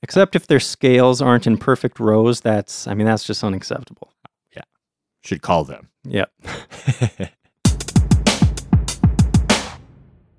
Except 0.02 0.36
if 0.36 0.48
their 0.48 0.60
scales 0.60 1.22
aren't 1.22 1.48
in 1.48 1.58
perfect 1.58 2.00
rows, 2.00 2.42
that's, 2.42 2.88
I 2.88 2.94
mean, 2.94 3.08
that's 3.08 3.26
just 3.26 3.44
unacceptable. 3.44 4.14
Yeah. 4.56 4.64
Should 5.22 5.42
call 5.42 5.64
them. 5.66 5.90
Yep. 6.04 6.32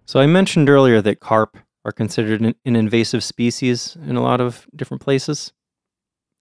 So 0.09 0.21
I 0.21 0.27
mentioned 0.27 0.71
earlier 0.71 1.03
that 1.03 1.21
carp 1.21 1.59
are 1.85 1.93
considered 1.93 2.41
an, 2.41 2.55
an 2.65 2.77
invasive 2.77 3.23
species 3.23 3.95
in 4.07 4.17
a 4.17 4.23
lot 4.23 4.41
of 4.41 4.67
different 4.75 5.03
places. 5.03 5.53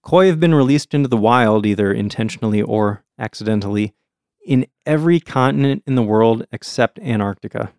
Koi 0.02 0.28
have 0.28 0.39
been 0.39 0.56
released 0.56 0.93
into 0.93 1.10
the 1.10 1.17
wild, 1.17 1.65
either 1.65 1.91
intentionally 1.91 2.62
or 2.62 3.04
accidentally, 3.20 3.93
in 4.46 4.67
every 4.86 5.20
continent 5.20 5.84
in 5.86 5.96
the 5.96 6.02
world 6.02 6.48
except 6.50 6.98
Antarctica. 7.00 7.74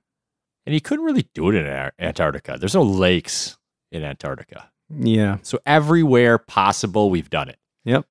And 0.69 0.75
you 0.75 0.83
couldn't 0.83 1.07
really 1.07 1.27
do 1.33 1.49
it 1.49 1.55
in 1.55 1.67
Antarctica. 1.99 2.59
There's 2.61 2.75
no 2.75 2.83
lakes 2.83 3.57
in 3.91 4.05
Antarctica. 4.05 4.71
Yeah. 4.91 5.39
So 5.41 5.59
everywhere 5.65 6.37
possible, 6.37 7.09
we've 7.09 7.31
done 7.31 7.49
it. 7.49 7.59
Yep. 7.87 8.05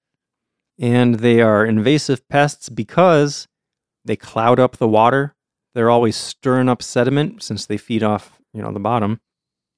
And 0.79 1.19
they 1.19 1.39
are 1.39 1.63
invasive 1.63 2.27
pests 2.29 2.69
because 2.69 3.47
they 4.05 4.15
cloud 4.15 4.59
up 4.59 4.77
the 4.77 4.87
water. 4.87 5.35
They're 5.75 5.91
always 5.91 6.15
stirring 6.15 6.67
up 6.67 6.81
sediment 6.81 7.43
since 7.43 7.67
they 7.67 7.77
feed 7.77 8.01
off, 8.01 8.39
you 8.55 8.63
know, 8.63 8.71
the 8.71 8.79
bottom. 8.79 9.21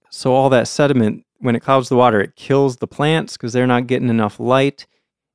So 0.10 0.34
all 0.34 0.48
that 0.48 0.70
sediment, 0.70 1.26
when 1.40 1.58
it 1.58 1.60
clouds 1.60 1.90
the 1.90 1.98
water, 1.98 2.22
it 2.22 2.38
kills 2.38 2.78
the 2.78 2.88
plants 2.88 3.36
because 3.36 3.52
they're 3.52 3.68
not 3.68 3.88
getting 3.88 4.08
enough 4.08 4.40
light. 4.40 4.88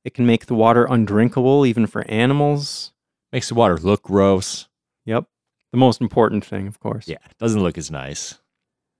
It 0.03 0.15
can 0.15 0.25
make 0.25 0.47
the 0.47 0.55
water 0.55 0.87
undrinkable 0.89 1.63
even 1.67 1.85
for 1.85 2.09
animals. 2.09 2.91
Makes 3.31 3.49
the 3.49 3.55
water 3.55 3.77
look 3.77 4.01
gross. 4.01 4.67
The 5.75 5.79
most 5.79 5.99
important 5.99 6.45
thing, 6.45 6.67
of 6.67 6.79
course. 6.79 7.05
Yeah, 7.05 7.17
it 7.29 7.37
doesn't 7.37 7.61
look 7.61 7.77
as 7.77 7.91
nice. 7.91 8.39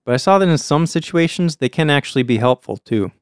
But 0.04 0.12
I 0.12 0.18
saw 0.18 0.38
that 0.38 0.46
in 0.46 0.58
some 0.58 0.84
situations, 0.84 1.56
they 1.56 1.70
can 1.70 1.88
actually 1.88 2.22
be 2.22 2.36
helpful 2.36 2.76
too. 2.76 3.12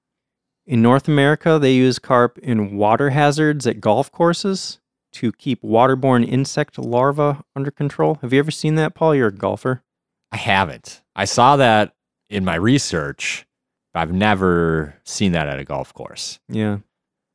In 0.67 0.83
North 0.83 1.07
America, 1.07 1.61
they 1.61 1.73
use 1.73 2.01
carp 2.01 2.37
in 2.39 2.77
water 2.77 3.11
hazards 3.11 3.65
at 3.65 3.81
golf 3.81 4.11
courses 4.11 4.81
to 5.13 5.31
keep 5.31 5.63
waterborne 5.63 6.29
insect 6.29 6.79
larvae 6.79 7.39
under 7.55 7.71
control. 7.71 8.19
Have 8.23 8.33
you 8.33 8.41
ever 8.41 8.51
seen 8.51 8.75
that, 8.75 8.97
Paul? 8.97 9.15
You're 9.15 9.29
a 9.29 9.33
golfer. 9.33 9.85
I 10.33 10.39
haven't. 10.39 11.05
I 11.15 11.25
saw 11.25 11.55
that 11.55 11.95
in 12.29 12.45
my 12.45 12.57
research, 12.57 13.47
but 13.93 14.01
I've 14.01 14.13
never 14.13 14.97
seen 15.05 15.31
that 15.31 15.47
at 15.47 15.61
a 15.61 15.65
golf 15.65 15.95
course. 15.95 16.41
Yeah. 16.49 16.79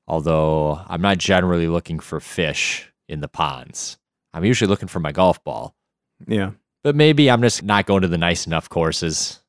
Although 0.05 0.81
I'm 0.89 1.01
not 1.01 1.17
generally 1.17 1.67
looking 1.67 1.97
for 1.97 2.19
fish 2.19 2.91
in 3.07 3.21
the 3.21 3.29
ponds. 3.29 3.97
I'm 4.33 4.43
usually 4.43 4.67
looking 4.67 4.89
for 4.89 4.99
my 4.99 5.13
golf 5.13 5.41
ball. 5.45 5.77
Yeah. 6.27 6.51
But 6.83 6.95
maybe 6.95 7.29
I'm 7.29 7.41
just 7.41 7.63
not 7.63 7.85
going 7.85 8.01
to 8.03 8.07
the 8.07 8.17
nice 8.17 8.47
enough 8.47 8.69
courses. 8.69 9.39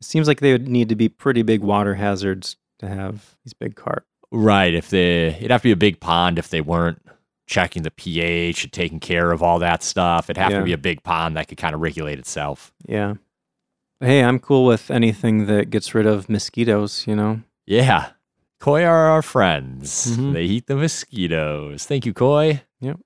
It 0.00 0.04
seems 0.06 0.26
like 0.26 0.40
they 0.40 0.52
would 0.52 0.68
need 0.68 0.88
to 0.88 0.96
be 0.96 1.08
pretty 1.08 1.42
big 1.42 1.60
water 1.62 1.94
hazards 1.94 2.56
to 2.78 2.88
have 2.88 3.36
these 3.44 3.52
big 3.52 3.76
carp. 3.76 4.06
Right. 4.32 4.74
If 4.74 4.90
they, 4.90 5.28
it'd 5.28 5.50
have 5.50 5.62
to 5.62 5.68
be 5.68 5.72
a 5.72 5.76
big 5.76 6.00
pond 6.00 6.38
if 6.38 6.48
they 6.48 6.60
weren't 6.60 7.00
checking 7.46 7.82
the 7.82 7.90
pH 7.90 8.64
and 8.64 8.72
taking 8.72 9.00
care 9.00 9.32
of 9.32 9.42
all 9.42 9.58
that 9.58 9.82
stuff. 9.82 10.30
It'd 10.30 10.40
have 10.40 10.52
Yeah. 10.52 10.60
to 10.60 10.64
be 10.64 10.72
a 10.72 10.78
big 10.78 11.02
pond 11.02 11.36
that 11.36 11.48
could 11.48 11.58
kind 11.58 11.74
of 11.74 11.80
regulate 11.80 12.18
itself. 12.18 12.72
Yeah. 12.86 13.14
Hey, 14.00 14.22
I'm 14.24 14.38
cool 14.38 14.64
with 14.64 14.90
anything 14.90 15.46
that 15.46 15.68
gets 15.70 15.94
rid 15.94 16.06
of 16.06 16.28
mosquitoes, 16.30 17.04
you 17.06 17.14
know? 17.14 17.40
Yeah. 17.66 18.10
Koi 18.60 18.84
are 18.84 19.08
our 19.08 19.22
friends. 19.22 20.16
Mhm. 20.16 20.32
They 20.32 20.44
eat 20.44 20.66
the 20.66 20.76
mosquitoes. 20.76 21.84
Thank 21.86 22.06
you, 22.06 22.12
Koi. 22.14 22.62
Yep. 22.80 22.98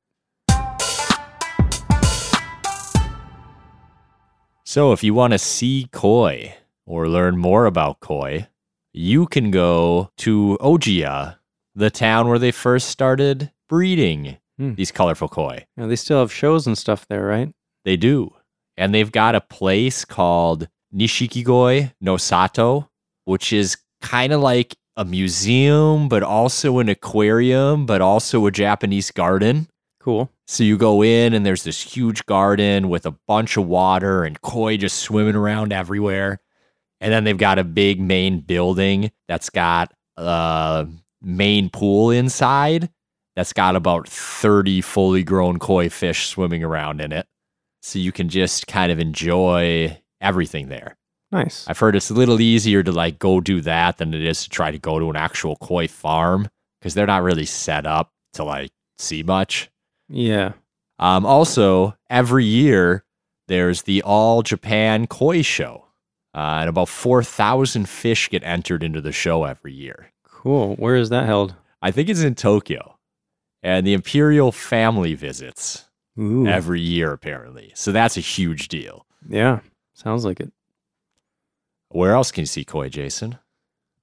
So, 4.75 4.91
if 4.91 5.05
you 5.05 5.15
want 5.15 5.33
to 5.35 5.39
see 5.39 5.87
koi 5.93 6.57
or 6.85 7.09
learn 7.09 7.37
more 7.37 7.67
about 7.67 8.01
koi, 8.01 8.49
you 8.93 9.29
can 9.29 9.53
go 9.53 10.11
to 10.17 10.59
Ojiya, 10.61 11.37
the 11.77 11.91
town 11.91 12.27
where 12.27 12.41
they 12.41 12.51
first 12.51 12.89
started 12.89 13.53
breeding 13.69 14.39
Hmm. 14.59 14.75
these 14.75 14.91
colorful 14.91 15.29
koi. 15.29 15.65
Yeah, 15.77 15.87
they 15.87 15.95
still 15.95 16.19
have 16.19 16.33
shows 16.33 16.67
and 16.67 16.77
stuff 16.77 17.07
there, 17.07 17.25
right? 17.25 17.53
They 17.85 17.97
do. 17.97 18.35
And 18.77 18.93
they've 18.93 19.13
got 19.13 19.37
a 19.37 19.41
place 19.41 20.05
called 20.05 20.67
Nishikigoi 20.93 21.93
no 22.01 22.17
Sato, 22.17 22.91
which 23.27 23.53
is 23.53 23.77
kind 24.03 24.33
of 24.33 24.41
like 24.41 24.75
a 24.97 25.05
museum, 25.05 26.09
but 26.09 26.25
also 26.25 26.81
an 26.81 26.89
aquarium, 26.89 27.87
but 27.87 28.01
also 28.01 28.45
a 28.47 28.51
Japanese 28.51 29.13
garden. 29.13 29.69
Cool. 30.05 30.31
So 30.47 30.65
you 30.65 30.77
go 30.77 31.03
in 31.03 31.33
and 31.33 31.47
there's 31.47 31.65
this 31.65 31.81
huge 31.81 32.27
garden 32.27 32.91
with 32.91 33.07
a 33.07 33.17
bunch 33.27 33.57
of 33.57 33.67
water 33.67 34.23
and 34.23 34.39
koi 34.43 34.77
just 34.77 34.99
swimming 34.99 35.35
around 35.35 35.73
everywhere. 35.73 36.41
And 37.01 37.11
then 37.11 37.25
they've 37.25 37.39
got 37.39 37.59
a 37.59 37.65
big 37.65 38.03
main 38.03 38.41
building 38.41 39.13
that's 39.29 39.49
got 39.49 39.95
a 40.19 40.87
main 41.23 41.71
pool 41.71 42.11
inside 42.11 42.91
that's 43.35 43.55
got 43.55 43.77
about 43.77 44.07
30 44.07 44.83
fully 44.83 45.23
grown 45.23 45.59
koi 45.59 45.89
fish 45.89 46.27
swimming 46.27 46.63
around 46.63 47.01
in 47.01 47.11
it. 47.11 47.27
So 47.81 47.99
you 47.99 48.13
can 48.13 48.29
just 48.29 48.67
kind 48.67 48.93
of 48.93 48.99
enjoy 48.99 49.99
everything 50.21 50.69
there. 50.69 50.99
Nice. 51.33 51.67
I've 51.67 51.79
heard 51.79 51.97
it's 51.97 52.11
a 52.11 52.15
little 52.15 52.43
easier 52.43 52.83
to 52.83 52.93
like 52.93 53.19
go 53.19 53.41
do 53.41 53.63
that 53.63 53.97
than 53.97 54.13
it 54.13 54.23
is 54.23 54.43
to 54.43 54.51
try 54.51 54.71
to 54.71 54.79
go 54.79 54.99
to 54.99 55.09
an 55.09 55.17
actual 55.17 55.57
koi 55.57 55.89
farm 55.89 56.51
because 56.79 56.93
they're 56.93 57.07
not 57.07 57.23
really 57.23 57.47
set 57.47 57.87
up 57.87 58.13
to 58.35 58.45
like 58.45 58.71
see 58.99 59.23
much. 59.23 59.71
Yeah. 60.09 60.53
Um, 60.99 61.27
also, 61.27 61.97
every 62.09 62.45
year 62.45 63.05
there's 63.49 63.83
the 63.83 64.03
All 64.03 64.43
Japan 64.43 65.07
Koi 65.07 65.43
Show, 65.43 65.87
uh, 66.35 66.59
and 66.61 66.69
about 66.69 66.89
4,000 66.89 67.89
fish 67.89 68.31
get 68.31 68.43
entered 68.45 68.83
into 68.83 69.01
the 69.01 69.13
show 69.13 69.45
every 69.45 69.73
year. 69.73 70.13
Cool. 70.25 70.77
Where 70.77 70.97
is 70.97 71.09
that 71.11 71.27
held? 71.27 71.55
I 71.83 71.91
think 71.91 72.09
it's 72.09 72.23
in 72.23 72.35
Tokyo. 72.35 72.99
And 73.63 73.87
the 73.87 73.95
Imperial 73.95 74.53
family 74.53 75.15
visits 75.15 75.87
Ooh. 76.21 76.47
every 76.47 76.81
year, 76.81 77.13
apparently. 77.13 77.73
So 77.75 77.93
that's 77.93 78.17
a 78.17 78.21
huge 78.21 78.69
deal. 78.69 79.07
yeah. 79.29 79.61
Sounds 79.97 80.25
like 80.25 80.41
it. 80.41 80.53
Where 81.89 82.15
else 82.15 82.33
can 82.33 82.43
you 82.43 82.47
see 82.47 82.65
koi, 82.65 82.89
Jason? 82.89 83.39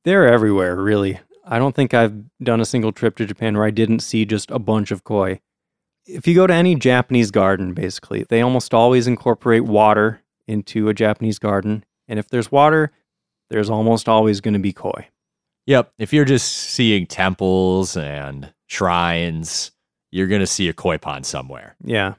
They're 0.05 0.25
everywhere, 0.25 0.77
really. 0.77 1.19
I 1.45 1.59
don't 1.59 1.75
think 1.75 1.93
I've 1.93 2.13
done 2.41 2.61
a 2.61 2.65
single 2.65 2.93
trip 2.93 3.17
to 3.17 3.25
Japan 3.25 3.55
where 3.55 3.65
I 3.65 3.71
didn't 3.71 3.99
see 3.99 4.23
just 4.25 4.49
a 4.51 4.57
bunch 4.59 4.91
of 4.91 5.03
koi. 5.03 5.41
If 6.05 6.27
you 6.27 6.35
go 6.35 6.47
to 6.47 6.53
any 6.53 6.75
Japanese 6.75 7.31
garden, 7.31 7.73
basically, 7.73 8.25
they 8.29 8.41
almost 8.41 8.73
always 8.73 9.07
incorporate 9.07 9.63
water 9.65 10.21
into 10.47 10.89
a 10.89 10.93
Japanese 10.93 11.39
garden. 11.39 11.83
And 12.07 12.17
if 12.19 12.27
there's 12.29 12.51
water, 12.51 12.91
there's 13.49 13.69
almost 13.69 14.09
always 14.09 14.41
going 14.41 14.53
to 14.55 14.59
be 14.59 14.73
koi. 14.73 15.07
Yep. 15.67 15.93
If 15.99 16.11
you're 16.11 16.25
just 16.25 16.51
seeing 16.51 17.05
temples 17.05 17.95
and 17.95 18.51
shrines, 18.67 19.71
you're 20.11 20.27
going 20.27 20.41
to 20.41 20.47
see 20.47 20.67
a 20.67 20.73
koi 20.73 20.97
pond 20.97 21.25
somewhere. 21.25 21.75
Yeah. 21.83 22.15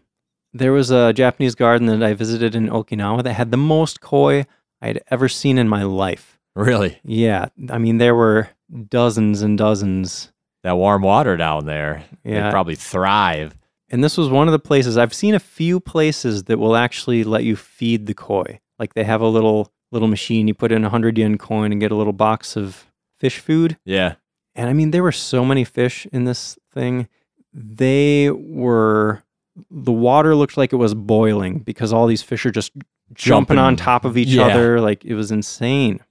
There 0.55 0.73
was 0.73 0.91
a 0.91 1.13
Japanese 1.13 1.55
garden 1.55 1.87
that 1.89 2.03
I 2.03 2.15
visited 2.15 2.55
in 2.55 2.69
Okinawa 2.69 3.25
that 3.25 3.33
had 3.33 3.51
the 3.51 3.57
most 3.57 4.01
koi 4.01 4.47
I'd 4.81 5.03
ever 5.11 5.29
seen 5.29 5.59
in 5.59 5.69
my 5.69 5.83
life. 5.83 6.39
Really? 6.55 6.99
Yeah. 7.05 7.47
I 7.71 7.79
mean, 7.79 7.99
there 7.99 8.15
were 8.15 8.49
dozens 8.89 9.43
and 9.43 9.57
dozens. 9.59 10.31
That 10.63 10.77
warm 10.77 11.03
water 11.03 11.37
down 11.37 11.67
there, 11.67 12.05
Yeah. 12.25 12.45
they 12.45 12.51
probably 12.51 12.77
thrive. 12.77 13.57
And 13.93 14.03
this 14.03 14.17
was 14.17 14.29
one 14.31 14.49
of 14.49 14.53
the 14.53 14.59
places 14.59 14.97
I've 14.97 15.13
seen 15.15 15.35
a 15.35 15.39
few 15.39 15.79
places 15.79 16.45
that 16.45 16.59
will 16.59 16.75
actually 16.75 17.23
let 17.25 17.45
you 17.45 17.55
feed 17.57 18.07
the 18.07 18.15
koi. 18.15 18.59
Like 18.79 18.95
they 18.95 19.05
have 19.05 19.21
a 19.21 19.29
little 19.29 19.71
little 19.93 20.09
machine 20.09 20.49
you 20.49 20.55
put 20.55 20.73
in 20.73 20.79
a 20.83 20.87
100 20.89 21.19
yen 21.19 21.37
coin 21.37 21.71
and 21.71 21.81
get 21.81 21.93
a 21.93 21.95
little 21.95 22.15
box 22.15 22.57
of 22.57 22.87
fish 23.21 23.39
food. 23.39 23.77
Yeah. 23.85 24.15
And 24.55 24.69
I 24.71 24.73
mean 24.73 24.91
there 24.91 25.03
were 25.03 25.13
so 25.13 25.45
many 25.45 25.65
fish 25.65 26.07
in 26.11 26.25
this 26.25 26.59
thing. 26.73 27.07
They 27.53 28.31
were 28.31 29.23
the 29.71 29.93
water 29.93 30.35
looked 30.35 30.57
like 30.57 30.73
it 30.73 30.77
was 30.77 30.95
boiling 30.95 31.59
because 31.59 31.93
all 31.93 32.07
these 32.07 32.23
fish 32.23 32.47
are 32.47 32.51
just 32.51 32.73
jumping, 33.13 33.59
on 33.59 33.77
top 33.77 34.07
of 34.07 34.17
each 34.17 34.29
Yeah. 34.29 34.47
other 34.47 34.81
like 34.81 35.05
it 35.05 35.15
was 35.15 35.31
insane. 35.31 36.01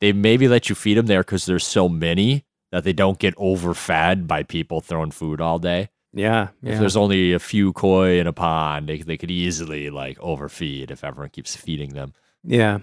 They 0.00 0.12
maybe 0.12 0.48
let 0.48 0.68
you 0.68 0.74
feed 0.74 0.98
them 0.98 1.06
there 1.06 1.20
because 1.22 1.46
there's 1.46 1.66
so 1.66 1.88
many 1.88 2.44
that 2.72 2.84
they 2.84 2.92
don't 2.92 3.18
get 3.18 3.32
overfed 3.38 4.26
by 4.26 4.42
people 4.42 4.80
throwing 4.82 5.12
food 5.12 5.40
all 5.40 5.58
day. 5.58 5.88
Yeah. 6.14 6.48
If 6.62 6.78
there's 6.78 6.96
only 6.96 7.32
a 7.32 7.38
few 7.38 7.72
koi 7.72 8.18
in 8.20 8.26
a 8.26 8.32
pond, 8.32 8.88
they, 8.88 8.98
they 8.98 9.16
could 9.16 9.30
easily 9.30 9.90
like 9.90 10.18
overfeed 10.20 10.90
if 10.90 11.02
everyone 11.04 11.30
keeps 11.30 11.56
feeding 11.56 11.90
them. 11.90 12.14
Yeah. 12.44 12.78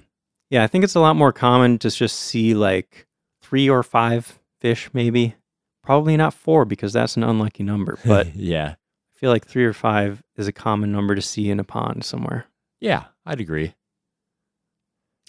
Yeah, 0.50 0.64
I 0.64 0.68
think 0.68 0.84
it's 0.84 0.96
a 0.96 1.00
lot 1.00 1.16
more 1.16 1.32
common 1.32 1.78
to 1.80 1.90
just 1.90 2.20
see 2.20 2.54
like 2.54 3.08
3 3.42 3.70
or 3.70 3.84
5 3.84 4.40
fish 4.60 4.90
maybe. 4.94 5.36
Probably 5.82 6.18
not 6.18 6.34
4 6.34 6.66
because 6.66 6.94
that's 6.94 7.16
an 7.16 7.24
unlucky 7.24 7.64
number, 7.64 7.98
but 8.06 8.36
yeah, 8.36 8.76
I 8.76 9.18
feel 9.18 9.32
like 9.32 9.48
3 9.48 9.64
or 9.66 9.74
5 9.74 10.22
is 10.38 10.48
a 10.48 10.52
common 10.52 10.92
number 10.92 11.16
to 11.16 11.22
see 11.22 11.50
in 11.50 11.60
a 11.60 11.64
pond 11.64 12.04
somewhere. 12.04 12.46
Yeah, 12.82 13.06
I'd 13.26 13.40
agree. 13.40 13.74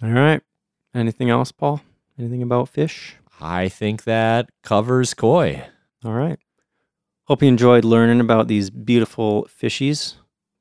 All 0.03 0.11
right. 0.11 0.43
Anything 0.95 1.31
else, 1.31 1.53
Paul? 1.53 1.81
Anything 2.19 2.43
about 2.43 2.69
fish? 2.69 3.17
I 3.41 3.69
think 3.69 4.05
that 4.05 4.51
covers 4.63 5.15
koi. 5.15 5.65
All 6.05 6.13
right. 6.13 6.39
Hope 7.27 7.41
you 7.41 7.47
enjoyed 7.49 7.85
learning 7.85 8.19
about 8.19 8.49
these 8.49 8.69
beautiful 8.69 9.47
fishies. 9.47 10.15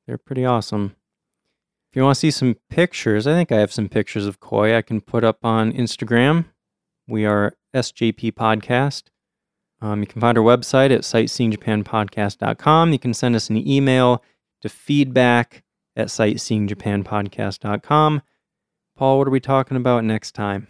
They're 0.06 0.16
pretty 0.16 0.44
awesome. 0.44 0.94
If 1.90 1.96
you 1.96 2.04
want 2.04 2.14
to 2.14 2.20
see 2.20 2.30
some 2.30 2.54
pictures, 2.70 3.26
I 3.26 3.32
think 3.32 3.50
I 3.50 3.58
have 3.58 3.72
some 3.72 3.88
pictures 3.88 4.26
of 4.26 4.38
koi 4.38 4.76
I 4.76 4.82
can 4.82 5.00
put 5.00 5.24
up 5.24 5.44
on 5.44 5.72
Instagram. 5.72 6.44
We 7.08 7.26
are 7.26 7.56
SJP 7.74 8.30
Podcast. 8.32 9.06
Um, 9.80 9.98
you 10.00 10.06
can 10.06 10.20
find 10.20 10.38
our 10.38 10.44
website 10.44 10.92
at 10.92 11.00
sightseeingjapanpodcast.com. 11.00 12.92
You 12.92 12.98
can 13.00 13.12
send 13.12 13.34
us 13.34 13.50
an 13.50 13.56
email 13.56 14.22
to 14.60 14.68
feedback 14.68 15.64
at 15.96 16.06
sightseeingjapanpodcast.com. 16.08 18.22
Paul, 18.96 19.18
what 19.18 19.26
are 19.26 19.32
we 19.32 19.40
talking 19.40 19.76
about 19.76 20.04
next 20.04 20.36
time? 20.36 20.68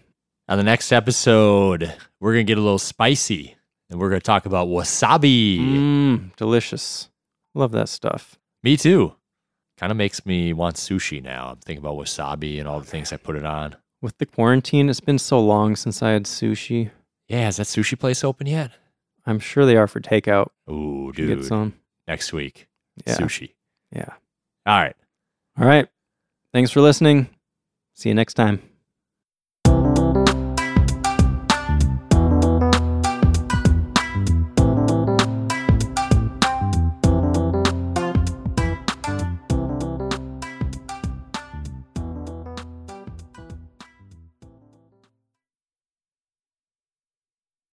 On 0.48 0.56
the 0.56 0.64
next 0.64 0.90
episode, 0.90 1.94
we're 2.18 2.32
going 2.32 2.46
to 2.46 2.50
get 2.50 2.56
a 2.56 2.62
little 2.62 2.78
spicy 2.78 3.56
and 3.92 4.00
we're 4.00 4.08
going 4.08 4.20
to 4.20 4.24
talk 4.24 4.46
about 4.46 4.66
wasabi. 4.68 5.60
Mmm, 5.60 6.34
delicious. 6.36 7.10
Love 7.54 7.70
that 7.72 7.88
stuff. 7.90 8.38
Me 8.62 8.76
too. 8.76 9.14
Kind 9.78 9.90
of 9.92 9.96
makes 9.98 10.24
me 10.24 10.52
want 10.52 10.76
sushi 10.76 11.22
now. 11.22 11.50
I'm 11.50 11.56
thinking 11.58 11.84
about 11.84 11.96
wasabi 11.98 12.58
and 12.58 12.66
all 12.66 12.80
the 12.80 12.86
things 12.86 13.12
I 13.12 13.18
put 13.18 13.36
it 13.36 13.44
on. 13.44 13.76
With 14.00 14.16
the 14.18 14.26
quarantine, 14.26 14.88
it's 14.88 15.00
been 15.00 15.18
so 15.18 15.38
long 15.40 15.76
since 15.76 16.02
I 16.02 16.10
had 16.10 16.24
sushi. 16.24 16.90
Yeah, 17.28 17.48
is 17.48 17.58
that 17.58 17.66
sushi 17.66 17.98
place 17.98 18.24
open 18.24 18.46
yet? 18.46 18.72
I'm 19.26 19.38
sure 19.38 19.66
they 19.66 19.76
are 19.76 19.86
for 19.86 20.00
takeout. 20.00 20.48
Ooh, 20.70 21.12
You 21.16 21.26
Get 21.28 21.36
dude. 21.36 21.44
some. 21.46 21.74
Next 22.08 22.32
week, 22.32 22.66
Yeah. 23.06 23.16
sushi. 23.16 23.52
Yeah. 23.94 24.08
All 24.66 24.78
right. 24.80 24.96
All 25.58 25.66
right. 25.66 25.88
Thanks 26.52 26.70
for 26.70 26.80
listening. 26.80 27.28
See 27.94 28.08
you 28.08 28.14
next 28.14 28.34
time. 28.34 28.62